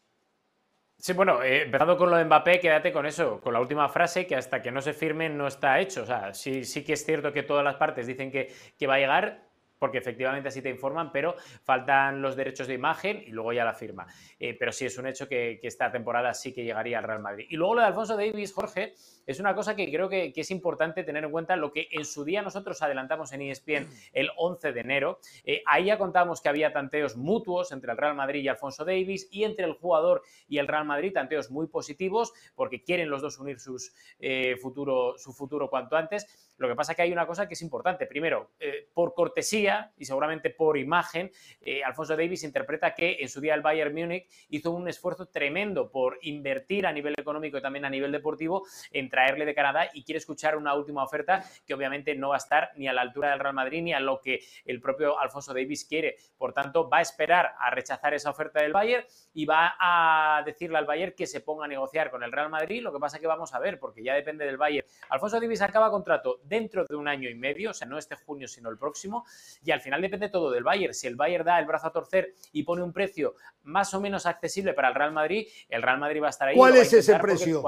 Sí, 0.97 1.13
bueno, 1.13 1.41
eh, 1.41 1.61
empezando 1.61 1.95
con 1.95 2.09
lo 2.09 2.17
de 2.17 2.25
Mbappé, 2.25 2.59
quédate 2.59 2.91
con 2.91 3.05
eso, 3.05 3.39
con 3.39 3.53
la 3.53 3.61
última 3.61 3.87
frase, 3.87 4.27
que 4.27 4.35
hasta 4.35 4.61
que 4.61 4.71
no 4.71 4.81
se 4.81 4.91
firme 4.91 5.29
no 5.29 5.47
está 5.47 5.79
hecho. 5.79 6.03
O 6.03 6.05
sea, 6.05 6.33
sí, 6.33 6.65
sí 6.65 6.83
que 6.83 6.93
es 6.93 7.05
cierto 7.05 7.31
que 7.31 7.43
todas 7.43 7.63
las 7.63 7.75
partes 7.75 8.07
dicen 8.07 8.29
que, 8.29 8.53
que 8.77 8.87
va 8.87 8.95
a 8.95 8.99
llegar, 8.99 9.52
porque 9.83 9.97
efectivamente 9.97 10.47
así 10.47 10.61
te 10.61 10.69
informan, 10.69 11.11
pero 11.11 11.35
faltan 11.65 12.21
los 12.21 12.37
derechos 12.37 12.67
de 12.67 12.73
imagen 12.73 13.21
y 13.27 13.31
luego 13.31 13.51
ya 13.51 13.65
la 13.65 13.73
firma. 13.73 14.07
Eh, 14.39 14.55
pero 14.57 14.71
sí 14.71 14.85
es 14.85 14.97
un 14.97 15.07
hecho 15.07 15.27
que, 15.27 15.59
esta 15.61 15.91
temporada 15.91 16.33
sí 16.33 16.53
que 16.53 16.63
llegaría 16.63 16.99
al 16.99 17.03
Real 17.03 17.19
Madrid. 17.19 17.47
Y 17.49 17.57
luego 17.57 17.75
lo 17.75 17.81
de 17.81 17.87
Alfonso 17.87 18.15
Davis, 18.15 18.53
Jorge, 18.53 18.93
es 19.27 19.41
una 19.41 19.53
cosa 19.53 19.75
que 19.75 19.91
creo 19.91 20.07
que, 20.07 20.31
es 20.33 20.51
importante 20.51 21.03
tener 21.03 21.25
en 21.25 21.31
cuenta 21.31 21.57
lo 21.57 21.73
que 21.73 21.89
en 21.91 22.05
su 22.05 22.23
día 22.23 22.41
nosotros 22.41 22.81
adelantamos 22.81 23.33
en 23.33 23.41
ESPN 23.41 23.89
el 24.13 24.29
11 24.37 24.71
de 24.71 24.79
enero. 24.79 25.19
Eh, 25.43 25.61
ahí 25.65 25.85
ya 25.85 25.97
contamos 25.97 26.39
que 26.39 26.47
había 26.47 26.71
tanteos 26.71 27.17
mutuos 27.17 27.73
entre 27.73 27.91
el 27.91 27.97
Real 27.97 28.15
Madrid 28.15 28.41
y 28.41 28.47
Alfonso 28.47 28.85
Davis 28.85 29.27
y 29.31 29.43
entre 29.43 29.65
el 29.65 29.73
jugador 29.73 30.21
y 30.47 30.59
el 30.59 30.67
Real 30.69 30.85
Madrid, 30.85 31.11
tanteos 31.11 31.51
muy 31.51 31.67
positivos 31.67 32.31
porque 32.55 32.83
quieren 32.83 33.09
los 33.09 33.21
dos 33.21 33.37
unir 33.37 33.59
sus, 33.59 33.93
eh, 34.19 34.55
futuro, 34.61 35.17
su 35.17 35.33
futuro 35.33 35.69
cuanto 35.69 35.97
antes. 35.97 36.53
Lo 36.57 36.69
que 36.69 36.75
pasa 36.75 36.93
es 36.93 36.95
que 36.95 37.01
hay 37.01 37.11
una 37.11 37.27
cosa 37.27 37.47
que 37.49 37.55
es 37.55 37.61
importante. 37.61 38.05
Primero, 38.05 38.51
por 38.93 39.13
cortesía, 39.15 39.72
y 39.97 40.05
seguramente 40.05 40.49
por 40.49 40.77
imagen, 40.77 41.31
eh, 41.61 41.83
Alfonso 41.83 42.15
Davis 42.15 42.43
interpreta 42.43 42.93
que 42.93 43.17
en 43.19 43.29
su 43.29 43.41
día 43.41 43.53
el 43.55 43.61
Bayern 43.61 43.93
Múnich 43.93 44.27
hizo 44.49 44.71
un 44.71 44.87
esfuerzo 44.87 45.27
tremendo 45.27 45.89
por 45.89 46.19
invertir 46.21 46.85
a 46.85 46.91
nivel 46.91 47.13
económico 47.17 47.57
y 47.57 47.61
también 47.61 47.85
a 47.85 47.89
nivel 47.89 48.11
deportivo 48.11 48.65
en 48.91 49.09
traerle 49.09 49.45
de 49.45 49.53
Canadá 49.53 49.89
y 49.93 50.03
quiere 50.03 50.19
escuchar 50.19 50.57
una 50.57 50.73
última 50.73 51.03
oferta 51.03 51.43
que 51.65 51.73
obviamente 51.73 52.15
no 52.15 52.29
va 52.29 52.35
a 52.35 52.37
estar 52.37 52.71
ni 52.75 52.87
a 52.87 52.93
la 52.93 53.01
altura 53.01 53.31
del 53.31 53.39
Real 53.39 53.53
Madrid 53.53 53.81
ni 53.81 53.93
a 53.93 53.99
lo 53.99 54.19
que 54.21 54.39
el 54.65 54.79
propio 54.79 55.19
Alfonso 55.19 55.53
Davis 55.53 55.85
quiere. 55.85 56.17
Por 56.37 56.53
tanto, 56.53 56.89
va 56.89 56.97
a 56.97 57.01
esperar 57.01 57.53
a 57.59 57.69
rechazar 57.69 58.13
esa 58.13 58.29
oferta 58.29 58.61
del 58.61 58.73
Bayern 58.73 59.05
y 59.33 59.45
va 59.45 59.75
a 59.79 60.43
decirle 60.45 60.77
al 60.77 60.85
Bayern 60.85 61.13
que 61.15 61.27
se 61.27 61.41
ponga 61.41 61.65
a 61.65 61.67
negociar 61.67 62.11
con 62.11 62.23
el 62.23 62.31
Real 62.31 62.49
Madrid. 62.49 62.81
Lo 62.81 62.93
que 62.93 62.99
pasa 62.99 63.19
que 63.19 63.27
vamos 63.27 63.53
a 63.53 63.59
ver, 63.59 63.79
porque 63.79 64.03
ya 64.03 64.13
depende 64.13 64.45
del 64.45 64.57
Bayern. 64.57 64.87
Alfonso 65.09 65.39
Davis 65.39 65.61
acaba 65.61 65.89
contrato 65.89 66.39
dentro 66.43 66.85
de 66.85 66.95
un 66.95 67.07
año 67.07 67.29
y 67.29 67.35
medio, 67.35 67.71
o 67.71 67.73
sea, 67.73 67.87
no 67.87 67.97
este 67.97 68.15
junio, 68.15 68.47
sino 68.47 68.69
el 68.69 68.77
próximo, 68.77 69.25
y 69.63 69.71
al 69.71 69.81
final 69.81 70.01
depende 70.01 70.29
todo 70.29 70.51
del 70.51 70.63
Bayern. 70.63 70.93
Si 70.93 71.07
el 71.07 71.15
Bayern 71.15 71.45
da 71.45 71.59
el 71.59 71.65
brazo 71.65 71.87
a 71.87 71.91
torcer 71.91 72.33
y 72.51 72.63
pone 72.63 72.83
un 72.83 72.93
precio 72.93 73.35
más 73.63 73.93
o 73.93 74.01
menos 74.01 74.25
accesible 74.25 74.73
para 74.73 74.89
el 74.89 74.95
Real 74.95 75.11
Madrid, 75.11 75.47
el 75.69 75.81
Real 75.81 75.99
Madrid 75.99 76.21
va 76.21 76.27
a 76.27 76.31
estar 76.31 76.47
ahí. 76.47 76.55
¿Cuál 76.55 76.75
es 76.75 76.93
ese 76.93 77.15
precio? 77.19 77.63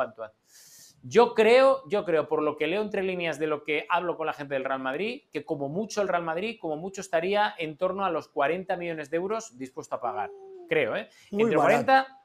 Yo 1.07 1.35
creo, 1.35 1.87
yo 1.87 2.03
creo, 2.03 2.27
por 2.27 2.41
lo 2.41 2.57
que 2.57 2.65
leo 2.65 2.81
entre 2.81 3.03
líneas 3.03 3.37
de 3.37 3.45
lo 3.45 3.63
que 3.63 3.85
hablo 3.89 4.17
con 4.17 4.25
la 4.25 4.33
gente 4.33 4.55
del 4.55 4.63
Real 4.63 4.79
Madrid, 4.79 5.21
que 5.31 5.45
como 5.45 5.69
mucho 5.69 6.01
el 6.01 6.07
Real 6.07 6.23
Madrid, 6.23 6.57
como 6.59 6.77
mucho 6.77 7.01
estaría 7.01 7.53
en 7.59 7.77
torno 7.77 8.05
a 8.05 8.09
los 8.09 8.27
40 8.27 8.75
millones 8.75 9.11
de 9.11 9.17
euros 9.17 9.55
dispuesto 9.55 9.95
a 9.95 10.01
pagar. 10.01 10.31
Creo, 10.67 10.95
¿eh? 10.95 11.07
entre 11.29 11.57
40 11.57 12.24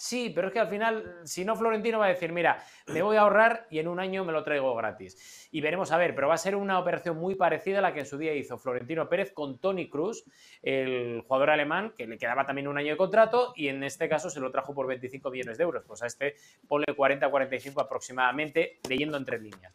Sí, 0.00 0.32
pero 0.34 0.46
es 0.46 0.54
que 0.54 0.60
al 0.60 0.68
final, 0.68 1.20
si 1.24 1.44
no, 1.44 1.54
Florentino 1.54 1.98
va 1.98 2.06
a 2.06 2.08
decir, 2.08 2.32
mira, 2.32 2.64
me 2.86 3.02
voy 3.02 3.18
a 3.18 3.20
ahorrar 3.20 3.66
y 3.70 3.80
en 3.80 3.86
un 3.86 4.00
año 4.00 4.24
me 4.24 4.32
lo 4.32 4.42
traigo 4.42 4.74
gratis. 4.74 5.48
Y 5.52 5.60
veremos 5.60 5.92
a 5.92 5.98
ver, 5.98 6.14
pero 6.14 6.26
va 6.26 6.34
a 6.34 6.38
ser 6.38 6.56
una 6.56 6.78
operación 6.78 7.18
muy 7.18 7.34
parecida 7.34 7.80
a 7.80 7.82
la 7.82 7.92
que 7.92 8.00
en 8.00 8.06
su 8.06 8.16
día 8.16 8.34
hizo 8.34 8.56
Florentino 8.56 9.10
Pérez 9.10 9.30
con 9.32 9.58
Tony 9.58 9.90
Cruz, 9.90 10.24
el 10.62 11.20
jugador 11.20 11.50
alemán, 11.50 11.92
que 11.94 12.06
le 12.06 12.16
quedaba 12.16 12.46
también 12.46 12.66
un 12.66 12.78
año 12.78 12.92
de 12.92 12.96
contrato 12.96 13.52
y 13.54 13.68
en 13.68 13.84
este 13.84 14.08
caso 14.08 14.30
se 14.30 14.40
lo 14.40 14.50
trajo 14.50 14.74
por 14.74 14.86
25 14.86 15.30
millones 15.30 15.58
de 15.58 15.64
euros. 15.64 15.84
Pues 15.86 16.02
a 16.02 16.06
este 16.06 16.34
ponle 16.66 16.86
40-45 16.86 17.82
aproximadamente, 17.82 18.80
leyendo 18.88 19.18
entre 19.18 19.38
líneas. 19.38 19.70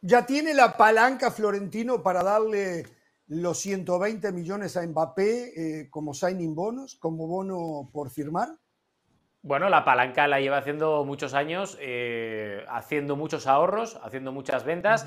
¿Ya 0.00 0.24
tiene 0.24 0.54
la 0.54 0.76
palanca 0.76 1.32
Florentino 1.32 2.04
para 2.04 2.22
darle 2.22 2.84
los 3.26 3.58
120 3.58 4.30
millones 4.30 4.76
a 4.76 4.86
Mbappé 4.86 5.80
eh, 5.80 5.90
como 5.90 6.14
signing 6.14 6.54
bonus, 6.54 6.94
como 6.94 7.26
bono 7.26 7.90
por 7.92 8.10
firmar? 8.10 8.50
Bueno, 9.46 9.68
la 9.68 9.84
palanca 9.84 10.26
la 10.26 10.40
lleva 10.40 10.58
haciendo 10.58 11.04
muchos 11.04 11.32
años, 11.32 11.78
eh, 11.80 12.64
haciendo 12.68 13.14
muchos 13.14 13.46
ahorros, 13.46 13.94
haciendo 14.02 14.32
muchas 14.32 14.64
ventas 14.64 15.06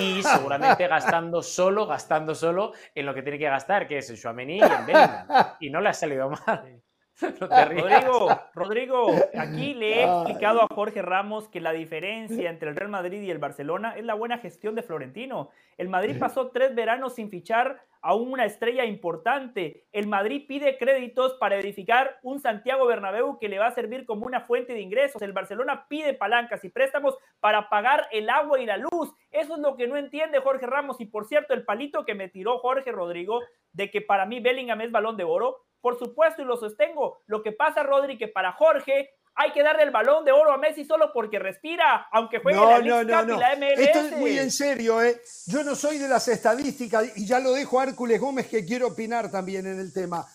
y 0.00 0.20
seguramente 0.24 0.88
gastando 0.88 1.44
solo, 1.44 1.86
gastando 1.86 2.34
solo 2.34 2.72
en 2.92 3.06
lo 3.06 3.14
que 3.14 3.22
tiene 3.22 3.38
que 3.38 3.44
gastar, 3.44 3.86
que 3.86 3.98
es 3.98 4.10
en 4.10 4.16
Xuamení 4.16 4.56
y 4.56 4.62
en 4.62 4.84
Bellingham. 4.84 5.26
Y 5.60 5.70
no 5.70 5.80
le 5.80 5.90
ha 5.90 5.92
salido 5.92 6.28
mal. 6.28 6.82
Rodrigo, 7.40 8.28
Rodrigo, 8.52 9.10
aquí 9.38 9.74
le 9.74 10.00
he 10.00 10.04
explicado 10.04 10.62
a 10.62 10.66
Jorge 10.74 11.00
Ramos 11.00 11.48
que 11.48 11.60
la 11.60 11.72
diferencia 11.72 12.50
entre 12.50 12.70
el 12.70 12.74
Real 12.74 12.90
Madrid 12.90 13.22
y 13.22 13.30
el 13.30 13.38
Barcelona 13.38 13.94
es 13.96 14.04
la 14.04 14.14
buena 14.14 14.38
gestión 14.38 14.74
de 14.74 14.82
Florentino. 14.82 15.50
El 15.76 15.88
Madrid 15.88 16.16
pasó 16.18 16.48
tres 16.48 16.74
veranos 16.74 17.14
sin 17.14 17.30
fichar 17.30 17.80
a 18.02 18.14
una 18.14 18.44
estrella 18.44 18.84
importante. 18.84 19.86
El 19.92 20.06
Madrid 20.06 20.44
pide 20.46 20.78
créditos 20.78 21.34
para 21.34 21.56
edificar 21.56 22.18
un 22.22 22.40
Santiago 22.40 22.86
Bernabéu 22.86 23.38
que 23.38 23.48
le 23.48 23.58
va 23.58 23.66
a 23.66 23.74
servir 23.74 24.06
como 24.06 24.26
una 24.26 24.42
fuente 24.42 24.72
de 24.72 24.80
ingresos. 24.80 25.20
El 25.22 25.32
Barcelona 25.32 25.86
pide 25.88 26.14
palancas 26.14 26.64
y 26.64 26.68
préstamos 26.68 27.16
para 27.40 27.68
pagar 27.68 28.08
el 28.12 28.30
agua 28.30 28.60
y 28.60 28.66
la 28.66 28.76
luz. 28.76 29.12
Eso 29.30 29.54
es 29.54 29.60
lo 29.60 29.76
que 29.76 29.88
no 29.88 29.96
entiende 29.96 30.40
Jorge 30.40 30.66
Ramos. 30.66 31.00
Y 31.00 31.06
por 31.06 31.26
cierto, 31.26 31.54
el 31.54 31.64
palito 31.64 32.04
que 32.04 32.14
me 32.14 32.28
tiró 32.28 32.58
Jorge 32.58 32.92
Rodrigo 32.92 33.40
de 33.72 33.90
que 33.90 34.00
para 34.00 34.26
mí 34.26 34.40
Bellingham 34.40 34.80
es 34.80 34.90
balón 34.90 35.16
de 35.16 35.24
oro, 35.24 35.58
por 35.80 35.98
supuesto, 35.98 36.42
y 36.42 36.44
lo 36.44 36.56
sostengo. 36.56 37.20
Lo 37.26 37.42
que 37.42 37.52
pasa, 37.52 37.82
Rodri, 37.82 38.18
que 38.18 38.28
para 38.28 38.52
Jorge 38.52 39.10
hay 39.40 39.52
que 39.52 39.62
darle 39.62 39.84
el 39.84 39.92
balón 39.92 40.24
de 40.24 40.32
oro 40.32 40.50
a 40.50 40.58
Messi 40.58 40.84
solo 40.84 41.12
porque 41.14 41.38
respira, 41.38 42.08
aunque 42.10 42.40
juegue 42.40 42.58
No, 42.58 42.70
la 42.70 42.78
League 42.80 43.04
no, 43.04 43.36
y 43.36 43.38
la 43.38 43.56
MLS. 43.56 43.78
Esto 43.78 44.00
es 44.00 44.12
muy 44.16 44.36
en 44.36 44.50
serio, 44.50 45.00
¿eh? 45.00 45.22
Yo 45.46 45.62
no 45.62 45.76
soy 45.76 45.98
de 45.98 46.08
las 46.08 46.26
estadísticas 46.26 47.16
y 47.16 47.24
ya 47.24 47.38
lo 47.38 47.52
dejo 47.52 47.78
a 47.78 47.84
Hércules 47.84 48.20
Gómez 48.20 48.48
que 48.48 48.64
quiero 48.64 48.88
opinar 48.88 49.30
también 49.30 49.64
en 49.66 49.78
el 49.78 49.92
tema. 49.92 50.26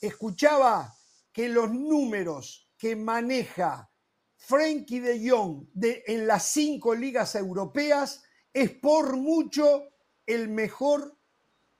Escuchaba 0.00 0.94
que 1.32 1.48
los 1.48 1.68
números 1.68 2.70
que 2.78 2.94
maneja 2.94 3.90
Frankie 4.36 5.00
de 5.00 5.28
Jong 5.28 5.66
de, 5.72 6.04
en 6.06 6.28
las 6.28 6.44
cinco 6.44 6.94
ligas 6.94 7.34
europeas 7.34 8.22
es 8.52 8.70
por 8.70 9.16
mucho 9.16 9.82
el 10.24 10.48
mejor 10.48 11.12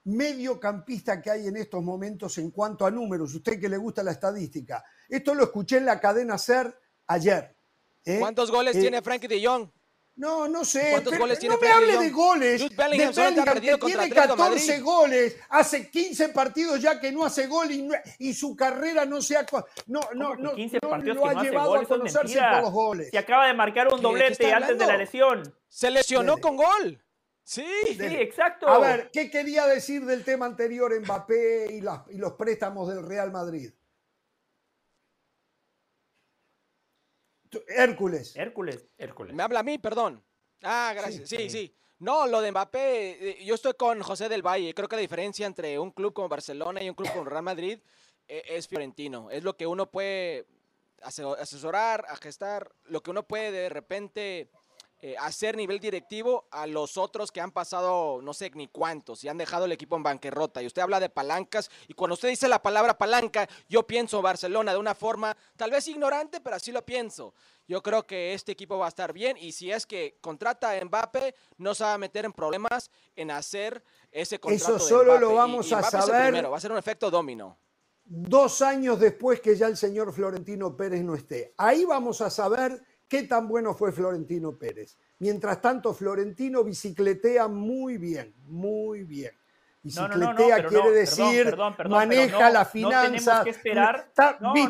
mediocampista 0.02 1.22
que 1.22 1.30
hay 1.30 1.46
en 1.46 1.56
estos 1.56 1.84
momentos 1.84 2.36
en 2.38 2.50
cuanto 2.50 2.84
a 2.84 2.90
números. 2.90 3.32
Usted 3.32 3.60
que 3.60 3.68
le 3.68 3.76
gusta 3.76 4.02
la 4.02 4.10
estadística. 4.10 4.82
Esto 5.08 5.34
lo 5.34 5.44
escuché 5.44 5.78
en 5.78 5.86
la 5.86 6.00
cadena 6.00 6.38
SER 6.38 6.78
ayer. 7.06 7.54
¿eh? 8.04 8.18
¿Cuántos 8.20 8.50
goles 8.50 8.76
Eh, 8.76 8.80
tiene 8.80 9.02
Frankie 9.02 9.28
de 9.28 9.44
Jong? 9.44 9.68
No, 10.16 10.48
no 10.48 10.64
sé. 10.64 10.88
¿Cuántos 10.90 11.12
pero 11.12 11.22
goles 11.22 11.38
tiene 11.38 11.54
no 11.54 11.60
me 11.60 11.66
Frankie 11.68 11.84
hable 11.84 11.92
de 11.98 12.04
de 12.04 12.10
Jong? 12.10 12.16
goles. 12.26 12.62
Jude 12.62 12.70
de 12.70 12.76
Bellingham 12.76 13.08
ha 13.08 13.22
Bellingham, 13.22 13.54
que 13.54 13.60
tiene 13.60 13.72
Atlético 13.78 14.02
de 14.02 14.10
14 14.10 14.66
Madrid. 14.72 14.84
goles, 14.84 15.36
hace 15.48 15.90
15 15.90 16.28
partidos 16.30 16.82
ya 16.82 17.00
que 17.00 17.12
no 17.12 17.24
hace 17.24 17.46
gol 17.46 17.70
y, 17.70 17.88
y 18.18 18.34
su 18.34 18.56
carrera 18.56 19.04
no 19.04 19.22
se 19.22 19.36
ha 19.36 19.46
no 19.86 20.00
no 20.14 20.30
¿Cómo 20.30 20.36
que 20.36 20.42
no, 20.42 20.54
15 20.56 20.78
no 20.82 20.90
partidos 20.90 21.16
lo 21.16 21.22
que 21.22 21.28
ha 21.28 21.32
no 21.34 21.40
hace 21.40 21.50
llevado 21.50 21.68
gol? 21.70 21.78
a 21.78 21.84
conocerse 21.88 22.38
por 22.40 22.62
los 22.62 22.72
goles. 22.72 23.10
Se 23.10 23.18
acaba 23.18 23.46
de 23.46 23.54
marcar 23.54 23.86
un 23.86 23.90
¿Qué- 23.92 23.96
de 23.98 24.02
doblete 24.02 24.52
antes 24.52 24.78
de 24.78 24.86
la 24.86 24.96
lesión. 24.96 25.54
Se 25.68 25.90
lesionó 25.90 26.32
Dele. 26.32 26.42
con 26.42 26.56
gol. 26.56 27.04
Sí. 27.44 27.64
Sí, 27.86 27.96
exacto. 28.00 28.66
A 28.68 28.78
ver, 28.80 29.10
¿qué 29.12 29.30
quería 29.30 29.66
decir 29.66 30.04
del 30.04 30.24
tema 30.24 30.46
anterior 30.46 30.92
Mbappé 31.00 31.68
y, 31.72 31.80
las- 31.80 32.02
y 32.10 32.18
los 32.18 32.32
préstamos 32.32 32.88
del 32.88 33.06
Real 33.06 33.30
Madrid? 33.30 33.70
Tú- 37.37 37.37
Hércules. 37.68 38.36
Hércules. 38.36 38.86
Hércules. 38.98 39.34
Me 39.34 39.42
habla 39.42 39.60
a 39.60 39.62
mí, 39.62 39.78
perdón. 39.78 40.22
Ah, 40.62 40.92
gracias. 40.94 41.28
Sí, 41.28 41.48
sí. 41.50 41.74
No, 42.00 42.26
lo 42.26 42.40
de 42.40 42.50
Mbappé, 42.52 43.30
eh, 43.40 43.44
yo 43.44 43.54
estoy 43.54 43.74
con 43.74 44.00
José 44.02 44.28
del 44.28 44.42
Valle. 44.46 44.72
Creo 44.74 44.88
que 44.88 44.96
la 44.96 45.02
diferencia 45.02 45.46
entre 45.46 45.78
un 45.78 45.90
club 45.90 46.12
como 46.12 46.28
Barcelona 46.28 46.82
y 46.82 46.88
un 46.88 46.94
club 46.94 47.10
como 47.12 47.24
Real 47.24 47.42
Madrid 47.42 47.80
eh, 48.28 48.42
es 48.48 48.68
Fiorentino. 48.68 49.30
Es 49.30 49.42
lo 49.42 49.56
que 49.56 49.66
uno 49.66 49.90
puede 49.90 50.46
ase- 51.02 51.24
asesorar, 51.40 52.04
a 52.08 52.16
gestar, 52.16 52.70
lo 52.84 53.02
que 53.02 53.10
uno 53.10 53.24
puede 53.26 53.50
de 53.50 53.68
repente 53.68 54.50
eh, 55.00 55.14
hacer 55.18 55.56
nivel 55.56 55.78
directivo 55.78 56.48
a 56.50 56.66
los 56.66 56.96
otros 56.96 57.30
que 57.30 57.40
han 57.40 57.52
pasado 57.52 58.20
no 58.20 58.34
sé 58.34 58.50
ni 58.54 58.66
cuántos 58.66 59.22
y 59.22 59.28
han 59.28 59.38
dejado 59.38 59.66
el 59.66 59.72
equipo 59.72 59.96
en 59.96 60.02
bancarrota. 60.02 60.60
Y 60.60 60.66
usted 60.66 60.82
habla 60.82 60.98
de 60.98 61.08
palancas 61.08 61.70
y 61.86 61.94
cuando 61.94 62.14
usted 62.14 62.28
dice 62.28 62.48
la 62.48 62.60
palabra 62.60 62.98
palanca, 62.98 63.48
yo 63.68 63.86
pienso 63.86 64.20
Barcelona 64.22 64.72
de 64.72 64.78
una 64.78 64.96
forma 64.96 65.36
tal 65.56 65.70
vez 65.70 65.86
ignorante, 65.86 66.40
pero 66.40 66.56
así 66.56 66.72
lo 66.72 66.84
pienso. 66.84 67.32
Yo 67.68 67.82
creo 67.82 68.06
que 68.06 68.34
este 68.34 68.52
equipo 68.52 68.76
va 68.78 68.86
a 68.86 68.88
estar 68.88 69.12
bien 69.12 69.36
y 69.36 69.52
si 69.52 69.70
es 69.70 69.86
que 69.86 70.18
contrata 70.20 70.72
a 70.72 70.84
Mbappé, 70.84 71.34
no 71.58 71.74
se 71.74 71.84
va 71.84 71.94
a 71.94 71.98
meter 71.98 72.24
en 72.24 72.32
problemas 72.32 72.90
en 73.14 73.30
hacer 73.30 73.84
ese 74.10 74.40
contrato. 74.40 74.76
Eso 74.76 74.84
de 74.84 74.88
solo 74.88 75.12
Mbappé. 75.12 75.20
lo 75.20 75.34
vamos 75.34 75.70
y 75.70 75.74
a 75.74 75.82
saber. 75.82 76.22
primero, 76.24 76.50
va 76.50 76.56
a 76.56 76.60
ser 76.60 76.72
un 76.72 76.78
efecto 76.78 77.08
domino. 77.08 77.56
dos 78.04 78.62
años 78.62 78.98
después 78.98 79.40
que 79.40 79.54
ya 79.54 79.66
el 79.66 79.76
señor 79.76 80.12
Florentino 80.12 80.76
Pérez 80.76 81.04
no 81.04 81.14
esté. 81.14 81.54
Ahí 81.56 81.84
vamos 81.84 82.20
a 82.20 82.30
saber 82.30 82.82
qué 83.08 83.22
tan 83.24 83.48
bueno 83.48 83.74
fue 83.74 83.90
Florentino 83.92 84.56
Pérez. 84.56 84.96
Mientras 85.18 85.60
tanto, 85.60 85.94
Florentino 85.94 86.62
bicicletea 86.62 87.48
muy 87.48 87.96
bien, 87.98 88.34
muy 88.46 89.04
bien. 89.04 89.32
No, 89.32 89.38
Bicicletea 89.82 90.56
no, 90.56 90.62
no, 90.64 90.68
quiere 90.68 90.90
decir, 90.92 91.44
perdón, 91.44 91.76
perdón, 91.76 91.76
perdón, 91.76 91.92
maneja 91.92 92.50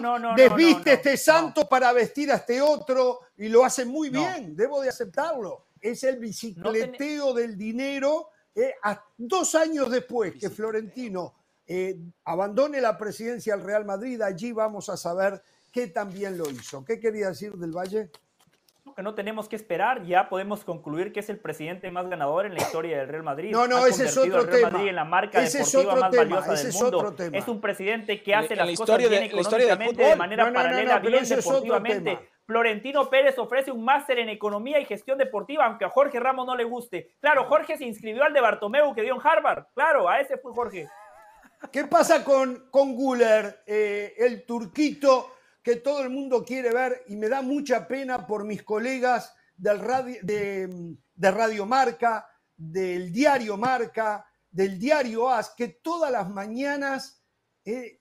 no, 0.03 0.19
no, 0.19 0.37
desviste 0.37 0.93
este 0.93 1.17
santo 1.17 1.69
para 1.69 1.93
vestir 1.93 2.31
a 2.31 2.37
este 2.37 2.61
otro 2.61 3.21
y 3.39 3.49
lo 3.49 3.65
hace 3.65 3.85
muy 3.85 4.11
bien, 4.11 4.55
debo 4.55 4.81
de 4.83 4.91
aceptarlo. 4.91 5.65
Es 5.81 6.05
el 6.05 6.19
bicicleteo 6.19 7.33
del 7.35 7.57
dinero. 7.57 8.29
eh, 8.55 8.75
a- 8.83 9.03
dos 9.17 9.55
años 9.55 9.89
después 9.91 10.35
que 10.35 10.51
Florentino 10.51 11.35
eh, 11.67 11.97
abandone 12.25 12.81
la 12.81 12.97
presidencia 12.99 13.57
del 13.57 13.65
Real 13.65 13.85
Madrid, 13.85 14.21
allí 14.23 14.53
vamos 14.53 14.89
a 14.89 14.97
saber 14.97 15.41
qué 15.71 15.87
también 15.89 16.37
lo 16.37 16.51
hizo. 16.51 16.85
¿Qué 16.85 16.99
quería 16.99 17.29
decir 17.29 17.53
del 17.55 17.71
Valle? 17.77 18.11
Que 18.95 19.03
no 19.03 19.15
tenemos 19.15 19.49
que 19.49 19.57
esperar, 19.57 20.05
ya 20.05 20.29
podemos 20.29 20.65
concluir 20.65 21.13
que 21.13 21.21
es 21.21 21.29
el 21.29 21.39
presidente 21.39 21.91
más 21.91 22.09
ganador 22.09 22.47
en 22.47 22.55
la 22.55 22.61
historia 22.61 22.99
del 22.99 23.09
Real 23.09 23.23
Madrid. 23.23 23.51
No, 23.53 23.67
no, 23.69 23.79
Ha 23.85 23.89
ese 23.89 24.05
es 24.07 24.17
otro 24.17 24.39
al 24.39 24.47
Real 24.47 24.57
tema. 24.57 24.71
Madrid 24.71 24.89
en 24.89 24.97
la 24.97 25.05
marca 25.05 25.43
Ese 25.43 25.61
es 25.63 25.73
deportiva 25.73 25.93
otro 25.93 26.01
más 26.03 26.11
tema, 26.11 26.23
valiosa 26.25 26.55
ese 26.55 26.63
del 26.63 26.69
es 26.75 26.83
mundo. 26.83 26.99
otro 26.99 27.15
tema. 27.15 27.37
Es 27.39 27.49
un 27.49 27.61
presidente 27.61 28.23
que 28.23 28.35
hace 28.35 28.53
en 28.55 28.59
la 28.59 28.65
las 28.65 28.73
historia 28.75 28.95
cosas 29.07 29.11
de- 29.11 29.19
bien 29.27 29.35
la 29.35 29.41
historia 29.41 29.67
del 29.67 29.75
económicamente 29.75 30.11
de 30.11 30.17
manera 30.17 30.45
No, 30.45 30.51
no, 30.51 30.53
no, 30.59 30.63
paralela, 30.65 30.95
no, 31.01 31.09
bien 31.11 31.25
deportivamente. 31.29 32.19
Florentino 32.47 33.11
Pérez 33.11 33.39
ofrece 33.39 33.71
un 33.71 33.85
máster 33.85 34.19
en 34.21 34.31
economía 34.31 34.79
y 34.81 34.87
gestión 34.87 35.19
deportiva, 35.19 35.67
aunque 35.67 35.85
a 35.85 35.91
Jorge 35.91 36.19
Ramos 36.19 36.47
no 36.47 36.57
le 36.57 36.65
guste. 36.65 37.15
Claro, 37.21 37.45
Jorge 37.45 37.77
se 37.77 37.85
inscribió 37.85 38.25
al 38.25 38.33
de 38.33 38.41
Bartomeu 38.41 38.95
que 38.95 39.03
dio 39.03 39.15
en 39.15 39.21
Harvard. 39.23 39.65
Claro, 39.75 40.09
a 40.09 40.19
ese 40.21 40.39
fue 40.39 40.53
Jorge. 40.55 40.89
¿Qué 41.73 41.85
pasa 41.85 42.25
con, 42.25 42.69
con 42.71 42.95
Guller, 42.95 43.63
eh, 43.67 44.15
el 44.19 44.47
turquito 44.47 45.31
que 45.63 45.77
todo 45.77 46.03
el 46.03 46.11
mundo 46.11 46.45
quiere 46.45 46.73
ver 46.73 47.05
y 47.09 47.17
me 47.17 47.29
da 47.29 47.43
mucha 47.43 47.87
pena 47.87 48.27
por 48.27 48.45
mis 48.45 48.63
colegas 48.63 49.33
radio, 49.59 50.19
de, 50.23 50.97
de 51.15 51.31
Radio 51.31 51.67
Marca, 51.67 52.27
del 52.57 53.13
diario 53.13 53.57
Marca, 53.57 54.25
del 54.51 54.79
diario 54.79 55.29
AS, 55.29 55.51
que 55.57 55.69
todas 55.83 56.11
las 56.11 56.29
mañanas 56.31 57.23
eh, 57.65 58.01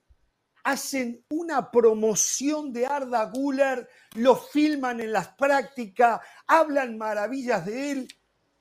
hacen 0.64 1.24
una 1.30 1.70
promoción 1.70 2.72
de 2.72 2.86
Arda 2.86 3.24
Guller, 3.30 3.88
lo 4.16 4.36
filman 4.36 5.00
en 5.00 5.12
las 5.12 5.28
prácticas, 5.28 6.20
hablan 6.46 6.98
maravillas 6.98 7.64
de 7.66 7.90
él 7.92 8.08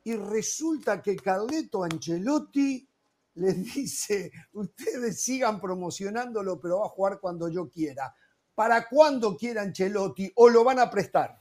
y 0.03 0.15
resulta 0.15 1.01
que 1.01 1.15
Carleto 1.15 1.83
Ancelotti 1.83 2.87
les 3.35 3.63
dice, 3.75 4.31
ustedes 4.53 5.21
sigan 5.21 5.59
promocionándolo, 5.59 6.59
pero 6.59 6.79
va 6.79 6.85
a 6.85 6.89
jugar 6.89 7.19
cuando 7.19 7.49
yo 7.49 7.69
quiera. 7.69 8.13
¿Para 8.57 8.87
cuándo 8.87 9.37
quiera 9.37 9.61
Ancelotti 9.61 10.31
o 10.33 10.49
lo 10.49 10.63
van 10.63 10.79
a 10.79 10.89
prestar? 10.89 11.37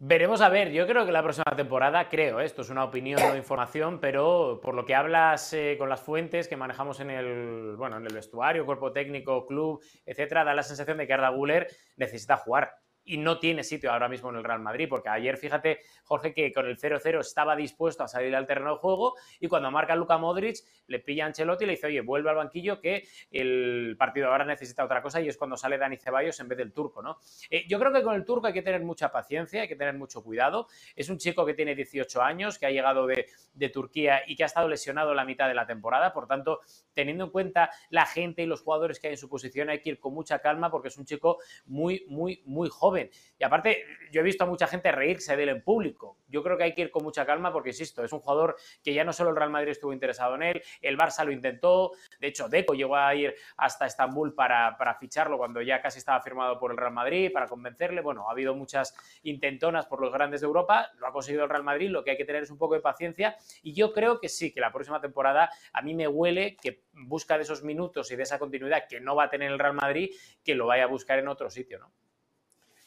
Veremos 0.00 0.40
a 0.40 0.48
ver, 0.48 0.72
yo 0.72 0.84
creo 0.84 1.06
que 1.06 1.12
la 1.12 1.22
próxima 1.22 1.54
temporada, 1.56 2.08
creo, 2.08 2.40
¿eh? 2.40 2.44
esto 2.44 2.62
es 2.62 2.70
una 2.70 2.82
opinión 2.82 3.22
o 3.22 3.36
información, 3.36 4.00
pero 4.00 4.58
por 4.60 4.74
lo 4.74 4.84
que 4.84 4.96
hablas 4.96 5.52
eh, 5.52 5.76
con 5.78 5.88
las 5.88 6.00
fuentes 6.00 6.48
que 6.48 6.56
manejamos 6.56 6.98
en 6.98 7.10
el, 7.10 7.76
bueno, 7.76 7.98
en 7.98 8.06
el 8.06 8.12
vestuario, 8.12 8.66
cuerpo 8.66 8.90
técnico, 8.90 9.46
club, 9.46 9.80
etcétera, 10.04 10.42
da 10.42 10.54
la 10.54 10.64
sensación 10.64 10.98
de 10.98 11.06
que 11.06 11.12
Arda 11.12 11.28
Güler 11.28 11.68
necesita 11.96 12.36
jugar 12.36 12.72
y 13.08 13.16
no 13.16 13.38
tiene 13.38 13.64
sitio 13.64 13.90
ahora 13.90 14.08
mismo 14.08 14.28
en 14.30 14.36
el 14.36 14.44
Real 14.44 14.60
Madrid, 14.60 14.86
porque 14.88 15.08
ayer, 15.08 15.38
fíjate, 15.38 15.80
Jorge, 16.04 16.34
que 16.34 16.52
con 16.52 16.66
el 16.66 16.78
0-0 16.78 17.20
estaba 17.20 17.56
dispuesto 17.56 18.04
a 18.04 18.08
salir 18.08 18.36
al 18.36 18.46
terreno 18.46 18.72
de 18.72 18.78
juego 18.78 19.14
y 19.40 19.48
cuando 19.48 19.70
marca 19.70 19.96
Luka 19.96 20.18
Modric, 20.18 20.58
le 20.86 21.00
pilla 21.00 21.24
a 21.24 21.28
Ancelotti 21.28 21.64
y 21.64 21.66
le 21.66 21.72
dice, 21.72 21.86
oye, 21.86 22.02
vuelve 22.02 22.28
al 22.30 22.36
banquillo 22.36 22.80
que 22.80 23.08
el 23.30 23.96
partido 23.98 24.28
ahora 24.28 24.44
necesita 24.44 24.84
otra 24.84 25.02
cosa 25.02 25.20
y 25.22 25.28
es 25.28 25.38
cuando 25.38 25.56
sale 25.56 25.78
Dani 25.78 25.96
Ceballos 25.96 26.38
en 26.40 26.48
vez 26.48 26.58
del 26.58 26.72
turco, 26.72 27.02
¿no? 27.02 27.18
Eh, 27.50 27.64
yo 27.66 27.78
creo 27.78 27.92
que 27.92 28.02
con 28.02 28.14
el 28.14 28.24
turco 28.24 28.46
hay 28.46 28.52
que 28.52 28.62
tener 28.62 28.82
mucha 28.82 29.10
paciencia, 29.10 29.62
hay 29.62 29.68
que 29.68 29.76
tener 29.76 29.94
mucho 29.94 30.22
cuidado. 30.22 30.68
Es 30.94 31.08
un 31.08 31.16
chico 31.16 31.46
que 31.46 31.54
tiene 31.54 31.74
18 31.74 32.20
años, 32.20 32.58
que 32.58 32.66
ha 32.66 32.70
llegado 32.70 33.06
de, 33.06 33.26
de 33.54 33.68
Turquía 33.70 34.22
y 34.26 34.36
que 34.36 34.42
ha 34.42 34.46
estado 34.46 34.68
lesionado 34.68 35.14
la 35.14 35.24
mitad 35.24 35.48
de 35.48 35.54
la 35.54 35.66
temporada, 35.66 36.12
por 36.12 36.26
tanto, 36.26 36.60
teniendo 36.92 37.24
en 37.24 37.30
cuenta 37.30 37.70
la 37.88 38.04
gente 38.04 38.42
y 38.42 38.46
los 38.46 38.60
jugadores 38.60 39.00
que 39.00 39.08
hay 39.08 39.14
en 39.14 39.18
su 39.18 39.28
posición, 39.28 39.70
hay 39.70 39.80
que 39.80 39.90
ir 39.90 39.98
con 39.98 40.12
mucha 40.12 40.40
calma 40.40 40.70
porque 40.70 40.88
es 40.88 40.98
un 40.98 41.04
chico 41.04 41.38
muy, 41.66 42.04
muy, 42.08 42.42
muy 42.44 42.68
joven. 42.68 42.97
Y 43.38 43.44
aparte, 43.44 43.84
yo 44.10 44.20
he 44.20 44.24
visto 44.24 44.44
a 44.44 44.46
mucha 44.46 44.66
gente 44.66 44.90
reírse 44.90 45.36
de 45.36 45.42
él 45.44 45.48
en 45.50 45.62
público. 45.62 46.18
Yo 46.28 46.42
creo 46.42 46.56
que 46.56 46.64
hay 46.64 46.74
que 46.74 46.82
ir 46.82 46.90
con 46.90 47.04
mucha 47.04 47.24
calma 47.24 47.52
porque, 47.52 47.70
insisto, 47.70 48.04
es 48.04 48.12
un 48.12 48.20
jugador 48.20 48.56
que 48.82 48.92
ya 48.92 49.04
no 49.04 49.12
solo 49.12 49.30
el 49.30 49.36
Real 49.36 49.50
Madrid 49.50 49.70
estuvo 49.70 49.92
interesado 49.92 50.34
en 50.34 50.42
él, 50.42 50.62
el 50.80 50.98
Barça 50.98 51.24
lo 51.24 51.32
intentó, 51.32 51.92
de 52.18 52.26
hecho, 52.26 52.48
Deco 52.48 52.74
llegó 52.74 52.96
a 52.96 53.14
ir 53.14 53.34
hasta 53.56 53.86
Estambul 53.86 54.34
para, 54.34 54.76
para 54.76 54.94
ficharlo 54.94 55.38
cuando 55.38 55.62
ya 55.62 55.80
casi 55.80 55.98
estaba 55.98 56.20
firmado 56.20 56.58
por 56.58 56.70
el 56.70 56.76
Real 56.76 56.92
Madrid, 56.92 57.30
para 57.32 57.46
convencerle. 57.46 58.00
Bueno, 58.00 58.28
ha 58.28 58.32
habido 58.32 58.54
muchas 58.54 58.94
intentonas 59.22 59.86
por 59.86 60.00
los 60.00 60.12
grandes 60.12 60.40
de 60.40 60.46
Europa, 60.46 60.90
lo 60.98 61.06
ha 61.06 61.12
conseguido 61.12 61.44
el 61.44 61.50
Real 61.50 61.64
Madrid, 61.64 61.90
lo 61.90 62.02
que 62.02 62.12
hay 62.12 62.16
que 62.16 62.24
tener 62.24 62.42
es 62.42 62.50
un 62.50 62.58
poco 62.58 62.74
de 62.74 62.80
paciencia 62.80 63.36
y 63.62 63.74
yo 63.74 63.92
creo 63.92 64.20
que 64.20 64.28
sí, 64.28 64.52
que 64.52 64.60
la 64.60 64.72
próxima 64.72 65.00
temporada 65.00 65.50
a 65.72 65.82
mí 65.82 65.94
me 65.94 66.08
huele 66.08 66.56
que 66.56 66.82
busca 66.92 67.36
de 67.36 67.42
esos 67.42 67.62
minutos 67.62 68.10
y 68.10 68.16
de 68.16 68.22
esa 68.22 68.38
continuidad 68.38 68.84
que 68.88 69.00
no 69.00 69.14
va 69.14 69.24
a 69.24 69.30
tener 69.30 69.50
el 69.50 69.58
Real 69.58 69.74
Madrid, 69.74 70.10
que 70.44 70.54
lo 70.54 70.66
vaya 70.66 70.84
a 70.84 70.88
buscar 70.88 71.18
en 71.18 71.28
otro 71.28 71.50
sitio, 71.50 71.78
¿no? 71.78 71.92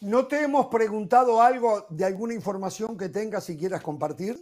¿No 0.01 0.25
te 0.25 0.41
hemos 0.41 0.65
preguntado 0.65 1.43
algo 1.43 1.85
de 1.91 2.05
alguna 2.05 2.33
información 2.33 2.97
que 2.97 3.09
tengas 3.09 3.47
y 3.51 3.57
quieras 3.57 3.83
compartir? 3.83 4.35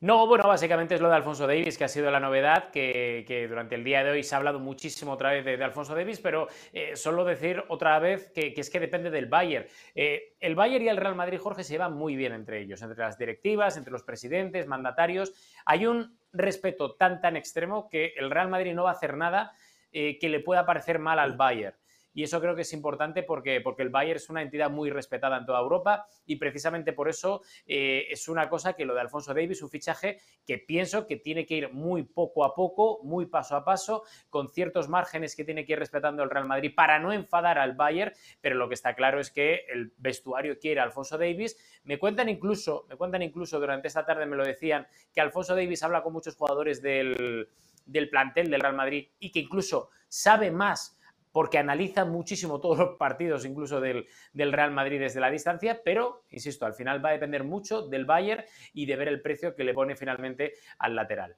No, 0.00 0.26
bueno, 0.26 0.48
básicamente 0.48 0.96
es 0.96 1.00
lo 1.00 1.08
de 1.08 1.14
Alfonso 1.14 1.46
Davis, 1.46 1.78
que 1.78 1.84
ha 1.84 1.88
sido 1.88 2.10
la 2.10 2.18
novedad, 2.18 2.72
que, 2.72 3.24
que 3.26 3.46
durante 3.46 3.76
el 3.76 3.84
día 3.84 4.02
de 4.02 4.10
hoy 4.10 4.24
se 4.24 4.34
ha 4.34 4.38
hablado 4.38 4.58
muchísimo 4.58 5.12
otra 5.12 5.30
vez 5.30 5.44
de, 5.44 5.56
de 5.56 5.62
Alfonso 5.62 5.94
Davis, 5.94 6.18
pero 6.18 6.48
eh, 6.72 6.96
solo 6.96 7.24
decir 7.24 7.62
otra 7.68 8.00
vez 8.00 8.32
que, 8.34 8.52
que, 8.52 8.62
es 8.62 8.68
que 8.68 8.80
depende 8.80 9.10
del 9.10 9.26
Bayern. 9.26 9.66
Eh, 9.94 10.34
el 10.40 10.56
Bayern 10.56 10.84
y 10.84 10.88
el 10.88 10.96
Real 10.96 11.14
Madrid, 11.14 11.38
Jorge, 11.38 11.62
se 11.62 11.74
llevan 11.74 11.94
muy 11.94 12.16
bien 12.16 12.32
entre 12.32 12.60
ellos, 12.60 12.82
entre 12.82 12.98
las 12.98 13.16
directivas, 13.16 13.76
entre 13.76 13.92
los 13.92 14.02
presidentes, 14.02 14.66
mandatarios. 14.66 15.34
Hay 15.64 15.86
un 15.86 16.18
respeto 16.32 16.96
tan, 16.96 17.20
tan 17.20 17.36
extremo 17.36 17.88
que 17.88 18.12
el 18.16 18.32
Real 18.32 18.48
Madrid 18.48 18.74
no 18.74 18.82
va 18.82 18.90
a 18.90 18.94
hacer 18.94 19.16
nada 19.16 19.52
eh, 19.92 20.18
que 20.18 20.28
le 20.28 20.40
pueda 20.40 20.66
parecer 20.66 20.98
mal 20.98 21.20
al 21.20 21.36
Bayern. 21.36 21.76
Y 22.16 22.22
eso 22.22 22.40
creo 22.40 22.56
que 22.56 22.62
es 22.62 22.72
importante 22.72 23.22
porque, 23.22 23.60
porque 23.60 23.82
el 23.82 23.90
Bayern 23.90 24.16
es 24.16 24.30
una 24.30 24.40
entidad 24.40 24.70
muy 24.70 24.88
respetada 24.88 25.36
en 25.36 25.44
toda 25.44 25.60
Europa 25.60 26.06
y 26.24 26.36
precisamente 26.36 26.94
por 26.94 27.10
eso 27.10 27.42
eh, 27.66 28.06
es 28.08 28.26
una 28.26 28.48
cosa 28.48 28.72
que 28.72 28.86
lo 28.86 28.94
de 28.94 29.02
Alfonso 29.02 29.34
Davis, 29.34 29.60
un 29.60 29.68
fichaje 29.68 30.18
que 30.46 30.56
pienso 30.56 31.06
que 31.06 31.16
tiene 31.16 31.44
que 31.44 31.56
ir 31.56 31.72
muy 31.74 32.04
poco 32.04 32.46
a 32.46 32.54
poco, 32.54 33.00
muy 33.02 33.26
paso 33.26 33.54
a 33.54 33.66
paso, 33.66 34.04
con 34.30 34.48
ciertos 34.48 34.88
márgenes 34.88 35.36
que 35.36 35.44
tiene 35.44 35.66
que 35.66 35.74
ir 35.74 35.78
respetando 35.78 36.22
el 36.22 36.30
Real 36.30 36.46
Madrid 36.46 36.72
para 36.74 36.98
no 36.98 37.12
enfadar 37.12 37.58
al 37.58 37.74
Bayern, 37.74 38.14
pero 38.40 38.54
lo 38.54 38.66
que 38.66 38.74
está 38.74 38.94
claro 38.94 39.20
es 39.20 39.30
que 39.30 39.66
el 39.68 39.92
vestuario 39.98 40.58
quiere 40.58 40.80
a 40.80 40.84
Alfonso 40.84 41.18
Davis. 41.18 41.58
Me 41.84 41.98
cuentan 41.98 42.30
incluso, 42.30 42.86
me 42.88 42.96
cuentan 42.96 43.20
incluso 43.20 43.60
durante 43.60 43.88
esta 43.88 44.06
tarde 44.06 44.24
me 44.24 44.36
lo 44.36 44.44
decían, 44.46 44.86
que 45.12 45.20
Alfonso 45.20 45.54
Davis 45.54 45.82
habla 45.82 46.02
con 46.02 46.14
muchos 46.14 46.34
jugadores 46.34 46.80
del, 46.80 47.50
del 47.84 48.08
plantel 48.08 48.50
del 48.50 48.62
Real 48.62 48.74
Madrid 48.74 49.06
y 49.18 49.30
que 49.30 49.40
incluso 49.40 49.90
sabe 50.08 50.50
más 50.50 50.96
porque 51.36 51.58
analiza 51.58 52.06
muchísimo 52.06 52.60
todos 52.62 52.78
los 52.78 52.96
partidos, 52.96 53.44
incluso 53.44 53.78
del, 53.78 54.06
Real 54.32 54.70
Madrid 54.70 54.98
desde 54.98 55.20
la 55.20 55.30
distancia, 55.30 55.82
pero, 55.84 56.22
insisto, 56.30 56.64
al 56.64 56.72
final 56.72 57.04
va 57.04 57.10
a 57.10 57.12
depender 57.12 57.44
mucho 57.44 57.86
del 57.86 58.06
Bayern 58.06 58.42
y 58.72 58.86
de 58.86 58.96
ver 58.96 59.08
el 59.08 59.20
precio 59.20 59.54
que 59.54 59.62
le 59.62 59.74
pone 59.74 59.96
finalmente 59.96 60.54
al 60.78 60.96
lateral. 60.96 61.36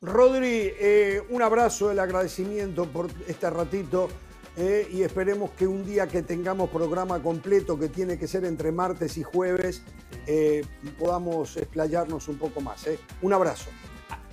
Rodri, 0.00 0.72
eh, 0.78 1.22
un 1.28 1.42
abrazo, 1.42 1.90
el 1.90 1.98
agradecimiento 1.98 2.86
por 2.86 3.08
este 3.26 3.50
ratito 3.50 4.08
eh, 4.56 4.86
y 4.92 5.02
esperemos 5.02 5.50
que 5.58 5.66
un 5.66 5.84
día 5.84 6.06
que 6.06 6.22
tengamos 6.22 6.70
programa 6.70 7.20
completo, 7.20 7.76
que 7.76 7.88
tiene 7.88 8.16
que 8.16 8.28
ser 8.28 8.44
entre 8.44 8.70
martes 8.70 9.18
y 9.18 9.24
jueves, 9.24 9.82
eh, 10.28 10.64
podamos 11.00 11.56
explayarnos 11.56 12.28
un 12.28 12.38
poco 12.38 12.60
más. 12.60 12.88
Un 13.22 13.32
abrazo. 13.32 13.70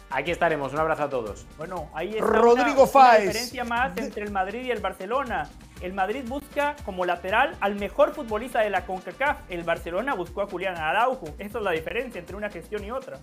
Aquí 0.10 0.32
estaremos, 0.32 0.72
un 0.72 0.80
abrazo 0.80 1.04
a 1.04 1.10
todos. 1.10 1.46
Bueno, 1.58 1.90
ahí 1.94 2.16
está 2.16 2.26
Rodrigo 2.26 2.90
una, 2.94 3.18
diferencia 3.18 3.66
más 3.66 3.98
entre 3.98 4.24
el 4.24 4.32
Madrid 4.32 4.66
y 4.66 4.72
el 4.72 4.80
Barcelona. 4.80 5.50
El 5.82 5.94
Madrid 5.94 6.24
busca 6.26 6.76
como 6.86 7.06
lateral 7.06 7.58
al 7.60 7.76
mejor 7.76 8.14
futbolista 8.14 8.62
de 8.62 8.70
la 8.70 8.86
CONCACAF. 8.86 9.38
El 9.50 9.64
Barcelona 9.64 10.16
buscó 10.16 10.42
a 10.42 10.48
Julián 10.48 10.78
Araujo. 10.78 11.28
Esa 11.38 11.58
es 11.58 11.64
la 11.64 11.72
diferencia 11.72 12.20
entre 12.20 12.38
una 12.38 12.50
gestión 12.50 12.84
y 12.86 12.92
otra. 12.92 13.20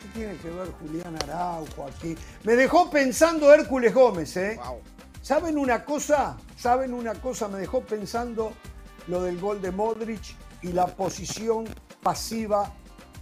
¿Qué 0.00 0.08
tiene 0.18 0.36
que 0.36 0.50
ver 0.50 0.68
Julián 0.80 1.16
Araujo 1.24 1.86
aquí? 1.86 2.16
Me 2.44 2.54
dejó 2.54 2.88
pensando 2.88 3.52
Hércules 3.52 3.92
Gómez, 3.92 4.36
¿eh? 4.36 4.60
¿Saben 5.20 5.58
una 5.58 5.84
cosa? 5.84 6.36
¿Saben 6.56 6.94
una 6.94 7.14
cosa? 7.14 7.48
Me 7.48 7.58
dejó 7.58 7.80
pensando 7.80 8.52
lo 9.08 9.22
del 9.22 9.40
gol 9.40 9.60
de 9.60 9.72
Modric 9.72 10.22
y 10.62 10.68
la 10.68 10.86
posición 10.86 11.64
pasiva 12.00 12.72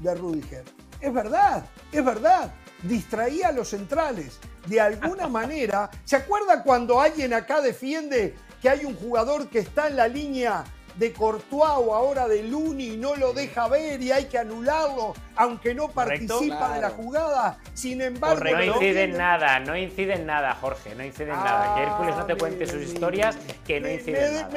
de 0.00 0.14
Rudiger. 0.14 0.81
Es 1.02 1.12
verdad, 1.12 1.64
es 1.90 2.04
verdad. 2.04 2.54
Distraía 2.82 3.48
a 3.48 3.52
los 3.52 3.68
centrales. 3.68 4.38
De 4.66 4.80
alguna 4.80 5.28
manera, 5.40 5.90
¿se 6.04 6.16
acuerda 6.16 6.62
cuando 6.62 7.00
alguien 7.00 7.34
acá 7.34 7.60
defiende 7.60 8.34
que 8.62 8.70
hay 8.70 8.84
un 8.84 8.94
jugador 8.94 9.48
que 9.48 9.58
está 9.58 9.88
en 9.88 9.96
la 9.96 10.06
línea 10.06 10.64
de 10.96 11.12
Courtois 11.12 11.72
o 11.78 11.94
ahora 11.94 12.28
de 12.28 12.42
Luni 12.44 12.92
y 12.92 12.96
no 12.96 13.16
lo 13.16 13.32
deja 13.32 13.66
ver 13.66 14.00
y 14.00 14.12
hay 14.12 14.26
que 14.26 14.38
anularlo, 14.38 15.14
aunque 15.36 15.74
no 15.74 15.88
participa 15.88 16.74
de 16.74 16.80
la 16.80 16.90
jugada. 16.90 17.58
Sin 17.74 18.00
embargo, 18.00 18.44
no 18.44 18.62
incide 18.62 19.04
en 19.04 19.16
nada, 19.16 19.58
no 19.58 19.76
incide 19.76 20.14
en 20.14 20.26
nada, 20.26 20.54
Jorge, 20.54 20.94
no 20.94 21.04
incide 21.04 21.32
en 21.32 21.38
nada. 21.38 21.74
Que 21.74 21.82
Hércules 21.82 22.16
no 22.16 22.26
te 22.26 22.36
cuente 22.36 22.66
sus 22.66 22.82
historias, 22.82 23.36
que 23.66 23.80
no 23.80 23.90
incide 23.90 24.26
en 24.26 24.34
nada. 24.34 24.50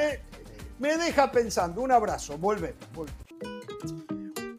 Me, 0.78 0.96
deja 0.98 1.32
pensando. 1.32 1.80
Un 1.80 1.92
abrazo, 1.92 2.36
vuelve. 2.38 2.74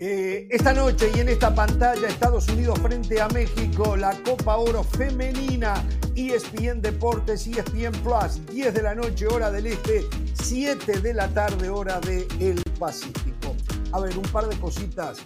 Eh, 0.10 0.48
esta 0.50 0.74
noche 0.74 1.12
y 1.14 1.20
en 1.20 1.28
esta 1.28 1.54
pantalla 1.54 2.08
Estados 2.08 2.48
Unidos 2.48 2.80
frente 2.80 3.20
a 3.20 3.28
México, 3.28 3.98
la 3.98 4.18
Copa 4.24 4.56
Oro 4.56 4.82
Femenina, 4.82 5.86
ESPN 6.16 6.82
Deportes, 6.82 7.46
ESPN 7.46 7.92
Plus, 8.04 8.40
10 8.50 8.74
de 8.74 8.82
la 8.82 8.96
noche 8.96 9.28
hora 9.28 9.52
del 9.52 9.68
Este, 9.68 10.06
7 10.34 11.02
de 11.02 11.14
la 11.14 11.28
tarde 11.34 11.70
hora 11.70 12.00
del 12.00 12.64
Pacífico. 12.80 13.54
A 13.92 14.00
ver, 14.00 14.18
un 14.18 14.24
par 14.32 14.48
de 14.48 14.58
cositas. 14.58 15.18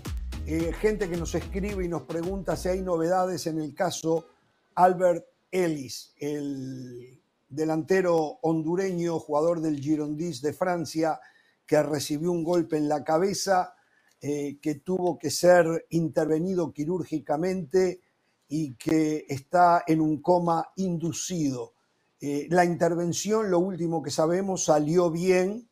Eh, 0.47 0.73
gente 0.73 1.07
que 1.07 1.15
nos 1.15 1.35
escribe 1.35 1.85
y 1.85 1.87
nos 1.87 2.01
pregunta 2.01 2.55
si 2.55 2.69
hay 2.69 2.81
novedades 2.81 3.45
en 3.45 3.61
el 3.61 3.75
caso 3.75 4.29
Albert 4.73 5.27
Ellis, 5.51 6.15
el 6.17 7.21
delantero 7.47 8.39
hondureño, 8.41 9.19
jugador 9.19 9.61
del 9.61 9.79
Girondins 9.79 10.41
de 10.41 10.53
Francia, 10.53 11.19
que 11.67 11.83
recibió 11.83 12.31
un 12.31 12.43
golpe 12.43 12.77
en 12.77 12.89
la 12.89 13.03
cabeza 13.03 13.75
eh, 14.23 14.59
que 14.61 14.75
tuvo 14.75 15.17
que 15.17 15.31
ser 15.31 15.87
intervenido 15.89 16.71
quirúrgicamente 16.71 18.01
y 18.47 18.75
que 18.75 19.25
está 19.27 19.83
en 19.87 19.99
un 19.99 20.21
coma 20.21 20.69
inducido. 20.75 21.73
Eh, 22.19 22.45
la 22.51 22.63
intervención, 22.63 23.49
lo 23.49 23.57
último 23.57 24.03
que 24.03 24.11
sabemos, 24.11 24.65
salió 24.65 25.09
bien, 25.09 25.67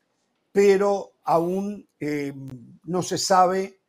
pero 0.52 1.12
aún 1.26 1.88
eh, 2.00 2.34
no 2.86 3.04
se 3.04 3.20
sabe 3.20 3.82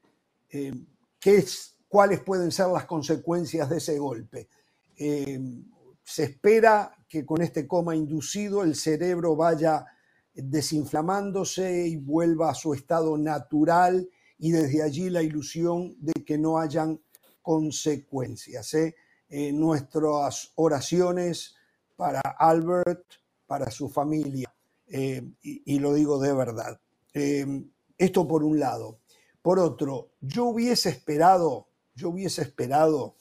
qué 0.51 1.37
es, 1.37 1.77
cuáles 1.89 2.21
pueden 2.21 2.53
ser 2.53 2.67
las 2.67 2.85
consecuencias 2.85 3.71
de 3.71 3.79
ese 3.79 3.99
golpe. 3.99 4.49
se 4.95 6.25
espera 6.25 6.95
que 7.09 7.25
con 7.25 7.41
este 7.41 7.67
coma 7.67 7.97
inducido 7.97 8.63
el 8.63 8.75
cerebro 8.75 9.37
vaya 9.37 9.87
desinflamándose 10.35 11.89
y 11.89 11.97
vuelva 11.97 12.51
a 12.51 12.55
su 12.55 12.75
estado 12.75 13.17
natural 13.17 14.07
y 14.41 14.53
desde 14.53 14.83
allí 14.83 15.11
la 15.11 15.23
ilusión 15.23 15.95
de 16.01 16.15
que 16.25 16.39
no 16.39 16.59
hayan 16.59 16.99
consecuencias. 17.43 18.73
¿eh? 18.75 18.97
Eh, 19.29 19.53
nuestras 19.53 20.53
oraciones 20.57 21.55
para 21.95 22.21
Albert, 22.21 23.05
para 23.47 23.71
su 23.71 23.91
familia, 23.91 24.53
eh, 24.89 25.23
y, 25.43 25.79
lo 25.79 25.93
digo 25.95 26.19
de 26.19 26.33
verdad. 26.33 26.81
esto 27.13 28.27
por 28.27 28.43
un 28.43 28.59
lado. 28.59 29.01
Por 29.43 29.59
otro, 29.59 30.13
yo 30.21 30.47
hubiese 30.47 30.89
esperado, 30.89 31.69
yo 31.95 32.09
hubiese 32.09 32.43
esperado 32.43 33.17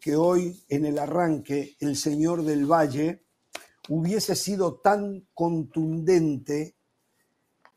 que 0.00 0.16
hoy 0.16 0.64
en 0.68 0.86
el 0.86 0.98
arranque 0.98 1.76
el 1.78 1.96
Señor 1.96 2.42
del 2.42 2.66
Valle 2.66 3.24
hubiese 3.88 4.34
sido 4.34 4.80
tan 4.80 5.28
contundente, 5.34 6.76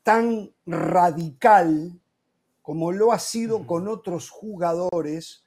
tan 0.03 0.51
radical, 0.65 2.01
como 2.67 2.91
lo 2.91 3.13
ha 3.13 3.19
sido 3.19 3.65
con 3.65 3.87
otros 3.87 4.29
jugadores 4.29 5.45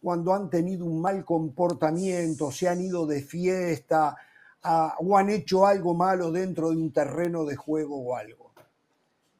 cuando 0.00 0.32
han 0.32 0.48
tenido 0.48 0.84
un 0.84 1.00
mal 1.00 1.24
comportamiento, 1.24 2.52
se 2.52 2.68
han 2.68 2.80
ido 2.80 3.06
de 3.06 3.22
fiesta 3.22 4.16
o 5.00 5.18
han 5.18 5.30
hecho 5.30 5.66
algo 5.66 5.94
malo 5.94 6.30
dentro 6.30 6.70
de 6.70 6.76
un 6.76 6.92
terreno 6.92 7.44
de 7.44 7.56
juego 7.56 8.00
o 8.00 8.14
algo. 8.14 8.52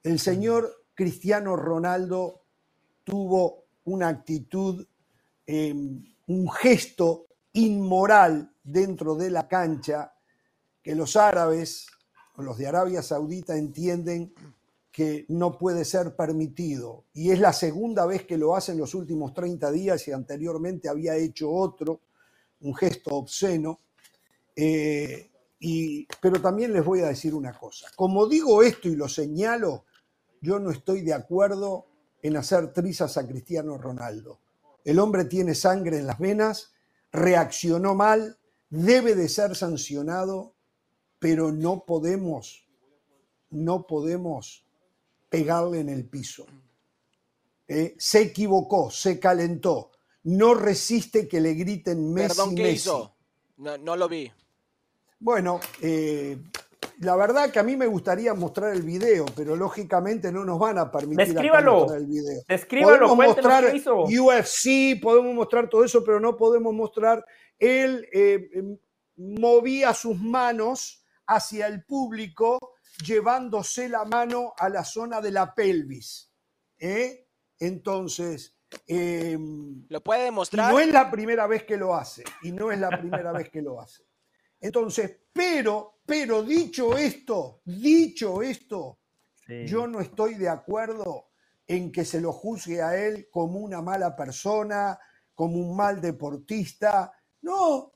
El 0.03 0.19
señor 0.19 0.83
Cristiano 0.93 1.55
Ronaldo 1.55 2.41
tuvo 3.05 3.63
una 3.85 4.09
actitud, 4.09 4.85
em, 5.47 6.03
un 6.27 6.51
gesto 6.51 7.27
inmoral 7.53 8.53
dentro 8.65 9.15
de 9.15 9.31
la 9.31 9.47
cancha 9.47 10.15
que 10.83 10.97
los 10.97 11.15
árabes 11.15 11.87
o 12.35 12.43
los 12.43 12.59
de 12.59 12.67
Arabia 12.67 13.03
Saudita 13.03 13.57
entienden 13.57 14.35
que 14.91 15.25
no 15.29 15.57
puede 15.57 15.85
ser 15.85 16.17
permitido. 16.17 17.05
Y 17.13 17.31
es 17.31 17.39
la 17.39 17.53
segunda 17.53 18.07
vez 18.07 18.25
que 18.27 18.37
lo 18.37 18.57
hace 18.57 18.73
en 18.73 18.79
los 18.79 18.95
últimos 18.95 19.33
30 19.33 19.71
días 19.71 20.07
y 20.09 20.13
anteriormente 20.13 20.89
había 20.89 21.15
hecho 21.17 21.51
otro, 21.51 22.01
un 22.61 22.75
gesto 22.75 23.11
obsceno. 23.15 23.79
Eh, 24.57 25.31
y, 25.61 26.07
pero 26.21 26.41
también 26.41 26.73
les 26.73 26.85
voy 26.85 27.01
a 27.01 27.09
decir 27.09 27.35
una 27.35 27.57
cosa. 27.57 27.89
Como 27.95 28.27
digo 28.27 28.63
esto 28.63 28.89
y 28.89 28.97
lo 28.97 29.09
señalo, 29.09 29.85
yo 30.41 30.59
no 30.59 30.71
estoy 30.71 31.03
de 31.03 31.15
acuerdo 31.15 31.87
en 32.23 32.37
hacer 32.37 32.73
trizas 32.73 33.17
a 33.17 33.27
Cristiano 33.27 33.79
Ronaldo. 33.79 34.41
El 34.85 34.99
hombre 34.99 35.27
tiene 35.27 35.55
sangre 35.55 35.99
en 35.99 36.07
las 36.07 36.19
venas, 36.19 36.73
reaccionó 37.13 37.95
mal, 37.95 38.39
debe 38.71 39.15
de 39.15 39.29
ser 39.29 39.55
sancionado, 39.55 40.55
pero 41.19 41.53
no 41.53 41.85
podemos, 41.85 42.67
no 43.51 43.87
podemos 43.87 44.65
pegarle 45.31 45.81
en 45.81 45.89
el 45.89 46.05
piso. 46.07 46.45
Eh, 47.67 47.95
se 47.97 48.21
equivocó, 48.21 48.91
se 48.91 49.19
calentó. 49.19 49.93
No 50.25 50.55
resiste 50.55 51.29
que 51.29 51.41
le 51.41 51.55
griten 51.55 52.13
Messi. 52.13 52.29
Perdón, 52.29 52.55
¿qué 52.57 52.73
hizo? 52.73 53.15
No, 53.57 53.97
lo 53.97 54.09
vi. 54.09 54.31
Bueno, 55.21 55.61
eh, 55.81 56.37
la 56.99 57.15
verdad 57.15 57.51
que 57.51 57.59
a 57.59 57.63
mí 57.63 57.77
me 57.77 57.87
gustaría 57.87 58.35
mostrar 58.35 58.75
el 58.75 58.83
video, 58.83 59.27
pero 59.37 59.55
lógicamente 59.55 60.33
no 60.33 60.45
nos 60.45 60.59
van 60.59 60.79
a 60.79 60.91
permitir 60.91 61.35
mostrar 61.35 61.99
el 61.99 62.07
video. 62.07 62.43
Descríbalo, 62.49 63.07
podemos 63.07 63.37
mostrar 63.37 63.73
UFC, 63.75 65.01
podemos 65.01 65.35
mostrar 65.35 65.69
todo 65.69 65.85
eso, 65.85 66.03
pero 66.05 66.19
no 66.19 66.37
podemos 66.37 66.75
mostrar. 66.75 67.25
Él 67.59 68.07
eh, 68.13 68.51
movía 69.17 69.95
sus 69.95 70.19
manos 70.19 71.05
hacia 71.27 71.69
el 71.69 71.85
público 71.85 72.59
llevándose 73.03 73.89
la 73.89 74.05
mano 74.05 74.53
a 74.57 74.69
la 74.69 74.85
zona 74.85 75.21
de 75.21 75.31
la 75.31 75.55
pelvis. 75.55 76.33
¿eh? 76.79 77.29
Entonces... 77.59 78.57
Em, 78.87 79.85
¿Lo 79.89 80.01
puede 80.01 80.25
demostrar? 80.25 80.73
no 80.73 80.79
es 80.79 80.93
la 80.93 81.11
primera 81.11 81.47
vez 81.49 81.65
que 81.65 81.77
lo 81.77 81.95
hace, 81.95 82.23
y 82.43 82.53
no 82.53 82.71
es 82.71 82.79
la 82.79 82.89
primera 82.91 83.33
vez 83.33 83.51
que 83.51 83.63
lo 83.63 83.81
hace. 83.81 84.05
Entonces, 84.61 85.19
pero, 85.33 86.01
pero 86.07 86.43
dicho 86.43 86.97
esto, 86.97 87.63
dicho 87.65 88.43
esto, 88.43 89.01
yo 89.67 89.87
no 89.87 90.01
estoy 90.01 90.35
de 90.35 90.49
acuerdo 90.49 91.31
en 91.67 91.91
que 91.91 92.05
se 92.05 92.21
lo 92.21 92.33
juzgue 92.33 92.83
a 92.83 92.97
él 92.97 93.29
como 93.31 93.59
una 93.61 93.83
mala 93.83 94.15
persona, 94.15 94.99
como 95.35 95.57
un 95.57 95.77
mal 95.77 96.01
deportista. 96.01 97.13
No, 97.43 97.93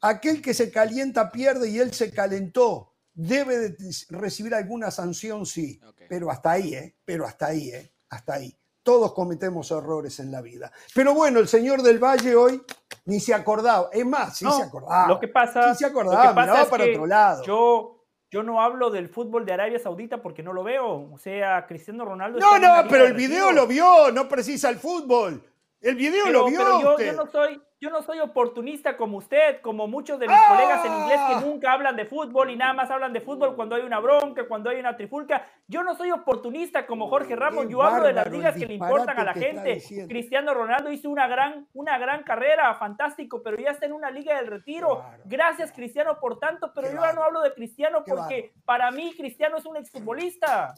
aquel 0.00 0.42
que 0.42 0.54
se 0.54 0.70
calienta 0.70 1.30
pierde 1.30 1.70
y 1.70 1.78
él 1.78 1.92
se 1.92 2.12
calentó. 2.12 2.91
Debe 3.14 3.58
de 3.58 3.76
recibir 4.10 4.54
alguna 4.54 4.90
sanción, 4.90 5.44
sí, 5.44 5.78
pero 6.08 6.30
hasta 6.30 6.52
ahí, 6.52 6.74
¿eh? 6.74 6.96
Pero 7.04 7.26
hasta 7.26 7.46
ahí, 7.46 7.68
¿eh? 7.70 7.92
Hasta 8.08 8.34
ahí. 8.34 8.56
Todos 8.82 9.12
cometemos 9.12 9.70
errores 9.70 10.18
en 10.18 10.32
la 10.32 10.40
vida. 10.40 10.72
Pero 10.94 11.14
bueno, 11.14 11.38
el 11.38 11.46
señor 11.46 11.82
del 11.82 11.98
Valle 11.98 12.34
hoy 12.34 12.62
ni 13.04 13.20
se 13.20 13.34
acordaba. 13.34 13.90
Es 13.92 14.04
más, 14.04 14.36
sí 14.38 14.46
se 14.50 14.62
acordaba. 14.62 15.08
Lo 15.08 15.20
que 15.20 15.28
pasa, 15.28 15.72
sí 15.72 15.78
se 15.78 15.86
acordaba, 15.86 16.32
miraba 16.32 16.64
para 16.64 16.84
otro 16.84 17.06
lado. 17.06 17.44
Yo, 17.44 18.04
yo 18.30 18.42
no 18.42 18.60
hablo 18.60 18.90
del 18.90 19.08
fútbol 19.08 19.44
de 19.44 19.52
Arabia 19.52 19.78
Saudita 19.78 20.22
porque 20.22 20.42
no 20.42 20.52
lo 20.52 20.64
veo. 20.64 21.12
O 21.12 21.18
sea, 21.18 21.66
Cristiano 21.66 22.04
Ronaldo. 22.04 22.38
No, 22.38 22.58
no, 22.58 22.88
pero 22.88 23.04
el 23.04 23.12
video 23.12 23.52
lo 23.52 23.66
vio, 23.66 24.10
no 24.10 24.28
precisa 24.28 24.68
el 24.68 24.78
fútbol. 24.78 25.51
El 25.82 25.96
video 25.96 26.30
lo 26.30 26.46
vio. 26.46 26.60
Pero 26.96 26.98
yo, 26.98 27.12
no 27.12 27.26
soy, 27.26 27.60
yo 27.80 27.90
no 27.90 28.02
soy 28.02 28.20
oportunista 28.20 28.96
como 28.96 29.18
usted, 29.18 29.60
como 29.60 29.88
muchos 29.88 30.20
de 30.20 30.28
mis 30.28 30.40
colegas 30.48 30.86
en 30.86 30.92
inglés 30.92 31.20
que 31.28 31.34
¡Ah! 31.34 31.42
nunca 31.44 31.72
hablan 31.72 31.96
de 31.96 32.06
fútbol 32.06 32.50
y 32.50 32.56
nada 32.56 32.72
más 32.72 32.88
hablan 32.90 33.12
de 33.12 33.20
fútbol 33.20 33.56
cuando 33.56 33.74
hay 33.74 33.82
una 33.82 33.98
bronca, 33.98 34.46
cuando 34.46 34.70
hay 34.70 34.78
una 34.78 34.96
trifulca. 34.96 35.44
Yo 35.66 35.82
no 35.82 35.96
soy 35.96 36.12
oportunista 36.12 36.86
como 36.86 37.08
Jorge 37.08 37.34
Ramos, 37.34 37.66
yo 37.68 37.82
hablo 37.82 38.06
de 38.06 38.12
las 38.12 38.30
ligas 38.30 38.54
que 38.54 38.66
le 38.66 38.74
importan 38.74 39.18
a 39.18 39.24
la 39.24 39.34
gente. 39.34 39.82
Cristiano 40.08 40.54
Ronaldo 40.54 40.92
hizo 40.92 41.10
una 41.10 41.26
gran, 41.26 41.66
una 41.74 41.98
gran 41.98 42.22
carrera, 42.22 42.72
fantástico, 42.76 43.42
pero 43.42 43.56
ya 43.58 43.72
está 43.72 43.86
en 43.86 43.92
una 43.92 44.10
liga 44.10 44.36
del 44.36 44.46
retiro. 44.46 45.04
Gracias 45.24 45.72
Cristiano 45.72 46.20
por 46.20 46.38
tanto, 46.38 46.72
pero 46.72 46.92
yo 46.92 47.00
ya 47.00 47.12
no 47.12 47.24
hablo 47.24 47.40
de 47.42 47.52
Cristiano 47.54 48.04
porque 48.06 48.54
para 48.64 48.92
mí 48.92 49.14
Cristiano 49.16 49.56
es 49.56 49.66
un 49.66 49.76
exfutbolista. 49.76 50.74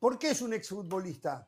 ¿Por 0.00 0.18
qué 0.18 0.30
es 0.30 0.40
un 0.40 0.54
exfutbolista? 0.54 1.46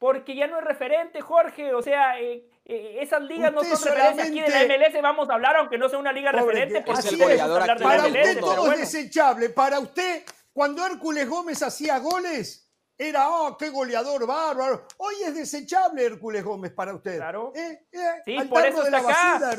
Porque 0.00 0.34
ya 0.34 0.46
no 0.46 0.58
es 0.58 0.64
referente, 0.64 1.20
Jorge. 1.20 1.74
O 1.74 1.82
sea, 1.82 2.18
eh, 2.18 2.48
eh, 2.64 2.96
esas 3.00 3.22
ligas 3.22 3.52
no 3.52 3.62
son 3.62 3.94
referentes. 3.94 4.28
Aquí 4.28 4.40
de 4.40 4.48
la 4.48 4.64
MLS 4.64 5.02
vamos 5.02 5.28
a 5.28 5.34
hablar, 5.34 5.56
aunque 5.56 5.76
no 5.76 5.90
sea 5.90 5.98
una 5.98 6.10
liga 6.10 6.32
referente. 6.32 6.80
Porque 6.80 7.00
es 7.00 7.12
el 7.12 7.18
goleador 7.18 7.66
para 7.82 8.06
usted 8.06 8.40
todo 8.40 8.72
es 8.72 8.80
desechable. 8.80 9.50
Para 9.50 9.78
usted, 9.78 10.24
cuando 10.54 10.86
Hércules 10.86 11.28
Gómez 11.28 11.62
hacía 11.62 11.98
goles, 11.98 12.66
era, 12.96 13.28
oh, 13.28 13.58
qué 13.58 13.68
goleador 13.68 14.26
bárbaro. 14.26 14.86
Hoy 14.96 15.16
es 15.22 15.34
desechable 15.34 16.02
Hércules 16.02 16.42
Gómez 16.44 16.72
para 16.72 16.94
usted. 16.94 17.18
Claro. 17.18 17.52
¿Eh? 17.54 17.86
sí, 18.24 18.38
por 18.48 18.64
eso 18.64 18.82
está 18.82 18.98
acá. 19.00 19.56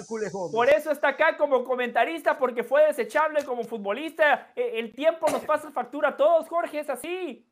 Por 0.52 0.70
eso 0.70 0.92
está 0.92 1.08
acá 1.10 1.38
como 1.38 1.64
comentarista, 1.64 2.40
porque 2.40 2.64
fue 2.64 2.88
desechable 2.88 3.46
como 3.46 3.64
futbolista. 3.64 4.52
El 4.56 4.96
tiempo 4.96 5.28
nos 5.30 5.46
pasa 5.46 5.70
factura 5.70 6.10
a 6.10 6.18
todos, 6.18 6.50
Jorge, 6.50 6.80
es 6.80 6.90
así. 6.90 7.48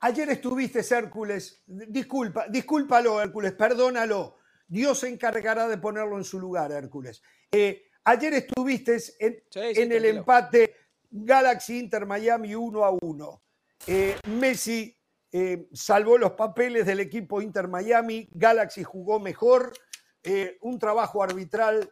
Ayer 0.00 0.30
estuviste, 0.30 0.80
Hércules. 0.94 1.62
Disculpa, 1.66 2.46
discúlpalo, 2.48 3.20
Hércules, 3.20 3.52
perdónalo. 3.52 4.36
Dios 4.68 5.00
se 5.00 5.08
encargará 5.08 5.66
de 5.66 5.78
ponerlo 5.78 6.16
en 6.16 6.24
su 6.24 6.38
lugar, 6.38 6.70
Hércules. 6.70 7.22
Eh, 7.50 7.86
ayer 8.04 8.34
estuviste 8.34 8.96
en, 9.18 9.92
el 9.92 10.04
empate 10.04 10.74
Galaxy 11.10 11.80
Inter 11.80 12.06
Miami 12.06 12.54
1 12.54 12.84
a 12.84 12.90
1. 13.00 13.42
Eh, 13.86 14.16
Messi 14.28 14.96
eh, 15.32 15.68
salvó 15.72 16.16
los 16.16 16.32
papeles 16.32 16.86
del 16.86 17.00
equipo 17.00 17.42
Inter 17.42 17.66
Miami. 17.66 18.28
Galaxy 18.30 18.84
jugó 18.84 19.18
mejor. 19.18 19.72
un 20.60 20.78
trabajo 20.78 21.22
arbitral 21.22 21.90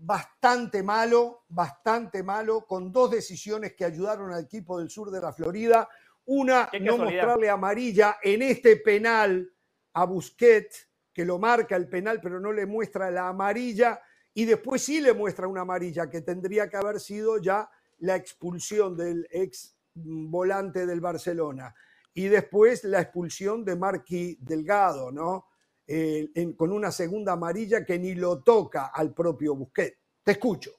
bastante 0.00 0.82
malo, 0.82 1.44
bastante 1.48 2.22
malo, 2.22 2.64
con 2.66 2.90
dos 2.90 3.10
decisiones 3.10 3.74
que 3.74 3.84
ayudaron 3.84 4.32
al 4.32 4.44
equipo 4.44 4.78
del 4.78 4.90
sur 4.90 5.10
de 5.10 5.20
la 5.20 5.32
Florida. 5.32 5.88
Una, 6.30 6.68
no 6.82 6.98
mostrarle 6.98 7.48
amarilla 7.48 8.18
en 8.22 8.42
este 8.42 8.76
penal 8.76 9.50
a 9.94 10.04
Busquets, 10.04 10.86
que 11.10 11.24
lo 11.24 11.38
marca 11.38 11.74
el 11.74 11.88
penal, 11.88 12.20
pero 12.22 12.38
no 12.38 12.52
le 12.52 12.66
muestra 12.66 13.10
la 13.10 13.28
amarilla. 13.28 13.98
Y 14.34 14.44
después 14.44 14.82
sí 14.82 15.00
le 15.00 15.14
muestra 15.14 15.48
una 15.48 15.62
amarilla, 15.62 16.10
que 16.10 16.20
tendría 16.20 16.68
que 16.68 16.76
haber 16.76 17.00
sido 17.00 17.38
ya 17.38 17.70
la 18.00 18.16
expulsión 18.16 18.94
del 18.94 19.26
ex 19.30 19.74
volante 19.94 20.84
del 20.84 21.00
Barcelona. 21.00 21.74
Y 22.12 22.28
después 22.28 22.84
la 22.84 23.00
expulsión 23.00 23.64
de 23.64 23.76
Marqui 23.76 24.36
Delgado, 24.38 25.10
¿no? 25.10 25.46
Eh, 25.86 26.30
con 26.58 26.72
una 26.72 26.92
segunda 26.92 27.32
amarilla 27.32 27.86
que 27.86 27.98
ni 27.98 28.14
lo 28.14 28.42
toca 28.42 28.88
al 28.88 29.14
propio 29.14 29.54
Busquets. 29.54 29.96
Te 30.22 30.32
escucho. 30.32 30.72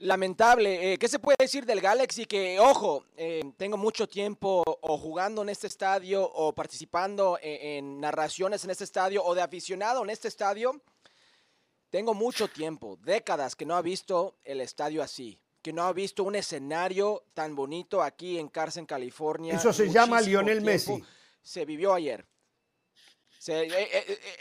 Lamentable. 0.00 0.92
Eh, 0.92 0.98
¿Qué 0.98 1.08
se 1.08 1.18
puede 1.18 1.36
decir 1.38 1.64
del 1.64 1.80
Galaxy? 1.80 2.26
Que, 2.26 2.60
ojo, 2.60 3.04
eh, 3.16 3.42
tengo 3.56 3.76
mucho 3.76 4.06
tiempo 4.06 4.62
o 4.66 4.98
jugando 4.98 5.42
en 5.42 5.48
este 5.48 5.66
estadio 5.66 6.22
o 6.24 6.52
participando 6.54 7.38
e-, 7.40 7.78
en, 7.78 8.00
narraciones 8.00 8.64
en 8.64 8.70
este 8.70 8.84
estadio 8.84 9.24
o 9.24 9.34
de 9.34 9.42
aficionado 9.42 10.02
en 10.02 10.10
este 10.10 10.28
estadio. 10.28 10.82
Tengo 11.88 12.14
mucho 12.14 12.48
tiempo, 12.48 12.98
décadas 13.02 13.56
que 13.56 13.64
no 13.64 13.74
ha 13.74 13.82
visto 13.82 14.36
el 14.44 14.60
estadio 14.60 15.02
así, 15.02 15.38
que 15.62 15.72
no 15.72 15.84
ha 15.84 15.92
visto 15.92 16.24
un 16.24 16.34
escenario 16.34 17.24
tan 17.32 17.54
bonito 17.54 18.02
aquí 18.02 18.38
en 18.38 18.48
Carson, 18.48 18.84
California. 18.84 19.54
Eso 19.54 19.72
se 19.72 19.88
llama 19.88 20.20
Lionel 20.20 20.60
Messi. 20.60 21.02
Se 21.42 21.64
vivió 21.64 21.94
ayer. 21.94 22.26
E-, 23.46 23.68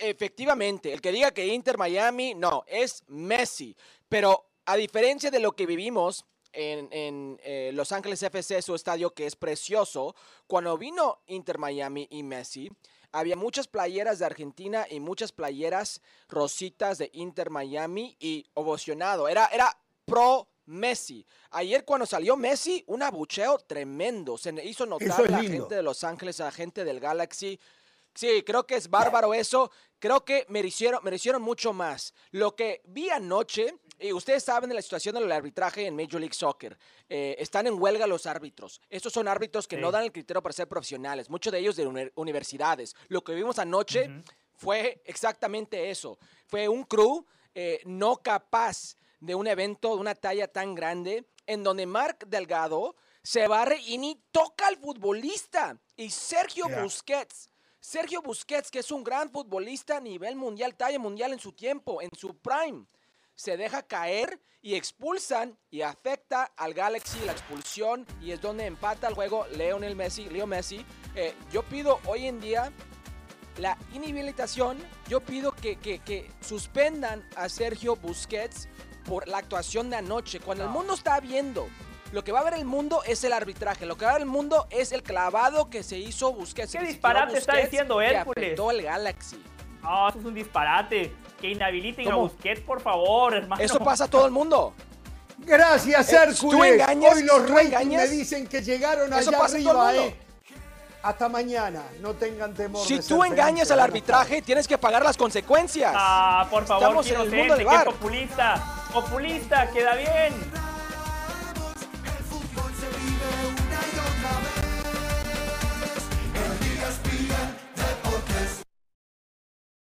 e-, 0.02 0.10
efectivamente, 0.10 0.92
el 0.92 1.00
que 1.00 1.12
diga 1.12 1.32
que 1.32 1.46
Inter 1.46 1.78
Miami, 1.78 2.34
no, 2.34 2.66
es 2.68 3.04
Messi. 3.08 3.76
Pero 4.10 4.55
a 4.66 4.76
diferencia 4.76 5.32
de 5.32 5.40
lo 5.40 5.54
que 5.54 5.66
vivimos 5.66 6.26
en, 6.54 7.40
eh, 7.44 7.72
Los 7.74 7.92
Ángeles 7.92 8.24
FC, 8.24 8.62
su 8.62 8.76
estadio 8.76 9.14
que 9.14 9.26
es 9.26 9.36
precioso, 9.36 10.16
cuando 10.48 10.78
vino 10.78 11.22
Inter 11.28 11.58
Miami 11.58 12.08
y 12.10 12.24
Messi, 12.24 12.72
había 13.12 13.36
muchas 13.36 13.68
playeras 13.68 14.20
de 14.20 14.26
Argentina 14.26 14.86
y 14.90 15.00
muchas 15.00 15.32
playeras 15.32 16.02
rositas 16.28 16.98
de 16.98 17.10
Inter 17.14 17.50
Miami 17.50 18.16
y 18.20 18.46
ovacionado. 18.54 19.28
Era, 19.28 19.46
era 19.48 19.78
pro 20.06 20.48
Messi. 20.66 21.26
Ayer 21.52 21.86
cuando 21.86 22.06
salió 22.06 22.36
Messi, 22.36 22.84
un 22.88 23.04
abucheo 23.04 23.58
tremendo. 23.60 24.38
Se 24.38 24.52
hizo 24.66 24.86
notar 24.86 25.22
a 25.22 25.30
la 25.30 25.44
gente 25.44 25.76
de 25.76 25.84
Los 25.84 26.04
Ángeles, 26.04 26.42
a 26.42 26.46
la 26.46 26.52
gente 26.52 26.84
del 26.84 27.00
Galaxy. 27.00 27.60
Sí, 28.14 28.44
creo 28.46 28.66
que 28.66 28.76
es 28.76 28.90
bárbaro 28.90 29.34
eso. 29.34 29.72
Creo 30.00 30.26
que 30.26 30.46
merecieron, 30.50 31.02
merecieron 31.04 31.42
mucho 31.42 31.74
más. 31.74 32.14
Lo 32.32 32.56
que 32.56 32.82
vi 32.86 33.10
anoche 33.10 33.76
y 34.00 34.12
ustedes 34.12 34.44
saben 34.44 34.70
de 34.70 34.76
la 34.76 34.82
situación 34.82 35.16
del 35.16 35.32
arbitraje 35.32 35.86
en 35.86 35.96
Major 35.96 36.20
League 36.20 36.34
Soccer. 36.34 36.78
Eh, 37.08 37.36
están 37.40 37.68
en 37.68 37.82
huelga 37.82 38.08
los 38.08 38.26
árbitros. 38.26 38.82
Estos 38.90 39.14
son 39.14 39.28
árbitros 39.28 39.68
que 39.68 39.78
no 39.78 39.92
dan 39.92 40.04
el 40.04 40.12
criterio 40.12 40.42
para 40.42 40.54
ser 40.54 40.68
profesionales, 40.68 41.30
muchos 41.30 41.54
de 41.54 41.60
ellos 41.60 41.76
de 41.76 42.12
universidades. 42.16 42.96
Lo 43.08 43.24
que 43.24 43.34
vimos 43.34 43.60
anoche 43.60 44.10
fue 44.54 45.02
exactamente 45.06 45.90
eso. 45.90 46.18
Fue 46.48 46.68
un 46.68 46.84
crew 46.84 47.26
eh, 47.54 47.82
no 47.86 48.18
capaz 48.18 48.98
de 49.20 49.34
un 49.34 49.48
evento 49.48 49.96
de 49.96 50.02
una 50.02 50.16
talla 50.16 50.48
tan 50.48 50.76
grande 50.76 51.26
en 51.48 51.64
donde 51.64 51.86
Mark 51.86 52.28
Delgado 52.28 52.96
se 53.24 53.48
barre 53.48 53.80
y 53.86 53.98
ni 53.98 54.22
toca 54.32 54.68
al 54.68 54.78
futbolista. 54.78 55.80
Y 55.96 56.10
Sergio 56.10 56.66
Busquets. 56.68 57.50
Sergio 57.80 58.22
Busquets, 58.22 58.70
que 58.70 58.80
es 58.80 58.92
un 58.92 59.04
gran 59.04 59.32
futbolista 59.32 59.98
a 59.98 60.02
nivel 60.02 60.36
mundial, 60.36 60.76
talla 60.76 61.00
mundial 61.00 61.34
en 61.34 61.40
su 61.40 61.54
tiempo, 61.54 62.02
en 62.02 62.10
su 62.16 62.38
prime 62.38 62.86
se 63.36 63.58
deja 63.58 63.84
caer 63.84 64.40
y 64.62 64.76
expulsan 64.76 65.58
y 65.70 65.82
afecta 65.82 66.52
al 66.58 66.74
Galaxy 66.74 67.20
la 67.26 67.34
expulsión 67.34 68.08
y 68.20 68.32
es 68.32 68.42
donde 68.42 68.66
empata 68.66 69.08
el 69.08 69.14
juego 69.14 69.46
Leonel 69.56 69.96
Messi, 69.96 70.28
Leo 70.30 70.48
Messi. 70.48 70.84
Eh, 71.14 71.36
yo 71.52 71.62
pido 71.64 72.00
hoy 72.08 72.26
en 72.26 72.42
día 72.42 72.72
la 73.58 73.78
inhabilitación, 73.94 74.78
yo 75.08 75.22
pido 75.22 75.52
que, 75.52 75.76
que, 75.78 76.32
suspendan 76.42 77.24
a 77.36 77.48
Sergio 77.48 77.96
Busquets 77.96 78.68
por 79.06 79.28
la 79.28 79.38
actuación 79.38 79.90
de 79.90 79.98
anoche. 79.98 80.40
Cuando 80.40 80.64
el 80.64 80.72
mundo 80.72 80.96
está 80.96 81.20
viendo, 81.20 81.68
lo 82.12 82.24
que 82.24 82.32
va 82.32 82.40
a 82.40 82.44
ver 82.44 82.56
el 82.56 82.66
mundo 82.66 83.04
es 83.06 83.24
el 83.24 83.34
arbitraje, 83.34 83.86
lo 83.86 83.98
que 83.98 84.06
va 84.06 84.12
a 84.12 84.14
ver 84.16 84.24
el 84.24 84.28
mundo 84.28 84.68
es 84.72 84.92
el 84.92 85.04
clavado 85.04 85.70
que 85.70 85.84
se 85.84 85.98
hizo 86.00 86.34
Busquets. 86.34 86.72
¿Qué 86.72 86.80
disparate 86.80 87.38
está 87.38 87.58
diciendo 87.58 88.02
Hércules? 88.02 88.60
el 88.60 88.82
Galaxy. 88.82 89.42
No, 89.84 90.10
eso 90.10 90.20
es 90.20 90.26
un 90.26 90.34
disparate 90.34 91.14
que 91.40 91.50
inhabiliten 91.52 92.12
a 92.12 92.16
Busquets, 92.16 92.62
por 92.62 92.82
favor, 92.82 93.36
hermano. 93.36 93.62
Eso 93.62 93.80
pasa 93.80 94.06
a 94.06 94.08
todo 94.08 94.26
el 94.26 94.32
mundo. 94.32 94.74
Gracias, 95.40 96.12
eh, 96.14 96.16
Hércules. 96.16 96.84
Hoy 97.12 97.24
los 97.24 97.50
reyes 97.50 97.86
me 97.86 98.08
dicen 98.08 98.48
que 98.48 98.62
llegaron 98.62 99.12
allá 99.14 99.38
arriba, 99.38 99.96
eh. 99.96 100.16
Hasta 101.04 101.30
mañana, 101.30 101.84
no 102.02 102.14
tengan 102.16 102.54
temor. 102.56 102.84
Si 102.88 103.00
tú 103.00 103.24
engañas 103.24 103.70
al 103.70 103.80
arbitraje, 103.80 104.42
tienes 104.42 104.68
que 104.68 104.76
pagar 104.78 105.04
las 105.04 105.16
consecuencias. 105.16 105.94
Ah, 105.96 106.48
por 106.50 106.66
favor, 106.66 106.82
Estamos 106.82 107.08
en 107.12 107.22
el 107.22 107.32
mundo 107.32 107.56
del 107.58 107.66
bar. 107.66 107.86
populista, 107.86 108.64
populista, 108.92 109.70
queda 109.70 109.96
bien. 109.96 110.34